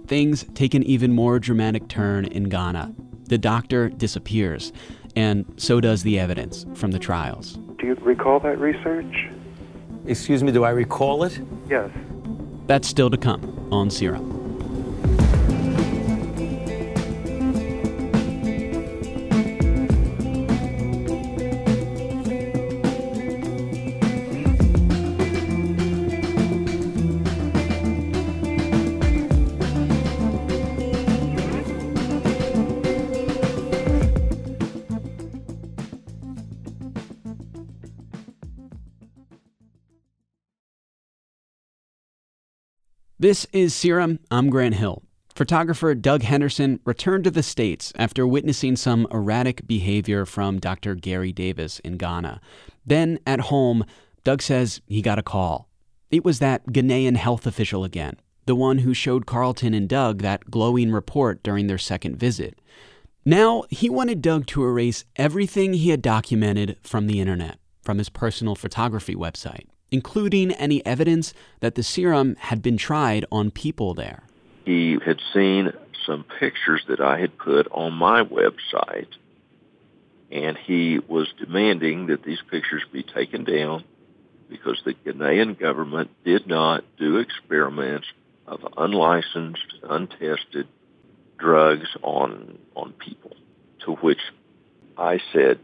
things 0.06 0.46
take 0.54 0.76
an 0.76 0.84
even 0.84 1.14
more 1.14 1.40
dramatic 1.40 1.88
turn 1.88 2.26
in 2.26 2.44
Ghana. 2.44 2.94
The 3.24 3.38
doctor 3.40 3.90
disappears, 3.90 4.72
and 5.18 5.52
so 5.58 5.82
does 5.82 6.04
the 6.04 6.20
evidence 6.20 6.68
from 6.76 6.92
the 6.92 7.00
trials. 7.00 7.54
Do 7.80 7.88
you 7.88 7.96
recall 7.96 8.40
that 8.42 8.60
research? 8.60 9.28
Excuse 10.06 10.44
me, 10.44 10.52
do 10.52 10.64
I 10.64 10.70
recall 10.70 11.24
it? 11.24 11.40
Yes. 11.68 11.90
That's 12.68 12.88
still 12.88 13.10
to 13.10 13.18
come 13.18 13.68
on 13.72 13.90
Serum. 13.90 14.37
This 43.20 43.48
is 43.52 43.74
Serum. 43.74 44.20
I'm 44.30 44.52
Grant 44.52 44.76
Hill. 44.76 45.02
Photographer 45.34 45.96
Doug 45.96 46.22
Henderson 46.22 46.80
returned 46.86 47.24
to 47.24 47.32
the 47.32 47.42
States 47.42 47.92
after 47.96 48.28
witnessing 48.28 48.76
some 48.76 49.08
erratic 49.12 49.66
behavior 49.66 50.24
from 50.24 50.60
Dr. 50.60 50.94
Gary 50.94 51.34
Davis 51.34 51.80
in 51.80 51.98
Ghana. 51.98 52.40
Then, 52.86 53.18
at 53.26 53.40
home, 53.40 53.86
Doug 54.24 54.44
says 54.44 54.82
he 54.86 55.02
got 55.02 55.18
a 55.18 55.24
call. 55.24 55.68
It 56.12 56.24
was 56.24 56.38
that 56.38 56.68
Ghanaian 56.68 57.18
health 57.18 57.48
official 57.48 57.84
again, 57.84 58.18
the 58.46 58.56
one 58.56 58.78
who 58.80 58.94
showed 58.94 59.26
Carlton 59.26 59.74
and 59.74 59.90
Doug 59.90 60.22
that 60.22 60.52
glowing 60.52 60.92
report 60.92 61.42
during 61.42 61.66
their 61.66 61.80
second 61.80 62.18
visit. 62.18 62.62
Now, 63.26 63.64
he 63.72 63.90
wanted 63.90 64.22
Doug 64.22 64.46
to 64.48 64.64
erase 64.64 65.06
everything 65.16 65.74
he 65.74 65.90
had 65.90 66.04
documented 66.04 66.78
from 66.84 67.08
the 67.08 67.20
internet, 67.20 67.58
from 67.82 67.98
his 67.98 68.10
personal 68.10 68.54
photography 68.54 69.16
website 69.16 69.66
including 69.92 70.52
any 70.54 70.86
evidence 70.86 71.34
that 71.60 71.76
the 71.76 71.84
serum 71.84 72.36
had 72.40 72.62
been 72.62 72.78
tried 72.78 73.26
on 73.32 73.52
people 73.52 73.94
there. 73.94 74.24
He 74.66 74.98
had 75.06 75.20
seen 75.34 75.72
some 76.06 76.26
pictures 76.40 76.84
that 76.88 77.00
I 77.00 77.20
had 77.20 77.38
put 77.38 77.68
on 77.72 77.94
my 77.94 78.24
website, 78.24 79.08
and 80.32 80.58
he 80.58 81.00
was 81.00 81.28
demanding 81.40 82.08
that 82.08 82.24
these 82.24 82.42
pictures 82.50 82.84
be 82.92 83.04
taken 83.04 83.44
down 83.44 83.84
because 84.50 84.82
the 84.86 84.94
Ghanaian 84.94 85.60
government 85.60 86.10
did 86.24 86.48
not 86.48 86.84
do 86.98 87.18
experiments 87.18 88.08
of 88.46 88.66
unlicensed, 88.78 89.76
untested 89.84 90.68
drugs 91.38 91.88
on 92.02 92.58
on 92.76 92.94
people. 92.94 93.36
To 93.86 93.96
which 93.96 94.20
I 94.98 95.20
said, 95.34 95.60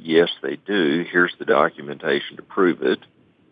yes, 0.00 0.28
they 0.42 0.56
do. 0.56 1.04
Here's 1.10 1.34
the 1.38 1.44
documentation 1.44 2.36
to 2.36 2.42
prove 2.42 2.82
it. 2.82 3.00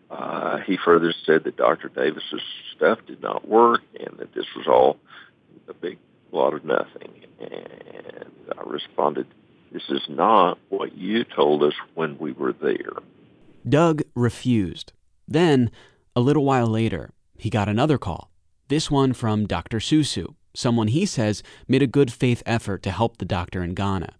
Uh, 0.09 0.57
he 0.65 0.77
further 0.83 1.13
said 1.25 1.43
that 1.43 1.57
Dr. 1.57 1.89
Davis's 1.89 2.41
stuff 2.75 2.99
did 3.05 3.21
not 3.21 3.47
work 3.47 3.81
and 3.99 4.17
that 4.19 4.33
this 4.33 4.45
was 4.55 4.67
all 4.67 4.97
a 5.67 5.73
big 5.73 5.97
lot 6.31 6.53
of 6.53 6.63
nothing. 6.63 7.25
And 7.39 8.31
I 8.57 8.69
responded, 8.69 9.27
this 9.71 9.89
is 9.89 10.01
not 10.07 10.57
what 10.69 10.97
you 10.97 11.23
told 11.23 11.63
us 11.63 11.73
when 11.93 12.17
we 12.17 12.31
were 12.31 12.53
there. 12.53 12.93
Doug 13.67 14.01
refused. 14.15 14.93
Then, 15.27 15.71
a 16.15 16.21
little 16.21 16.45
while 16.45 16.67
later, 16.67 17.11
he 17.37 17.49
got 17.49 17.67
another 17.67 17.97
call. 17.97 18.31
This 18.69 18.89
one 18.89 19.13
from 19.13 19.45
Dr. 19.45 19.79
Susu, 19.79 20.35
someone 20.53 20.87
he 20.87 21.05
says 21.05 21.43
made 21.67 21.83
a 21.83 21.87
good 21.87 22.11
faith 22.11 22.41
effort 22.45 22.81
to 22.83 22.91
help 22.91 23.17
the 23.17 23.25
doctor 23.25 23.61
in 23.61 23.73
Ghana. 23.73 24.15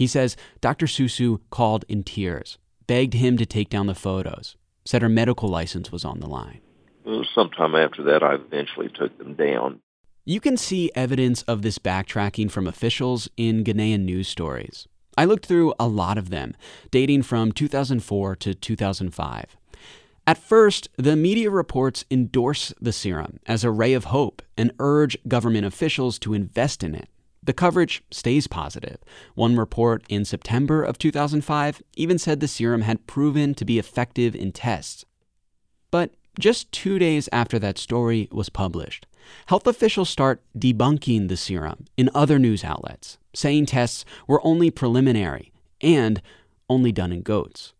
He 0.00 0.06
says 0.06 0.34
Dr. 0.62 0.86
Susu 0.86 1.40
called 1.50 1.84
in 1.86 2.04
tears, 2.04 2.56
begged 2.86 3.12
him 3.12 3.36
to 3.36 3.44
take 3.44 3.68
down 3.68 3.86
the 3.86 3.94
photos, 3.94 4.56
said 4.82 5.02
her 5.02 5.10
medical 5.10 5.46
license 5.46 5.92
was 5.92 6.06
on 6.06 6.20
the 6.20 6.26
line. 6.26 6.62
Sometime 7.34 7.74
after 7.74 8.02
that, 8.04 8.22
I 8.22 8.36
eventually 8.36 8.88
took 8.88 9.18
them 9.18 9.34
down. 9.34 9.80
You 10.24 10.40
can 10.40 10.56
see 10.56 10.90
evidence 10.94 11.42
of 11.42 11.60
this 11.60 11.78
backtracking 11.78 12.50
from 12.50 12.66
officials 12.66 13.28
in 13.36 13.62
Ghanaian 13.62 14.06
news 14.06 14.26
stories. 14.26 14.88
I 15.18 15.26
looked 15.26 15.44
through 15.44 15.74
a 15.78 15.86
lot 15.86 16.16
of 16.16 16.30
them, 16.30 16.54
dating 16.90 17.24
from 17.24 17.52
2004 17.52 18.36
to 18.36 18.54
2005. 18.54 19.56
At 20.26 20.38
first, 20.38 20.88
the 20.96 21.14
media 21.14 21.50
reports 21.50 22.06
endorse 22.10 22.72
the 22.80 22.92
serum 22.92 23.38
as 23.44 23.64
a 23.64 23.70
ray 23.70 23.92
of 23.92 24.04
hope 24.04 24.40
and 24.56 24.72
urge 24.78 25.18
government 25.28 25.66
officials 25.66 26.18
to 26.20 26.32
invest 26.32 26.82
in 26.82 26.94
it. 26.94 27.10
The 27.42 27.52
coverage 27.52 28.02
stays 28.10 28.46
positive. 28.46 28.98
One 29.34 29.56
report 29.56 30.04
in 30.08 30.24
September 30.24 30.82
of 30.82 30.98
2005 30.98 31.82
even 31.96 32.18
said 32.18 32.40
the 32.40 32.48
serum 32.48 32.82
had 32.82 33.06
proven 33.06 33.54
to 33.54 33.64
be 33.64 33.78
effective 33.78 34.34
in 34.34 34.52
tests. 34.52 35.04
But 35.90 36.14
just 36.38 36.70
two 36.70 36.98
days 36.98 37.28
after 37.32 37.58
that 37.58 37.78
story 37.78 38.28
was 38.30 38.50
published, 38.50 39.06
health 39.46 39.66
officials 39.66 40.10
start 40.10 40.42
debunking 40.56 41.28
the 41.28 41.36
serum 41.36 41.86
in 41.96 42.10
other 42.14 42.38
news 42.38 42.62
outlets, 42.62 43.18
saying 43.34 43.66
tests 43.66 44.04
were 44.26 44.44
only 44.44 44.70
preliminary 44.70 45.52
and 45.80 46.20
only 46.68 46.92
done 46.92 47.12
in 47.12 47.22
goats. 47.22 47.72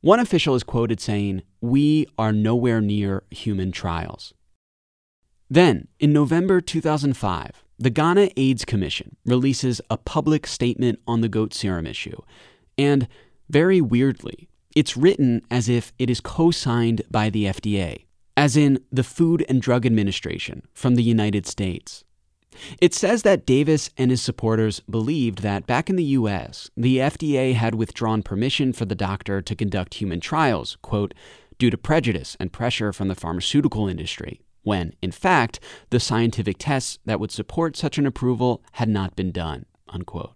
One 0.00 0.20
official 0.20 0.54
is 0.54 0.62
quoted 0.62 1.00
saying, 1.00 1.42
We 1.62 2.06
are 2.18 2.32
nowhere 2.32 2.82
near 2.82 3.22
human 3.30 3.72
trials. 3.72 4.34
Then, 5.48 5.88
in 5.98 6.12
November 6.12 6.60
2005, 6.60 7.63
the 7.78 7.90
Ghana 7.90 8.30
AIDS 8.36 8.64
Commission 8.64 9.16
releases 9.24 9.80
a 9.90 9.96
public 9.96 10.46
statement 10.46 11.00
on 11.06 11.20
the 11.20 11.28
goat 11.28 11.52
serum 11.52 11.86
issue, 11.86 12.20
and 12.78 13.08
very 13.48 13.80
weirdly, 13.80 14.48
it's 14.74 14.96
written 14.96 15.42
as 15.50 15.68
if 15.68 15.92
it 15.98 16.10
is 16.10 16.20
co 16.20 16.50
signed 16.50 17.02
by 17.10 17.30
the 17.30 17.44
FDA, 17.44 18.04
as 18.36 18.56
in 18.56 18.80
the 18.90 19.04
Food 19.04 19.44
and 19.48 19.62
Drug 19.62 19.86
Administration 19.86 20.62
from 20.72 20.94
the 20.94 21.02
United 21.02 21.46
States. 21.46 22.04
It 22.80 22.94
says 22.94 23.22
that 23.22 23.46
Davis 23.46 23.90
and 23.98 24.10
his 24.10 24.22
supporters 24.22 24.80
believed 24.88 25.40
that 25.40 25.66
back 25.66 25.90
in 25.90 25.96
the 25.96 26.04
US, 26.04 26.70
the 26.76 26.98
FDA 26.98 27.54
had 27.54 27.74
withdrawn 27.74 28.22
permission 28.22 28.72
for 28.72 28.84
the 28.84 28.94
doctor 28.94 29.42
to 29.42 29.56
conduct 29.56 29.94
human 29.94 30.20
trials, 30.20 30.76
quote, 30.82 31.14
due 31.58 31.70
to 31.70 31.78
prejudice 31.78 32.36
and 32.40 32.52
pressure 32.52 32.92
from 32.92 33.08
the 33.08 33.14
pharmaceutical 33.14 33.88
industry, 33.88 34.40
when, 34.64 34.94
in 35.00 35.12
fact, 35.12 35.60
the 35.90 36.00
scientific 36.00 36.56
tests 36.58 36.98
that 37.04 37.20
would 37.20 37.30
support 37.30 37.76
such 37.76 37.96
an 37.96 38.06
approval 38.06 38.62
had 38.72 38.88
not 38.88 39.14
been 39.14 39.30
done. 39.30 39.66
Unquote. 39.88 40.34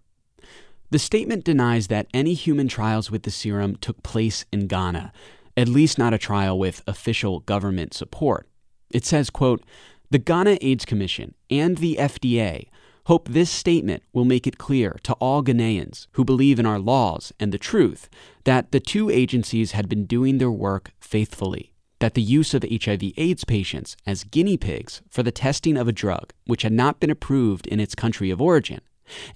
The 0.91 0.99
statement 0.99 1.43
denies 1.43 1.87
that 1.87 2.07
any 2.13 2.33
human 2.33 2.67
trials 2.67 3.11
with 3.11 3.23
the 3.23 3.31
serum 3.31 3.75
took 3.75 4.01
place 4.01 4.45
in 4.51 4.67
Ghana, 4.67 5.11
at 5.57 5.67
least 5.67 5.99
not 5.99 6.13
a 6.13 6.17
trial 6.17 6.57
with 6.57 6.81
official 6.87 7.41
government 7.41 7.93
support. 7.93 8.47
It 8.89 9.05
says, 9.05 9.29
quote, 9.29 9.63
the 10.09 10.17
Ghana 10.17 10.57
AIDS 10.61 10.85
Commission 10.85 11.35
and 11.51 11.77
the 11.77 11.97
FDA 11.99 12.69
hope 13.05 13.27
this 13.27 13.51
statement 13.51 14.03
will 14.13 14.25
make 14.25 14.47
it 14.47 14.57
clear 14.57 14.97
to 15.03 15.13
all 15.13 15.43
Ghanaians 15.43 16.07
who 16.13 16.25
believe 16.25 16.59
in 16.59 16.65
our 16.65 16.79
laws 16.79 17.31
and 17.39 17.51
the 17.51 17.59
truth 17.59 18.09
that 18.43 18.71
the 18.71 18.79
two 18.79 19.09
agencies 19.09 19.73
had 19.73 19.89
been 19.89 20.05
doing 20.05 20.37
their 20.37 20.51
work 20.51 20.91
faithfully 20.99 21.73
that 21.99 22.13
the 22.13 22.21
use 22.21 22.53
of 22.53 22.65
HIV 22.69 23.03
AIDS 23.17 23.43
patients 23.43 23.95
as 24.05 24.23
guinea 24.23 24.57
pigs 24.57 25.01
for 25.09 25.23
the 25.23 25.31
testing 25.31 25.77
of 25.77 25.87
a 25.87 25.93
drug 25.93 26.33
which 26.45 26.63
had 26.63 26.71
not 26.71 26.99
been 26.99 27.09
approved 27.09 27.67
in 27.67 27.79
its 27.79 27.95
country 27.95 28.29
of 28.29 28.41
origin 28.41 28.81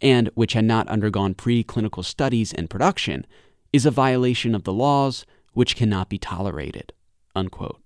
and 0.02 0.30
which 0.36 0.54
had 0.54 0.66
not 0.66 0.88
undergone 0.88 1.34
preclinical 1.34 2.04
studies 2.04 2.54
and 2.54 2.70
production 2.70 3.26
is 3.72 3.86
a 3.86 3.92
violation 3.92 4.54
of 4.56 4.64
the 4.64 4.74
laws 4.74 5.26
which 5.54 5.76
cannot 5.76 6.10
be 6.10 6.18
tolerated. 6.18 6.94
Unquote. 7.36 7.82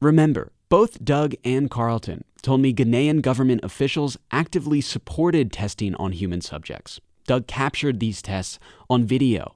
Remember, 0.00 0.52
both 0.68 1.04
Doug 1.04 1.34
and 1.44 1.70
Carlton 1.70 2.24
told 2.42 2.60
me 2.60 2.74
Ghanaian 2.74 3.22
government 3.22 3.64
officials 3.64 4.16
actively 4.30 4.80
supported 4.80 5.52
testing 5.52 5.94
on 5.94 6.12
human 6.12 6.40
subjects. 6.40 7.00
Doug 7.26 7.46
captured 7.46 8.00
these 8.00 8.20
tests 8.20 8.58
on 8.90 9.04
video 9.04 9.54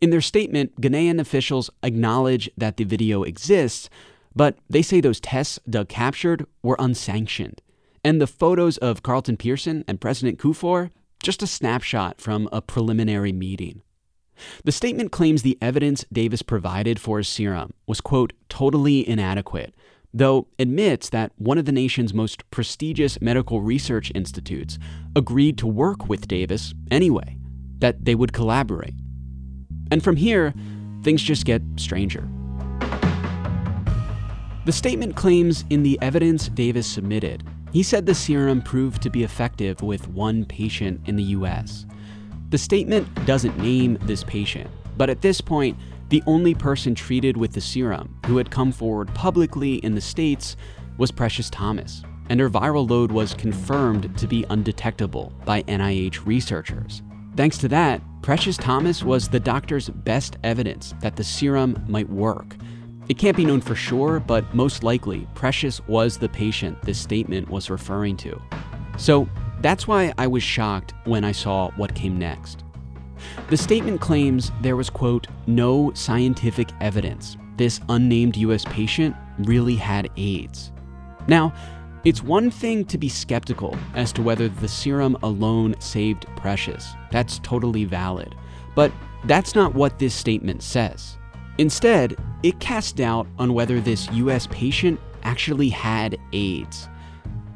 in 0.00 0.10
their 0.10 0.20
statement, 0.20 0.80
Ghanaian 0.80 1.20
officials 1.20 1.70
acknowledge 1.82 2.50
that 2.56 2.76
the 2.76 2.84
video 2.84 3.22
exists, 3.22 3.88
but 4.34 4.58
they 4.68 4.82
say 4.82 5.00
those 5.00 5.20
tests 5.20 5.58
Doug 5.68 5.88
captured 5.88 6.46
were 6.62 6.76
unsanctioned. 6.78 7.60
And 8.04 8.20
the 8.20 8.26
photos 8.26 8.78
of 8.78 9.02
Carlton 9.02 9.36
Pearson 9.36 9.84
and 9.88 10.00
President 10.00 10.38
Kufuor, 10.38 10.90
just 11.22 11.42
a 11.42 11.46
snapshot 11.46 12.20
from 12.20 12.48
a 12.52 12.62
preliminary 12.62 13.32
meeting. 13.32 13.82
The 14.64 14.72
statement 14.72 15.10
claims 15.10 15.42
the 15.42 15.58
evidence 15.60 16.04
Davis 16.12 16.42
provided 16.42 17.00
for 17.00 17.18
his 17.18 17.28
serum 17.28 17.72
was, 17.86 18.00
quote, 18.00 18.32
totally 18.48 19.08
inadequate, 19.08 19.74
though 20.14 20.46
admits 20.58 21.08
that 21.10 21.32
one 21.36 21.58
of 21.58 21.64
the 21.64 21.72
nation's 21.72 22.14
most 22.14 22.48
prestigious 22.50 23.20
medical 23.20 23.60
research 23.60 24.12
institutes 24.14 24.78
agreed 25.16 25.58
to 25.58 25.66
work 25.66 26.08
with 26.08 26.28
Davis 26.28 26.72
anyway, 26.90 27.36
that 27.78 28.04
they 28.04 28.14
would 28.14 28.32
collaborate. 28.32 28.94
And 29.90 30.02
from 30.02 30.16
here, 30.16 30.54
things 31.02 31.22
just 31.22 31.44
get 31.44 31.62
stranger. 31.76 32.28
The 34.64 34.72
statement 34.72 35.16
claims 35.16 35.64
in 35.70 35.82
the 35.82 35.98
evidence 36.02 36.48
Davis 36.48 36.86
submitted, 36.86 37.42
he 37.72 37.82
said 37.82 38.06
the 38.06 38.14
serum 38.14 38.62
proved 38.62 39.02
to 39.02 39.10
be 39.10 39.24
effective 39.24 39.82
with 39.82 40.08
one 40.08 40.44
patient 40.44 41.00
in 41.06 41.16
the 41.16 41.22
US. 41.24 41.86
The 42.50 42.58
statement 42.58 43.26
doesn't 43.26 43.58
name 43.58 43.98
this 44.02 44.24
patient, 44.24 44.70
but 44.96 45.10
at 45.10 45.20
this 45.20 45.40
point, 45.40 45.76
the 46.08 46.22
only 46.26 46.54
person 46.54 46.94
treated 46.94 47.36
with 47.36 47.52
the 47.52 47.60
serum 47.60 48.18
who 48.26 48.38
had 48.38 48.50
come 48.50 48.72
forward 48.72 49.14
publicly 49.14 49.76
in 49.76 49.94
the 49.94 50.00
States 50.00 50.56
was 50.96 51.10
Precious 51.10 51.50
Thomas, 51.50 52.02
and 52.30 52.40
her 52.40 52.48
viral 52.48 52.88
load 52.88 53.12
was 53.12 53.34
confirmed 53.34 54.16
to 54.18 54.26
be 54.26 54.44
undetectable 54.48 55.32
by 55.44 55.62
NIH 55.64 56.24
researchers. 56.26 57.02
Thanks 57.38 57.58
to 57.58 57.68
that, 57.68 58.02
Precious 58.20 58.56
Thomas 58.56 59.04
was 59.04 59.28
the 59.28 59.38
doctor's 59.38 59.88
best 59.88 60.36
evidence 60.42 60.92
that 61.02 61.14
the 61.14 61.22
serum 61.22 61.80
might 61.86 62.10
work. 62.10 62.56
It 63.08 63.16
can't 63.16 63.36
be 63.36 63.44
known 63.44 63.60
for 63.60 63.76
sure, 63.76 64.18
but 64.18 64.52
most 64.56 64.82
likely, 64.82 65.24
Precious 65.36 65.80
was 65.86 66.18
the 66.18 66.28
patient 66.28 66.82
this 66.82 66.98
statement 66.98 67.48
was 67.48 67.70
referring 67.70 68.16
to. 68.16 68.42
So 68.96 69.28
that's 69.60 69.86
why 69.86 70.12
I 70.18 70.26
was 70.26 70.42
shocked 70.42 70.94
when 71.04 71.22
I 71.22 71.30
saw 71.30 71.70
what 71.76 71.94
came 71.94 72.18
next. 72.18 72.64
The 73.50 73.56
statement 73.56 74.00
claims 74.00 74.50
there 74.60 74.74
was, 74.74 74.90
quote, 74.90 75.28
no 75.46 75.92
scientific 75.94 76.70
evidence 76.80 77.36
this 77.56 77.80
unnamed 77.88 78.36
US 78.38 78.64
patient 78.64 79.14
really 79.44 79.76
had 79.76 80.10
AIDS. 80.16 80.72
Now, 81.28 81.54
it's 82.08 82.22
one 82.22 82.50
thing 82.50 82.86
to 82.86 82.96
be 82.96 83.10
skeptical 83.10 83.76
as 83.92 84.14
to 84.14 84.22
whether 84.22 84.48
the 84.48 84.66
serum 84.66 85.14
alone 85.22 85.74
saved 85.78 86.24
Precious. 86.36 86.94
That's 87.10 87.38
totally 87.40 87.84
valid. 87.84 88.34
But 88.74 88.90
that's 89.26 89.54
not 89.54 89.74
what 89.74 89.98
this 89.98 90.14
statement 90.14 90.62
says. 90.62 91.18
Instead, 91.58 92.16
it 92.42 92.60
casts 92.60 92.92
doubt 92.92 93.26
on 93.38 93.52
whether 93.52 93.78
this 93.78 94.10
US 94.12 94.46
patient 94.46 94.98
actually 95.22 95.68
had 95.68 96.16
AIDS. 96.32 96.88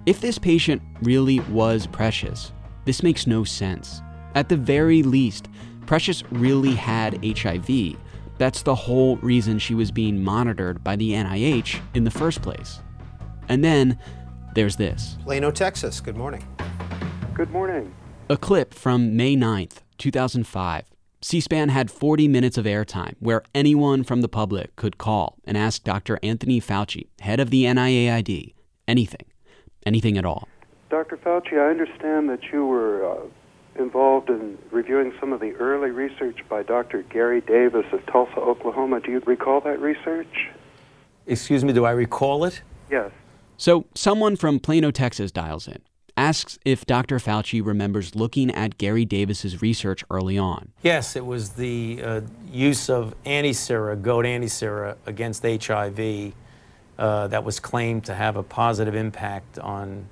If 0.04 0.20
this 0.20 0.38
patient 0.38 0.82
really 1.00 1.40
was 1.40 1.86
Precious, 1.86 2.52
this 2.84 3.02
makes 3.02 3.26
no 3.26 3.44
sense. 3.44 4.02
At 4.34 4.50
the 4.50 4.58
very 4.58 5.02
least, 5.02 5.48
Precious 5.86 6.22
really 6.30 6.74
had 6.74 7.24
HIV. 7.24 7.96
That's 8.36 8.60
the 8.60 8.74
whole 8.74 9.16
reason 9.16 9.58
she 9.58 9.74
was 9.74 9.90
being 9.90 10.22
monitored 10.22 10.84
by 10.84 10.96
the 10.96 11.12
NIH 11.12 11.80
in 11.94 12.04
the 12.04 12.10
first 12.10 12.42
place. 12.42 12.80
And 13.48 13.64
then 13.64 13.98
there's 14.54 14.76
this 14.76 15.16
Plano, 15.24 15.50
Texas. 15.50 16.00
Good 16.00 16.16
morning. 16.16 16.46
Good 17.34 17.50
morning. 17.50 17.94
A 18.28 18.36
clip 18.36 18.74
from 18.74 19.16
May 19.16 19.36
9th, 19.36 19.78
2005. 19.98 20.84
C 21.22 21.40
SPAN 21.40 21.68
had 21.68 21.90
40 21.90 22.26
minutes 22.26 22.58
of 22.58 22.64
airtime 22.64 23.14
where 23.20 23.42
anyone 23.54 24.02
from 24.02 24.22
the 24.22 24.28
public 24.28 24.74
could 24.74 24.98
call 24.98 25.36
and 25.44 25.56
ask 25.56 25.84
Dr. 25.84 26.18
Anthony 26.22 26.60
Fauci, 26.60 27.06
head 27.20 27.38
of 27.38 27.50
the 27.50 27.64
NIAID, 27.64 28.54
anything, 28.88 29.26
anything 29.86 30.18
at 30.18 30.24
all. 30.24 30.48
Dr. 30.90 31.16
Fauci, 31.16 31.54
I 31.54 31.70
understand 31.70 32.28
that 32.28 32.40
you 32.52 32.66
were 32.66 33.08
uh, 33.08 33.20
involved 33.76 34.30
in 34.30 34.58
reviewing 34.70 35.12
some 35.20 35.32
of 35.32 35.40
the 35.40 35.52
early 35.52 35.90
research 35.90 36.40
by 36.48 36.64
Dr. 36.64 37.02
Gary 37.04 37.40
Davis 37.40 37.86
of 37.92 38.04
Tulsa, 38.06 38.36
Oklahoma. 38.36 39.00
Do 39.00 39.12
you 39.12 39.20
recall 39.20 39.60
that 39.60 39.80
research? 39.80 40.50
Excuse 41.26 41.64
me, 41.64 41.72
do 41.72 41.84
I 41.84 41.92
recall 41.92 42.44
it? 42.44 42.62
Yes. 42.90 43.12
So, 43.62 43.86
someone 43.94 44.34
from 44.34 44.58
Plano, 44.58 44.90
Texas 44.90 45.30
dials 45.30 45.68
in, 45.68 45.78
asks 46.16 46.58
if 46.64 46.84
Dr. 46.84 47.20
Fauci 47.20 47.64
remembers 47.64 48.16
looking 48.16 48.50
at 48.50 48.76
Gary 48.76 49.04
Davis's 49.04 49.62
research 49.62 50.02
early 50.10 50.36
on. 50.36 50.72
Yes, 50.82 51.14
it 51.14 51.24
was 51.24 51.50
the 51.50 52.02
uh, 52.02 52.20
use 52.50 52.90
of 52.90 53.14
antisera, 53.24 54.02
goat 54.02 54.24
antisera, 54.24 54.96
against 55.06 55.44
HIV 55.44 56.32
uh, 56.98 57.28
that 57.28 57.44
was 57.44 57.60
claimed 57.60 58.04
to 58.06 58.16
have 58.16 58.34
a 58.34 58.42
positive 58.42 58.96
impact 58.96 59.60
on 59.60 60.08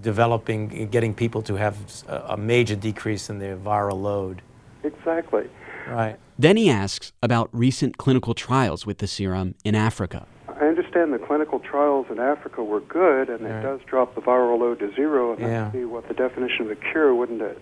developing, 0.00 0.88
getting 0.88 1.12
people 1.12 1.42
to 1.42 1.56
have 1.56 1.76
a 2.08 2.38
major 2.38 2.74
decrease 2.74 3.28
in 3.28 3.38
their 3.38 3.58
viral 3.58 4.00
load. 4.00 4.40
Exactly. 4.82 5.50
Right. 5.86 6.16
Then 6.38 6.56
he 6.56 6.70
asks 6.70 7.12
about 7.22 7.50
recent 7.52 7.98
clinical 7.98 8.32
trials 8.32 8.86
with 8.86 8.96
the 8.96 9.06
serum 9.06 9.56
in 9.62 9.74
Africa. 9.74 10.26
I 10.60 10.66
understand 10.66 11.12
the 11.12 11.18
clinical 11.18 11.58
trials 11.58 12.06
in 12.10 12.18
Africa 12.18 12.62
were 12.62 12.80
good, 12.80 13.28
and 13.28 13.42
Right. 13.44 13.58
it 13.58 13.62
does 13.62 13.80
drop 13.86 14.14
the 14.14 14.20
viral 14.20 14.58
load 14.60 14.78
to 14.80 14.92
zero, 14.94 15.32
and 15.32 15.40
Yeah. 15.40 15.48
that 15.48 15.64
would 15.64 15.72
be 15.72 15.84
what 15.84 16.08
the 16.08 16.14
definition 16.14 16.66
of 16.66 16.70
a 16.72 16.76
cure, 16.76 17.14
wouldn't 17.14 17.42
it? 17.42 17.58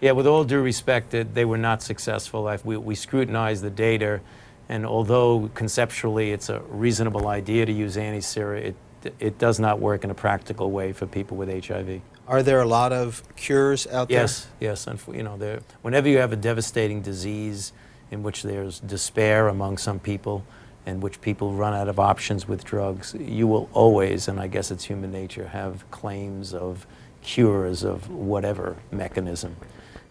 Yeah, 0.00 0.12
with 0.12 0.26
all 0.26 0.44
due 0.44 0.62
respect, 0.62 1.10
that 1.10 1.34
they 1.34 1.44
were 1.44 1.58
not 1.58 1.82
successful. 1.82 2.46
I- 2.46 2.58
We, 2.64 2.76
we 2.76 2.94
scrutinized 2.94 3.64
the 3.64 3.70
data, 3.70 4.20
and 4.68 4.86
although 4.86 5.50
conceptually 5.54 6.30
it's 6.32 6.48
a 6.48 6.60
reasonable 6.70 7.26
idea 7.26 7.66
to 7.66 7.72
use 7.72 7.96
antisera, 7.96 8.58
it, 8.58 8.76
it 9.18 9.38
does 9.38 9.58
not 9.58 9.80
work 9.80 10.04
in 10.04 10.10
a 10.10 10.14
practical 10.14 10.70
way 10.70 10.92
for 10.92 11.06
people 11.06 11.36
with 11.36 11.48
HIV. 11.48 12.00
Are 12.28 12.42
there 12.42 12.60
a 12.60 12.66
lot 12.66 12.92
of 12.92 13.22
cures 13.36 13.86
out 13.88 14.08
there? 14.08 14.20
Yes, 14.20 14.46
yes. 14.60 14.86
And 14.86 15.00
you 15.12 15.22
know, 15.22 15.36
there, 15.36 15.60
whenever 15.82 16.08
you 16.08 16.18
have 16.18 16.32
a 16.32 16.36
devastating 16.36 17.00
disease 17.00 17.72
in 18.10 18.22
which 18.22 18.42
there's 18.42 18.78
despair 18.80 19.48
among 19.48 19.78
some 19.78 19.98
people, 19.98 20.44
in 20.88 21.00
which 21.00 21.20
people 21.20 21.52
run 21.52 21.74
out 21.74 21.86
of 21.86 22.00
options 22.00 22.48
with 22.48 22.64
drugs, 22.64 23.14
you 23.20 23.46
will 23.46 23.68
always, 23.74 24.26
and 24.26 24.40
I 24.40 24.46
guess 24.46 24.70
it's 24.70 24.84
human 24.84 25.12
nature, 25.12 25.48
have 25.48 25.88
claims 25.90 26.54
of 26.54 26.86
cures 27.22 27.84
of 27.84 28.08
whatever 28.10 28.76
mechanism. 28.90 29.54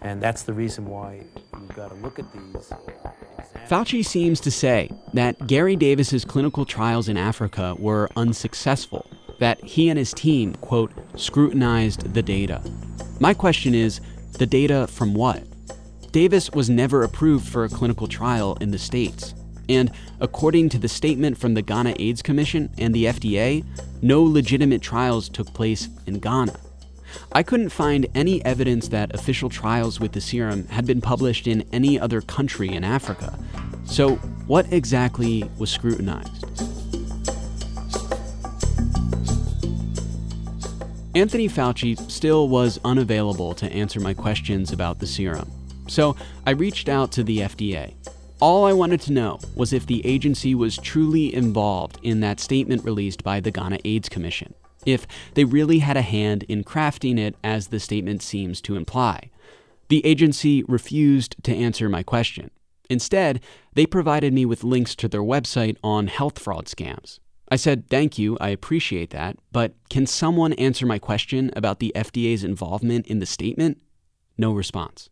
And 0.02 0.22
that's 0.22 0.44
the 0.44 0.54
reason 0.54 0.86
why 0.86 1.24
you've 1.60 1.76
got 1.76 1.90
to 1.90 1.96
look 1.96 2.20
at 2.20 2.32
these. 2.32 2.72
Fauci 3.68 4.06
seems 4.06 4.40
to 4.42 4.52
say 4.52 4.92
that 5.14 5.48
Gary 5.48 5.76
Davis's 5.76 6.24
clinical 6.24 6.64
trials 6.64 7.10
in 7.10 7.18
Africa 7.18 7.76
were 7.80 8.08
unsuccessful, 8.16 9.10
that 9.40 9.62
he 9.64 9.90
and 9.90 9.98
his 9.98 10.14
team, 10.14 10.54
quote, 10.56 10.92
scrutinized 11.16 12.14
the 12.14 12.22
data. 12.22 12.62
My 13.20 13.34
question 13.34 13.74
is 13.74 14.00
the 14.34 14.46
data 14.46 14.86
from 14.86 15.16
what? 15.16 15.44
Davis 16.12 16.52
was 16.52 16.70
never 16.70 17.02
approved 17.02 17.48
for 17.48 17.64
a 17.64 17.70
clinical 17.70 18.08
trial 18.08 18.56
in 18.62 18.70
the 18.70 18.78
States. 18.78 19.34
And 19.70 19.92
according 20.20 20.70
to 20.70 20.80
the 20.80 20.88
statement 20.88 21.38
from 21.38 21.54
the 21.54 21.62
Ghana 21.62 21.96
AIDS 22.00 22.22
Commission 22.22 22.70
and 22.78 22.94
the 22.94 23.06
FDA, 23.06 23.66
no 24.02 24.24
legitimate 24.24 24.82
trials 24.82 25.30
took 25.30 25.54
place 25.54 25.90
in 26.06 26.20
Ghana. 26.20 26.56
I 27.32 27.44
couldn't 27.44 27.70
find 27.70 28.08
any 28.14 28.44
evidence 28.46 28.90
that 28.90 29.14
official 29.14 29.50
trials 29.50 30.00
with 30.00 30.12
the 30.12 30.22
serum 30.22 30.68
had 30.68 30.86
been 30.86 31.02
published 31.02 31.48
in 31.48 31.64
any 31.72 32.00
other 32.00 32.22
country 32.22 32.70
in 32.70 32.84
Africa. 32.84 33.38
So, 33.86 34.16
what 34.48 34.72
exactly 34.72 35.50
was 35.58 35.70
scrutinized? 35.70 36.46
Anthony 41.16 41.48
Fauci 41.50 42.00
still 42.12 42.48
was 42.48 42.80
unavailable 42.84 43.56
to 43.56 43.72
answer 43.72 44.00
my 44.00 44.14
questions 44.14 44.72
about 44.72 45.00
the 45.00 45.08
serum. 45.08 45.50
So, 45.88 46.16
I 46.46 46.52
reached 46.52 46.90
out 46.90 47.12
to 47.14 47.24
the 47.24 47.40
FDA. 47.40 47.94
All 48.40 48.66
I 48.66 48.74
wanted 48.74 49.02
to 49.02 49.14
know 49.14 49.40
was 49.56 49.74
if 49.74 49.88
the 49.88 50.06
agency 50.06 50.54
was 50.54 50.78
truly 50.78 51.34
involved 51.34 51.98
in 52.04 52.20
that 52.20 52.40
statement 52.40 52.84
released 52.84 53.24
by 53.24 53.40
the 53.40 53.50
Ghana 53.50 53.80
AIDS 53.84 54.10
Commission 54.10 54.54
if 54.86 55.08
they 55.34 55.44
really 55.44 55.80
had 55.80 55.98
a 55.98 56.02
hand 56.02 56.44
in 56.44 56.64
crafting 56.64 57.20
it 57.20 57.36
as 57.44 57.68
the 57.68 57.80
statement 57.80 58.22
seems 58.22 58.62
to 58.62 58.76
imply. 58.76 59.32
The 59.90 60.06
agency 60.06 60.64
refused 60.64 61.36
to 61.44 61.54
answer 61.54 61.90
my 61.90 62.04
question. 62.04 62.52
Instead, 62.90 63.42
they 63.74 63.86
provided 63.86 64.34
me 64.34 64.46
with 64.46 64.64
links 64.64 64.96
to 64.96 65.08
their 65.08 65.24
website 65.24 65.76
on 65.84 66.08
health 66.08 66.40
fraud 66.40 66.68
scams. 66.68 67.20
I 67.50 67.56
said, 67.56 67.90
Thank 67.90 68.18
you, 68.18 68.38
I 68.40 68.50
appreciate 68.50 69.10
that, 69.10 69.38
but 69.52 69.74
can 69.90 70.06
someone 70.06 70.54
answer 70.54 70.86
my 70.86 71.00
question 71.00 71.52
about 71.56 71.80
the 71.80 71.92
FDA's 71.96 72.44
involvement 72.44 73.08
in 73.08 73.20
the 73.20 73.26
statement? 73.26 73.82
No 74.38 74.54
response. 74.54 75.10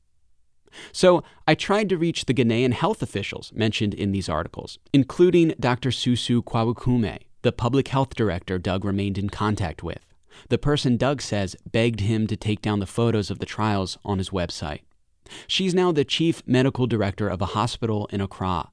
So 0.92 1.24
I 1.48 1.56
tried 1.56 1.90
to 1.90 1.98
reach 1.98 2.26
the 2.26 2.34
Ghanaian 2.34 2.74
health 2.74 3.02
officials 3.02 3.52
mentioned 3.54 3.94
in 3.94 4.12
these 4.12 4.30
articles, 4.30 4.80
including 4.94 5.54
Dr. 5.60 5.90
Susu 5.90 6.44
Kwawakume, 6.44 7.20
the 7.42 7.52
public 7.52 7.90
health 7.90 8.16
director 8.16 8.58
Doug 8.58 8.84
remained 8.84 9.18
in 9.18 9.30
contact 9.30 9.84
with. 9.84 10.06
The 10.50 10.58
person 10.58 10.98
Doug 10.98 11.22
says 11.22 11.56
begged 11.72 12.02
him 12.02 12.28
to 12.28 12.36
take 12.36 12.62
down 12.62 12.80
the 12.80 12.86
photos 12.86 13.30
of 13.30 13.40
the 13.40 13.46
trials 13.46 13.98
on 14.04 14.18
his 14.18 14.32
website. 14.32 14.82
She's 15.48 15.74
now 15.74 15.92
the 15.92 16.06
chief 16.06 16.44
medical 16.46 16.88
director 16.88 17.28
of 17.28 17.42
a 17.42 17.48
hospital 17.48 18.08
in 18.12 18.22
Accra. 18.22 18.70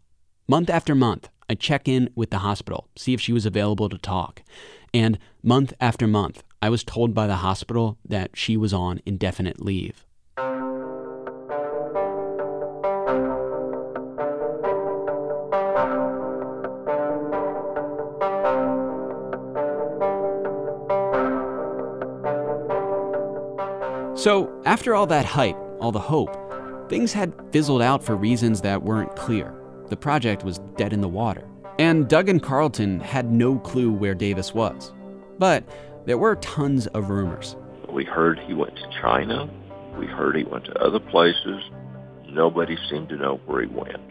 Month 0.48 0.70
after 0.70 0.94
month, 0.94 1.28
I 1.48 1.54
check 1.54 1.88
in 1.88 2.10
with 2.14 2.30
the 2.30 2.38
hospital, 2.38 2.88
see 2.96 3.14
if 3.14 3.20
she 3.20 3.32
was 3.32 3.46
available 3.46 3.88
to 3.88 3.98
talk. 3.98 4.42
And 4.92 5.18
month 5.42 5.72
after 5.80 6.06
month, 6.06 6.42
I 6.60 6.68
was 6.68 6.84
told 6.84 7.14
by 7.14 7.26
the 7.26 7.36
hospital 7.36 7.98
that 8.06 8.30
she 8.34 8.56
was 8.56 8.72
on 8.72 9.00
indefinite 9.06 9.60
leave. 9.60 10.06
So, 24.22 24.62
after 24.64 24.94
all 24.94 25.08
that 25.08 25.24
hype, 25.24 25.56
all 25.80 25.90
the 25.90 25.98
hope, 25.98 26.30
things 26.88 27.12
had 27.12 27.34
fizzled 27.50 27.82
out 27.82 28.04
for 28.04 28.14
reasons 28.14 28.60
that 28.60 28.84
weren't 28.84 29.16
clear. 29.16 29.52
The 29.88 29.96
project 29.96 30.44
was 30.44 30.60
dead 30.76 30.92
in 30.92 31.00
the 31.00 31.08
water. 31.08 31.42
And 31.80 32.06
Doug 32.06 32.28
and 32.28 32.40
Carlton 32.40 33.00
had 33.00 33.32
no 33.32 33.58
clue 33.58 33.92
where 33.92 34.14
Davis 34.14 34.54
was. 34.54 34.92
But 35.40 35.64
there 36.06 36.18
were 36.18 36.36
tons 36.36 36.86
of 36.86 37.10
rumors. 37.10 37.56
We 37.90 38.04
heard 38.04 38.38
he 38.38 38.54
went 38.54 38.76
to 38.76 38.88
China. 39.00 39.50
We 39.98 40.06
heard 40.06 40.36
he 40.36 40.44
went 40.44 40.66
to 40.66 40.78
other 40.80 41.00
places. 41.00 41.60
Nobody 42.28 42.78
seemed 42.88 43.08
to 43.08 43.16
know 43.16 43.40
where 43.46 43.62
he 43.62 43.66
went. 43.66 44.08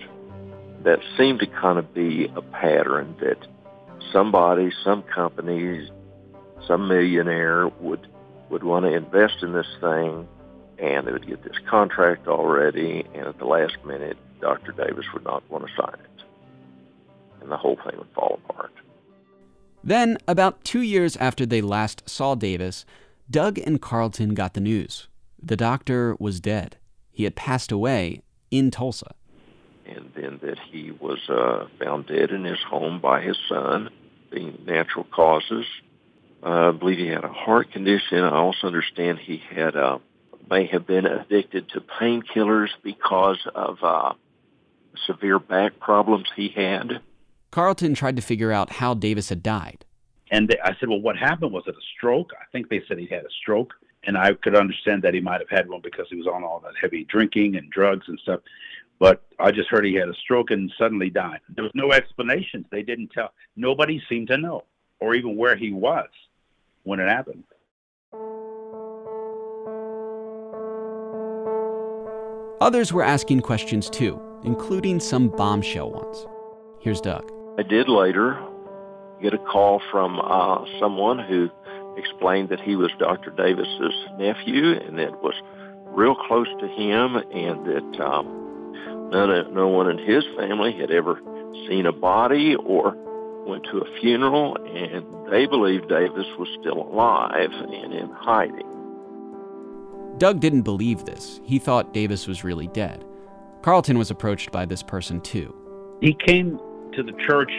That 0.84 1.00
seemed 1.18 1.40
to 1.40 1.48
kind 1.48 1.80
of 1.80 1.94
be 1.94 2.30
a 2.36 2.42
pattern 2.42 3.16
that 3.22 3.38
somebody, 4.12 4.74
some 4.84 5.04
company, 5.04 5.90
some 6.68 6.90
millionaire 6.90 7.70
would 7.80 8.11
would 8.52 8.64
want 8.64 8.86
to 8.86 8.92
invest 8.94 9.42
in 9.42 9.54
this 9.54 9.68
thing 9.80 10.28
and 10.78 11.08
they 11.08 11.12
would 11.12 11.28
get 11.28 11.44
this 11.44 11.58
contract 11.70 12.28
already 12.28 13.06
and 13.14 13.28
at 13.28 13.40
the 13.40 13.46
last 13.46 13.78
minute 13.86 14.18
Dr. 14.42 14.72
Davis 14.72 15.06
would 15.14 15.24
not 15.24 15.50
want 15.50 15.66
to 15.66 15.72
sign 15.76 15.94
it. 15.94 16.24
And 17.42 17.52
the 17.52 17.58
whole 17.58 17.78
thing 17.78 17.98
would 17.98 18.12
fall 18.14 18.40
apart. 18.50 18.72
Then, 19.84 20.18
about 20.28 20.64
two 20.64 20.82
years 20.82 21.16
after 21.18 21.46
they 21.46 21.62
last 21.62 22.08
saw 22.08 22.36
Davis, 22.36 22.86
Doug 23.30 23.58
and 23.58 23.82
Carlton 23.82 24.36
got 24.36 24.54
the 24.54 24.62
news. 24.62 25.08
The 25.42 25.56
doctor 25.56 26.16
was 26.20 26.40
dead. 26.40 26.78
He 27.12 27.24
had 27.24 27.36
passed 27.36 27.72
away 27.72 28.22
in 28.52 28.70
Tulsa. 28.70 29.14
And 29.86 30.12
then 30.16 30.40
that 30.44 30.60
he 30.60 30.92
was 30.92 31.20
uh, 31.30 31.66
found 31.80 32.08
dead 32.08 32.30
in 32.30 32.44
his 32.44 32.62
home 32.62 33.00
by 33.00 33.22
his 33.22 33.38
son, 33.50 33.90
the 34.32 34.54
natural 34.66 35.06
causes. 35.06 35.66
Uh, 36.44 36.70
I 36.70 36.72
believe 36.72 36.98
he 36.98 37.08
had 37.08 37.24
a 37.24 37.32
heart 37.32 37.72
condition. 37.72 38.20
I 38.20 38.32
also 38.32 38.68
understand 38.68 39.20
he 39.20 39.42
had 39.54 39.76
uh, 39.76 40.00
may 40.50 40.66
have 40.68 40.88
been 40.88 41.06
addicted 41.06 41.70
to 41.70 41.82
painkillers 41.82 42.70
because 42.84 43.40
of 43.54 43.78
uh, 43.84 44.14
severe 45.06 45.40
back 45.40 45.80
problems 45.80 46.28
he 46.36 46.50
had. 46.50 47.02
Carlton 47.52 47.94
tried 47.94 48.16
to 48.16 48.22
figure 48.22 48.52
out 48.52 48.72
how 48.72 48.94
Davis 48.94 49.30
had 49.30 49.44
died. 49.44 49.86
And 50.32 50.48
they, 50.48 50.58
I 50.64 50.76
said, 50.80 50.90
well, 50.90 51.02
what 51.02 51.18
happened? 51.18 51.52
Was 51.52 51.66
it 51.68 51.76
a 51.76 51.86
stroke? 51.98 52.32
I 52.40 52.46
think 52.52 52.70
they 52.70 52.82
said 52.88 52.98
he 52.98 53.08
had 53.08 53.26
a 53.26 53.32
stroke. 53.42 53.74
And 54.04 54.18
I 54.18 54.34
could 54.34 54.56
understand 54.56 55.04
that 55.04 55.14
he 55.14 55.20
might 55.20 55.42
have 55.42 55.50
had 55.50 55.70
one 55.70 55.82
because 55.82 56.08
he 56.10 56.16
was 56.16 56.26
on 56.26 56.44
all 56.44 56.60
that 56.62 56.74
heavy 56.80 57.04
drinking 57.04 57.56
and 57.56 57.70
drugs 57.70 58.08
and 58.08 58.18
stuff. 58.20 58.40
But 58.98 59.24
I 59.38 59.52
just 59.52 59.70
heard 59.70 59.86
he 59.86 59.94
had 59.94 60.10
a 60.10 60.14
stroke 60.16 60.50
and 60.50 60.72
suddenly 60.78 61.10
died. 61.10 61.40
There 61.50 61.64
was 61.64 61.74
no 61.76 61.92
explanations. 61.92 62.66
They 62.72 62.82
didn't 62.82 63.12
tell. 63.12 63.34
Nobody 63.56 64.02
seemed 64.10 64.30
to 64.30 64.38
know 64.38 64.64
or 65.00 65.14
even 65.14 65.36
where 65.36 65.56
he 65.56 65.72
was 65.72 66.08
when 66.84 67.00
it 67.00 67.08
happened. 67.08 67.44
Others 72.62 72.94
were 72.94 73.04
asking 73.04 73.42
questions 73.42 73.90
too, 73.90 74.22
including 74.44 75.00
some 75.00 75.30
bombshell 75.30 75.92
ones. 75.92 76.28
Here's 76.80 77.02
Doug. 77.02 77.32
I 77.58 77.64
did 77.64 77.90
later 77.90 78.40
get 79.22 79.34
a 79.34 79.38
call 79.40 79.82
from 79.92 80.20
uh, 80.20 80.66
someone 80.80 81.20
who 81.20 81.50
explained 81.98 82.50
that 82.50 82.60
he 82.60 82.76
was 82.76 82.92
Dr. 83.00 83.32
Davis's 83.32 83.94
nephew 84.18 84.74
and 84.74 84.98
that 85.00 85.22
was 85.22 85.34
real 85.88 86.16
close 86.16 86.48
to 86.60 86.68
him 86.68 87.16
and 87.16 87.66
that 87.66 88.04
um, 88.04 89.10
none, 89.12 89.54
no 89.54 89.68
one 89.68 89.90
in 89.90 89.98
his 89.98 90.24
family 90.38 90.72
had 90.72 90.92
ever 90.92 91.20
seen 91.68 91.86
a 91.86 91.92
body 91.92 92.56
or 92.56 92.96
went 93.46 93.64
to 93.72 93.80
a 93.80 94.00
funeral 94.00 94.58
and 94.58 95.06
they 95.32 95.46
believed 95.46 95.90
Davis 95.90 96.28
was 96.38 96.48
still 96.60 96.84
alive 96.84 97.52
and 97.52 97.94
in 97.94 98.10
hiding. 98.12 98.68
Doug 100.18 100.40
didn't 100.40 100.62
believe 100.62 101.06
this. 101.06 101.40
He 101.44 101.58
thought 101.58 101.94
Davis 101.94 102.28
was 102.28 102.44
really 102.44 102.68
dead. 102.68 103.06
Carlton 103.62 103.98
was 103.98 104.12
approached 104.12 104.52
by 104.52 104.66
this 104.66 104.84
person 104.84 105.22
too. 105.22 105.56
He 106.02 106.14
came 106.14 106.60
to 106.94 107.04
the 107.04 107.14
church 107.28 107.52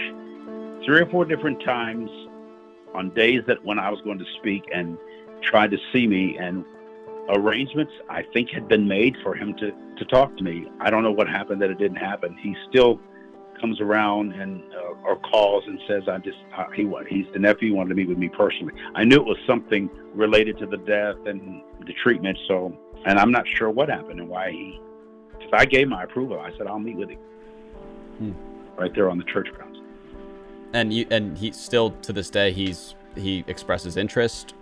three 0.84 1.00
or 1.00 1.06
four 1.10 1.24
different 1.24 1.62
times 1.64 2.10
on 2.94 3.10
days 3.14 3.42
that 3.46 3.64
when 3.64 3.78
I 3.78 3.88
was 3.90 4.00
going 4.02 4.18
to 4.18 4.24
speak 4.38 4.64
and 4.74 4.98
tried 5.42 5.70
to 5.70 5.78
see 5.92 6.06
me 6.06 6.36
and 6.38 6.64
arrangements 7.30 7.92
I 8.10 8.22
think 8.32 8.50
had 8.50 8.68
been 8.68 8.86
made 8.86 9.16
for 9.22 9.34
him 9.34 9.54
to, 9.58 9.70
to 9.98 10.04
talk 10.06 10.36
to 10.36 10.44
me. 10.44 10.66
I 10.80 10.90
don't 10.90 11.02
know 11.02 11.12
what 11.12 11.28
happened 11.28 11.62
that 11.62 11.70
it 11.70 11.78
didn't 11.78 11.96
happen. 11.96 12.36
He 12.40 12.54
still 12.68 13.00
comes 13.60 13.80
around 13.80 14.32
and 14.32 14.62
uh, 14.74 15.08
or 15.08 15.16
calls 15.16 15.64
and 15.66 15.78
says 15.86 16.02
I 16.08 16.18
just 16.18 16.38
uh, 16.56 16.64
he 16.74 16.90
he's 17.08 17.26
the 17.32 17.38
nephew 17.38 17.68
he 17.68 17.74
wanted 17.74 17.90
to 17.90 17.94
meet 17.94 18.08
with 18.08 18.18
me 18.18 18.28
personally. 18.28 18.72
I 18.94 19.04
knew 19.04 19.16
it 19.16 19.24
was 19.24 19.38
something 19.46 19.88
related 20.14 20.58
to 20.58 20.66
the 20.66 20.78
death 20.78 21.16
and 21.26 21.62
the 21.86 21.92
treatment. 22.02 22.38
So 22.48 22.76
and 23.06 23.18
I'm 23.18 23.30
not 23.30 23.44
sure 23.56 23.70
what 23.70 23.88
happened 23.88 24.20
and 24.20 24.28
why 24.28 24.50
he. 24.50 24.80
If 25.40 25.52
I 25.52 25.64
gave 25.64 25.88
my 25.88 26.04
approval, 26.04 26.40
I 26.40 26.50
said 26.56 26.66
I'll 26.66 26.78
meet 26.78 26.96
with 26.96 27.10
him 27.10 27.18
hmm. 28.18 28.32
right 28.78 28.94
there 28.94 29.10
on 29.10 29.18
the 29.18 29.24
church 29.24 29.48
grounds. 29.52 29.78
And 30.72 30.92
you 30.92 31.06
and 31.10 31.36
he 31.36 31.52
still 31.52 31.90
to 32.02 32.12
this 32.12 32.30
day 32.30 32.52
he's 32.52 32.94
he 33.14 33.44
expresses 33.46 33.96
interest. 33.96 34.54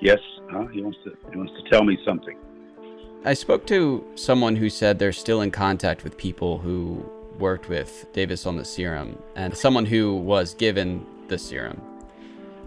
Yes, 0.00 0.18
huh? 0.50 0.66
he 0.66 0.82
wants 0.82 0.98
to 1.04 1.16
he 1.30 1.36
wants 1.36 1.52
to 1.62 1.70
tell 1.70 1.84
me 1.84 1.98
something. 2.04 2.36
I 3.24 3.34
spoke 3.34 3.66
to 3.68 4.04
someone 4.16 4.56
who 4.56 4.68
said 4.68 4.98
they're 4.98 5.12
still 5.12 5.42
in 5.42 5.52
contact 5.52 6.02
with 6.02 6.16
people 6.16 6.58
who 6.58 7.08
worked 7.38 7.68
with 7.68 8.06
Davis 8.12 8.46
on 8.46 8.56
the 8.56 8.64
serum 8.64 9.20
and 9.36 9.56
someone 9.56 9.86
who 9.86 10.16
was 10.16 10.54
given 10.54 11.04
the 11.28 11.38
serum. 11.38 11.80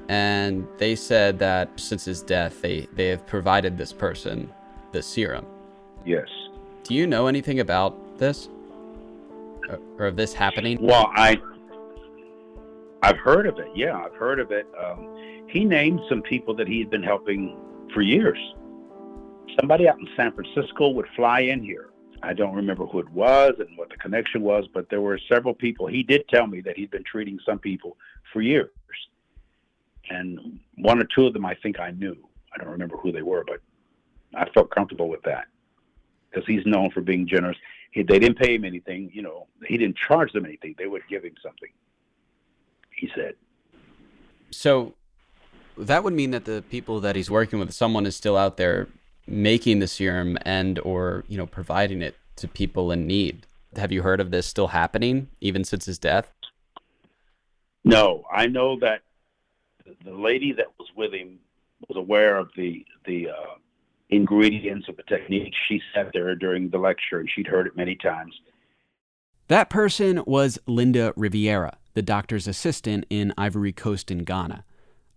And 0.08 0.68
they 0.78 0.96
said 0.96 1.40
that 1.40 1.80
since 1.80 2.06
his 2.06 2.22
death, 2.22 2.62
they, 2.62 2.88
they 2.94 3.08
have 3.08 3.26
provided 3.26 3.78
this 3.78 3.92
person 3.92 4.52
the 4.92 5.02
serum. 5.02 5.46
Yes. 6.06 6.28
Do 6.84 6.94
you 6.94 7.08
know 7.08 7.28
anything 7.28 7.60
about 7.60 8.18
this? 8.18 8.50
Or, 9.68 9.80
or 9.98 10.06
of 10.08 10.16
this 10.16 10.34
happening? 10.34 10.78
Well, 10.80 11.12
I 11.16 11.38
I've 13.02 13.18
heard 13.18 13.48
of 13.48 13.60
it. 13.60 13.68
Yeah, 13.76 13.98
I've 13.98 14.16
heard 14.16 14.40
of 14.40 14.52
it. 14.52 14.68
Um, 14.84 15.46
he 15.48 15.64
named 15.64 16.02
some 16.10 16.22
people 16.22 16.56
that 16.56 16.68
he 16.68 16.80
had 16.80 16.90
been 16.90 17.04
helping 17.04 17.58
for 17.94 18.02
years. 18.02 18.38
Somebody 19.60 19.88
out 19.88 20.00
in 20.00 20.08
San 20.16 20.32
Francisco 20.32 20.90
would 20.90 21.08
fly 21.16 21.42
in 21.42 21.64
here 21.64 21.90
I 22.26 22.34
don't 22.34 22.56
remember 22.56 22.88
who 22.88 23.00
it 23.00 23.10
was 23.10 23.54
and 23.60 23.78
what 23.78 23.90
the 23.90 23.98
connection 23.98 24.42
was, 24.42 24.66
but 24.74 24.90
there 24.90 25.00
were 25.00 25.20
several 25.32 25.54
people. 25.54 25.86
He 25.86 26.02
did 26.02 26.28
tell 26.28 26.48
me 26.48 26.60
that 26.62 26.76
he'd 26.76 26.90
been 26.90 27.04
treating 27.04 27.38
some 27.46 27.60
people 27.60 27.98
for 28.34 28.42
years. 28.42 28.72
And 30.10 30.60
one 30.76 31.00
or 31.00 31.04
two 31.04 31.28
of 31.28 31.34
them 31.34 31.46
I 31.46 31.54
think 31.54 31.80
I 31.80 31.92
knew. 31.92 32.18
I 32.52 32.58
don't 32.58 32.72
remember 32.72 32.98
who 32.98 33.12
they 33.12 33.22
were, 33.22 33.44
but 33.46 33.62
I 34.34 34.50
felt 34.50 34.72
comfortable 34.72 35.08
with 35.08 35.22
that 35.24 35.46
because 36.30 36.48
he's 36.48 36.66
known 36.66 36.90
for 36.90 37.02
being 37.02 37.28
generous. 37.28 37.58
He, 37.92 38.02
they 38.02 38.18
didn't 38.18 38.40
pay 38.40 38.56
him 38.56 38.66
anything, 38.66 39.12
you 39.14 39.22
know, 39.22 39.46
he 39.68 39.78
didn't 39.78 39.98
charge 39.98 40.34
them 40.34 40.46
anything. 40.46 40.74
They 40.80 40.88
would 40.88 41.04
give 41.08 41.24
him 41.24 41.36
something, 41.44 41.70
he 42.90 43.10
said. 43.16 43.36
So 44.50 44.96
that 45.78 46.04
would 46.04 46.14
mean 46.14 46.32
that 46.32 46.46
the 46.46 46.64
people 46.72 47.00
that 47.02 47.16
he's 47.16 47.30
working 47.30 47.60
with, 47.60 47.72
someone 47.72 48.08
is 48.08 48.16
still 48.16 48.36
out 48.36 48.58
there 48.58 48.88
making 49.28 49.80
the 49.80 49.88
serum 49.88 50.38
and 50.44 50.80
or 50.80 51.24
you 51.28 51.38
know 51.38 51.46
providing 51.46 52.02
it 52.02 52.16
to 52.38 52.48
people 52.48 52.92
in 52.92 53.08
need. 53.08 53.46
Have 53.76 53.92
you 53.92 54.02
heard 54.02 54.22
of 54.22 54.32
this 54.32 54.46
still 54.46 54.68
happening 54.68 55.30
even 55.42 55.64
since 55.64 55.86
his 55.86 55.98
death? 55.98 56.32
No, 57.84 58.24
I 58.34 58.48
know 58.48 58.80
that 58.80 59.02
the 60.04 60.14
lady 60.14 60.54
that 60.54 60.68
was 60.80 60.88
with 60.96 61.14
him 61.14 61.40
was 61.88 61.98
aware 61.98 62.38
of 62.38 62.50
the 62.56 62.86
the 63.06 63.30
uh, 63.30 63.56
ingredients 64.10 64.88
of 64.90 64.98
the 64.98 65.04
technique. 65.04 65.54
She 65.68 65.82
sat 65.94 66.12
there 66.14 66.36
during 66.36 66.70
the 66.70 66.78
lecture 66.78 67.20
and 67.20 67.30
she'd 67.30 67.48
heard 67.48 67.68
it 67.68 67.76
many 67.76 67.96
times. 67.96 68.34
That 69.48 69.70
person 69.70 70.24
was 70.26 70.58
Linda 70.66 71.14
Riviera, 71.16 71.78
the 71.94 72.02
doctor's 72.02 72.48
assistant 72.48 73.06
in 73.12 73.34
Ivory 73.38 73.72
Coast 73.72 74.10
in 74.10 74.20
Ghana. 74.20 74.64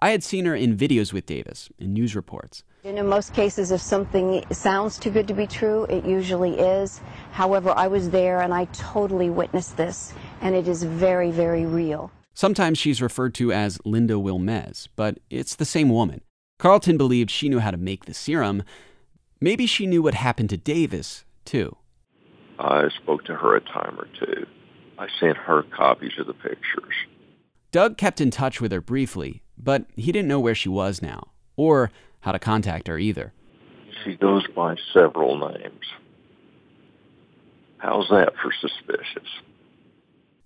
I 0.00 0.10
had 0.10 0.22
seen 0.22 0.44
her 0.44 0.54
in 0.54 0.76
videos 0.76 1.12
with 1.12 1.26
Davis, 1.26 1.68
in 1.78 1.92
news 1.92 2.14
reports. 2.14 2.62
In 2.84 3.04
most 3.08 3.34
cases, 3.34 3.72
if 3.72 3.80
something 3.80 4.44
sounds 4.52 4.96
too 4.96 5.10
good 5.10 5.26
to 5.26 5.34
be 5.34 5.46
true, 5.46 5.84
it 5.84 6.04
usually 6.04 6.58
is. 6.58 7.00
However, 7.32 7.70
I 7.76 7.88
was 7.88 8.10
there 8.10 8.40
and 8.40 8.54
I 8.54 8.66
totally 8.66 9.28
witnessed 9.28 9.76
this, 9.76 10.12
and 10.40 10.54
it 10.54 10.68
is 10.68 10.84
very, 10.84 11.32
very 11.32 11.66
real. 11.66 12.12
Sometimes 12.32 12.78
she's 12.78 13.02
referred 13.02 13.34
to 13.34 13.52
as 13.52 13.80
Linda 13.84 14.14
Wilmez, 14.14 14.86
but 14.94 15.18
it's 15.28 15.56
the 15.56 15.64
same 15.64 15.88
woman. 15.88 16.20
Carlton 16.60 16.96
believed 16.96 17.30
she 17.30 17.48
knew 17.48 17.58
how 17.58 17.72
to 17.72 17.76
make 17.76 18.04
the 18.04 18.14
serum. 18.14 18.62
Maybe 19.40 19.66
she 19.66 19.86
knew 19.86 20.02
what 20.02 20.14
happened 20.14 20.50
to 20.50 20.56
Davis, 20.56 21.24
too. 21.44 21.76
I 22.60 22.88
spoke 23.02 23.24
to 23.24 23.34
her 23.34 23.56
a 23.56 23.60
time 23.60 23.98
or 23.98 24.06
two. 24.20 24.46
I 24.96 25.08
sent 25.18 25.36
her 25.36 25.64
copies 25.76 26.12
of 26.18 26.28
the 26.28 26.34
pictures. 26.34 26.94
Doug 27.72 27.96
kept 27.98 28.20
in 28.20 28.30
touch 28.30 28.60
with 28.60 28.70
her 28.70 28.80
briefly, 28.80 29.42
but 29.62 29.84
he 29.96 30.12
didn't 30.12 30.28
know 30.28 30.40
where 30.40 30.54
she 30.54 30.68
was 30.68 31.02
now, 31.02 31.28
or 31.56 31.90
how 32.20 32.32
to 32.32 32.38
contact 32.38 32.88
her 32.88 32.98
either. 32.98 33.32
She 34.04 34.14
goes 34.14 34.46
by 34.54 34.76
several 34.92 35.36
names. 35.38 35.84
How's 37.78 38.08
that 38.08 38.32
for 38.42 38.52
suspicious? 38.60 39.28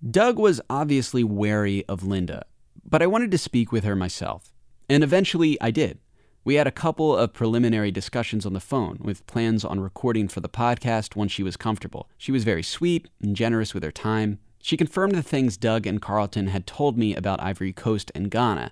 Doug 0.09 0.37
was 0.37 0.61
obviously 0.69 1.23
wary 1.23 1.85
of 1.87 2.03
Linda, 2.03 2.45
but 2.83 3.01
I 3.01 3.07
wanted 3.07 3.31
to 3.31 3.37
speak 3.37 3.71
with 3.71 3.83
her 3.83 3.95
myself. 3.95 4.51
And 4.89 5.03
eventually 5.03 5.59
I 5.61 5.71
did. 5.71 5.99
We 6.43 6.55
had 6.55 6.67
a 6.67 6.71
couple 6.71 7.15
of 7.15 7.31
preliminary 7.31 7.89
discussions 7.89 8.45
on 8.45 8.51
the 8.51 8.59
phone 8.59 8.97
with 8.99 9.25
plans 9.27 9.63
on 9.63 9.79
recording 9.79 10.27
for 10.27 10.41
the 10.41 10.49
podcast 10.49 11.15
once 11.15 11.31
she 11.31 11.41
was 11.41 11.55
comfortable. 11.55 12.09
She 12.17 12.33
was 12.33 12.43
very 12.43 12.63
sweet 12.63 13.07
and 13.21 13.33
generous 13.33 13.73
with 13.73 13.81
her 13.83 13.91
time. 13.91 14.39
She 14.61 14.75
confirmed 14.75 15.15
the 15.15 15.23
things 15.23 15.55
Doug 15.55 15.87
and 15.87 16.01
Carlton 16.01 16.47
had 16.47 16.67
told 16.67 16.97
me 16.97 17.15
about 17.15 17.41
Ivory 17.41 17.71
Coast 17.71 18.11
and 18.13 18.29
Ghana, 18.29 18.71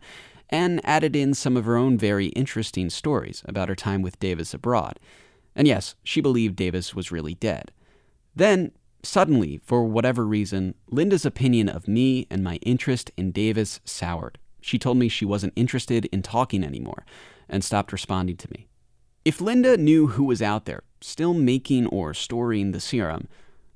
and 0.51 0.81
added 0.83 1.15
in 1.15 1.33
some 1.33 1.55
of 1.55 1.65
her 1.65 1.77
own 1.77 1.97
very 1.97 2.27
interesting 2.27 2.89
stories 2.89 3.41
about 3.45 3.69
her 3.69 3.75
time 3.75 4.01
with 4.01 4.19
Davis 4.19 4.53
abroad. 4.53 4.99
And 5.55 5.67
yes, 5.67 5.95
she 6.03 6.21
believed 6.21 6.55
Davis 6.55 6.93
was 6.93 7.11
really 7.11 7.35
dead. 7.35 7.71
Then, 8.35 8.71
suddenly, 9.03 9.61
for 9.65 9.83
whatever 9.83 10.25
reason, 10.25 10.75
Linda's 10.89 11.25
opinion 11.25 11.69
of 11.69 11.87
me 11.87 12.27
and 12.29 12.43
my 12.43 12.55
interest 12.57 13.11
in 13.17 13.31
Davis 13.31 13.79
soured. 13.85 14.37
She 14.61 14.77
told 14.77 14.97
me 14.97 15.09
she 15.09 15.25
wasn't 15.25 15.53
interested 15.55 16.05
in 16.05 16.21
talking 16.21 16.63
anymore 16.63 17.05
and 17.49 17.63
stopped 17.63 17.91
responding 17.91 18.37
to 18.37 18.51
me. 18.51 18.67
If 19.25 19.41
Linda 19.41 19.77
knew 19.77 20.07
who 20.07 20.23
was 20.23 20.41
out 20.41 20.65
there, 20.65 20.83
still 21.01 21.33
making 21.33 21.87
or 21.87 22.13
storing 22.13 22.71
the 22.71 22.79
serum, 22.79 23.27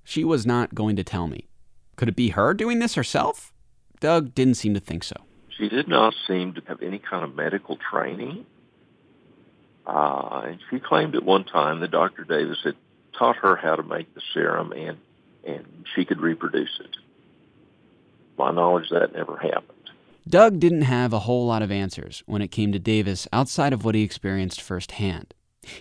she 0.04 0.24
was 0.24 0.46
not 0.46 0.76
going 0.76 0.96
to 0.96 1.04
tell 1.04 1.28
me. 1.28 1.48
Could 1.96 2.10
it 2.10 2.16
be 2.16 2.30
her 2.30 2.54
doing 2.54 2.80
this 2.80 2.96
herself? 2.96 3.54
Doug 4.00 4.36
didn't 4.36 4.56
seem 4.56 4.74
to 4.74 4.80
think 4.80 5.04
so. 5.04 5.16
She 5.58 5.70
did 5.70 5.88
not 5.88 6.14
seem 6.28 6.54
to 6.54 6.62
have 6.68 6.82
any 6.82 7.00
kind 7.00 7.24
of 7.24 7.36
medical 7.36 7.78
training. 7.78 8.46
Uh, 9.88 10.42
and 10.46 10.60
she 10.70 10.80
claimed 10.80 11.16
at 11.16 11.24
one 11.24 11.44
time 11.44 11.80
that 11.80 11.92
Dr. 11.92 12.24
Davis 12.24 12.58
had 12.64 12.76
taught 13.18 13.38
her 13.38 13.56
how 13.56 13.76
to 13.76 13.84
make 13.84 14.14
the 14.14 14.22
serum 14.34 14.72
and, 14.74 14.98
and 15.46 15.86
she 15.96 16.06
could 16.06 16.20
reproduce 16.20 16.80
it. 16.80 16.98
my 18.38 18.52
knowledge, 18.52 18.90
that 18.90 19.14
never 19.14 19.38
happened. 19.38 19.72
Doug 20.28 20.60
didn't 20.60 20.82
have 20.82 21.14
a 21.14 21.20
whole 21.20 21.46
lot 21.46 21.62
of 21.62 21.72
answers 21.72 22.24
when 22.26 22.42
it 22.42 22.48
came 22.48 22.72
to 22.72 22.80
Davis 22.80 23.28
outside 23.32 23.74
of 23.74 23.86
what 23.86 23.96
he 23.96 24.02
experienced 24.02 24.60
firsthand. 24.60 25.34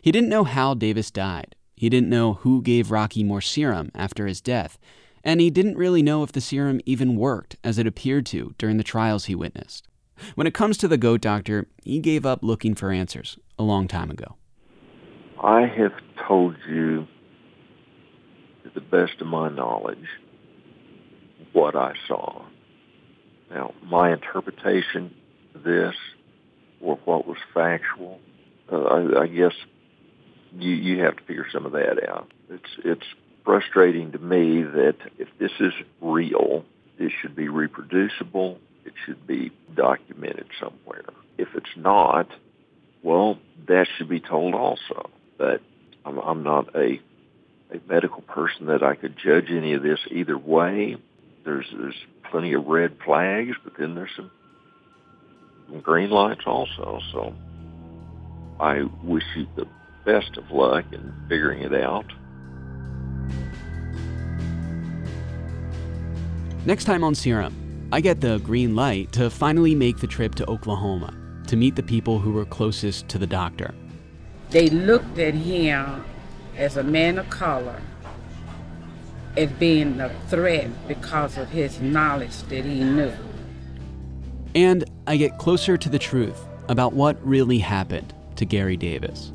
He 0.03 0.13
didn't 0.13 0.29
know 0.29 0.45
how 0.45 0.75
Davis 0.75 1.11
died. 1.11 1.57
He 1.75 1.89
didn't 1.89 2.11
know 2.11 2.35
who 2.35 2.63
gave 2.63 2.91
Rocky 2.91 3.25
more 3.25 3.41
serum 3.41 3.91
after 3.95 4.27
his 4.27 4.41
death. 4.41 4.79
And 5.25 5.41
he 5.41 5.51
didn't 5.51 5.79
really 5.79 6.03
know 6.03 6.23
if 6.23 6.33
the 6.33 6.41
serum 6.41 6.81
even 6.85 7.17
worked 7.17 7.57
as 7.65 7.79
it 7.79 7.87
appeared 7.87 8.27
to 8.27 8.55
during 8.59 8.77
the 8.77 8.85
trials 8.85 9.25
he 9.25 9.35
witnessed. 9.35 9.89
When 10.35 10.47
it 10.47 10.55
comes 10.55 10.77
to 10.79 10.89
the 10.89 10.99
goat 10.99 11.23
doctor, 11.23 11.67
he 11.83 11.99
gave 11.99 12.27
up 12.27 12.41
looking 12.43 12.75
for 12.75 12.93
answers 12.93 13.39
a 13.59 13.63
long 13.63 13.89
time 13.89 14.11
ago. 14.11 14.37
I 15.43 15.63
have 15.63 15.93
told 16.29 16.57
you, 16.69 17.07
to 18.63 18.71
the 18.75 18.81
best 18.81 19.21
of 19.21 19.27
my 19.27 19.49
knowledge, 19.49 20.07
what 21.53 21.75
I 21.75 21.95
saw. 22.07 22.45
Now, 23.51 23.75
my 23.83 24.13
interpretation 24.13 25.15
of 25.55 25.65
this, 25.65 25.95
or 26.81 26.99
what 27.05 27.27
was 27.27 27.39
factual, 27.53 28.21
uh, 28.71 28.77
I, 28.77 29.23
I 29.23 29.27
guess 29.27 29.53
you 30.57 30.71
you 30.71 31.03
have 31.03 31.17
to 31.17 31.23
figure 31.25 31.47
some 31.53 31.67
of 31.67 31.73
that 31.73 32.09
out. 32.09 32.33
It's 32.49 32.71
it's 32.85 33.07
frustrating 33.45 34.13
to 34.13 34.19
me 34.19 34.63
that 34.63 34.97
if 35.19 35.29
this 35.39 35.53
is 35.61 35.73
real, 36.01 36.65
this 36.99 37.13
should 37.21 37.37
be 37.37 37.49
reproducible. 37.49 38.59
It 38.85 38.95
should 39.05 39.27
be 39.27 39.53
documented 39.75 40.47
somewhere. 40.61 41.05
If 41.39 41.49
it's 41.55 41.77
not, 41.77 42.29
well, 43.03 43.39
that 43.67 43.87
should 43.97 44.09
be 44.09 44.21
told 44.21 44.55
also. 44.55 45.11
But 45.39 45.61
I'm, 46.05 46.19
I'm 46.19 46.43
not 46.43 46.75
a 46.75 47.01
a 47.71 47.81
medical 47.89 48.23
person 48.23 48.67
that 48.67 48.83
I 48.83 48.95
could 48.95 49.17
judge 49.17 49.51
any 49.51 49.73
of 49.73 49.83
this 49.83 49.99
either 50.11 50.39
way. 50.39 50.97
There's 51.45 51.67
there's 51.77 51.97
plenty 52.31 52.53
of 52.53 52.67
red 52.67 52.97
flags, 53.05 53.57
but 53.65 53.75
then 53.79 53.95
there's 53.95 54.11
some, 54.17 54.31
some 55.69 55.81
green 55.81 56.11
lights 56.11 56.43
also. 56.47 57.01
So 57.13 57.35
I 58.61 58.83
wish 59.03 59.25
you 59.35 59.47
the 59.57 59.67
best 60.05 60.37
of 60.37 60.51
luck 60.51 60.85
in 60.93 61.13
figuring 61.29 61.63
it 61.63 61.75
out. 61.75 62.07
Next 66.67 66.85
time 66.85 67.05
on 67.05 67.15
Serum, 67.15 67.55
I 67.93 68.01
get 68.01 68.23
the 68.23 68.39
green 68.39 68.75
light 68.75 69.13
to 69.13 69.29
finally 69.29 69.75
make 69.75 69.99
the 69.99 70.07
trip 70.07 70.35
to 70.37 70.49
Oklahoma 70.49 71.13
to 71.47 71.57
meet 71.57 71.77
the 71.77 71.83
people 71.83 72.19
who 72.19 72.33
were 72.33 72.47
closest 72.47 73.07
to 73.09 73.19
the 73.19 73.27
doctor. 73.27 73.75
They 74.49 74.71
looked 74.71 75.19
at 75.19 75.35
him 75.35 76.03
as 76.57 76.79
a 76.79 76.83
man 76.83 77.19
of 77.19 77.29
color 77.29 77.83
as 79.37 79.51
being 79.53 80.01
a 80.01 80.09
threat 80.29 80.71
because 80.89 81.37
of 81.37 81.51
his 81.51 81.83
knowledge 81.83 82.43
that 82.45 82.65
he 82.65 82.83
knew. 82.83 83.13
And 84.55 84.85
I 85.07 85.19
get 85.19 85.37
closer 85.37 85.77
to 85.77 85.89
the 85.91 85.99
truth 85.99 86.47
about 86.71 86.95
what 86.95 87.23
really 87.27 87.59
happened 87.59 88.15
to 88.37 88.47
Gary 88.47 88.79
Davis. 88.79 89.35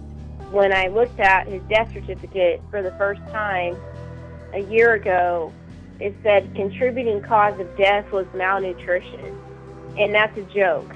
When 0.50 0.74
I 0.74 0.88
looked 0.88 1.20
at 1.20 1.48
his 1.48 1.62
death 1.70 1.94
certificate 1.94 2.60
for 2.72 2.82
the 2.82 2.92
first 2.94 3.22
time 3.28 3.78
a 4.52 4.62
year 4.62 4.96
ago, 4.96 5.54
it 6.00 6.16
said 6.24 6.54
contributing 6.56 7.22
cause 7.22 7.60
of 7.60 7.78
death 7.78 8.12
was 8.12 8.26
malnutrition. 8.34 9.38
And 9.98 10.14
that's 10.14 10.38
a 10.38 10.44
joke. 10.44 10.96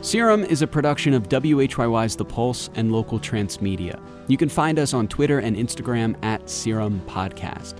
Serum 0.00 0.44
is 0.44 0.62
a 0.62 0.68
production 0.68 1.14
of 1.14 1.28
WHYY's 1.28 2.14
The 2.14 2.24
Pulse 2.24 2.70
and 2.76 2.92
local 2.92 3.18
Trance 3.18 3.60
Media. 3.60 4.00
You 4.28 4.36
can 4.36 4.48
find 4.48 4.78
us 4.78 4.94
on 4.94 5.08
Twitter 5.08 5.40
and 5.40 5.56
Instagram 5.56 6.16
at 6.24 6.48
Serum 6.48 7.00
Podcast. 7.06 7.74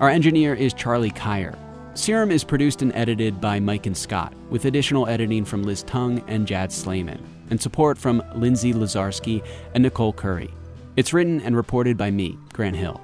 Our 0.00 0.08
engineer 0.08 0.54
is 0.54 0.72
Charlie 0.72 1.10
Kaier. 1.10 1.54
Serum 1.96 2.30
is 2.30 2.44
produced 2.44 2.82
and 2.82 2.94
edited 2.94 3.40
by 3.40 3.58
Maiken 3.58 3.96
Scott, 3.96 4.34
with 4.50 4.66
additional 4.66 5.08
editing 5.08 5.46
from 5.46 5.62
Liz 5.62 5.82
Tung 5.82 6.22
and 6.28 6.46
Jad 6.46 6.70
Sleiman, 6.70 7.24
and 7.48 7.58
support 7.60 7.96
from 7.96 8.22
Lindsay 8.34 8.74
Lazarski 8.74 9.42
and 9.74 9.82
Nicole 9.82 10.12
Curry. 10.12 10.50
It's 10.96 11.14
written 11.14 11.40
and 11.40 11.56
reported 11.56 11.96
by 11.96 12.10
me, 12.10 12.38
Grant 12.52 12.76
Hill. 12.76 13.00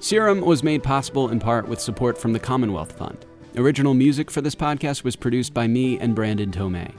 Serum 0.00 0.40
was 0.40 0.64
made 0.64 0.82
possible 0.82 1.28
in 1.28 1.38
part 1.38 1.68
with 1.68 1.80
support 1.80 2.18
from 2.18 2.32
the 2.32 2.40
Commonwealth 2.40 2.98
Fund. 2.98 3.24
Original 3.56 3.94
music 3.94 4.32
for 4.32 4.40
this 4.40 4.56
podcast 4.56 5.04
was 5.04 5.14
produced 5.14 5.54
by 5.54 5.68
me 5.68 5.96
and 6.00 6.16
Brandon 6.16 6.50
Tomei. 6.50 6.92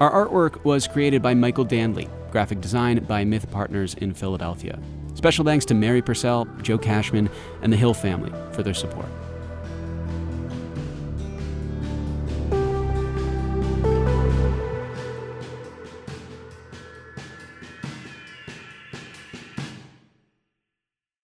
Our 0.00 0.26
artwork 0.26 0.64
was 0.64 0.88
created 0.88 1.22
by 1.22 1.34
Michael 1.34 1.64
Danley, 1.64 2.08
graphic 2.32 2.60
design 2.60 2.98
by 3.04 3.24
Myth 3.24 3.48
Partners 3.52 3.94
in 3.94 4.12
Philadelphia. 4.12 4.76
Special 5.14 5.44
thanks 5.44 5.64
to 5.66 5.74
Mary 5.74 6.02
Purcell, 6.02 6.46
Joe 6.62 6.78
Cashman, 6.78 7.30
and 7.62 7.72
the 7.72 7.76
Hill 7.76 7.94
family 7.94 8.32
for 8.52 8.64
their 8.64 8.74
support. 8.74 9.06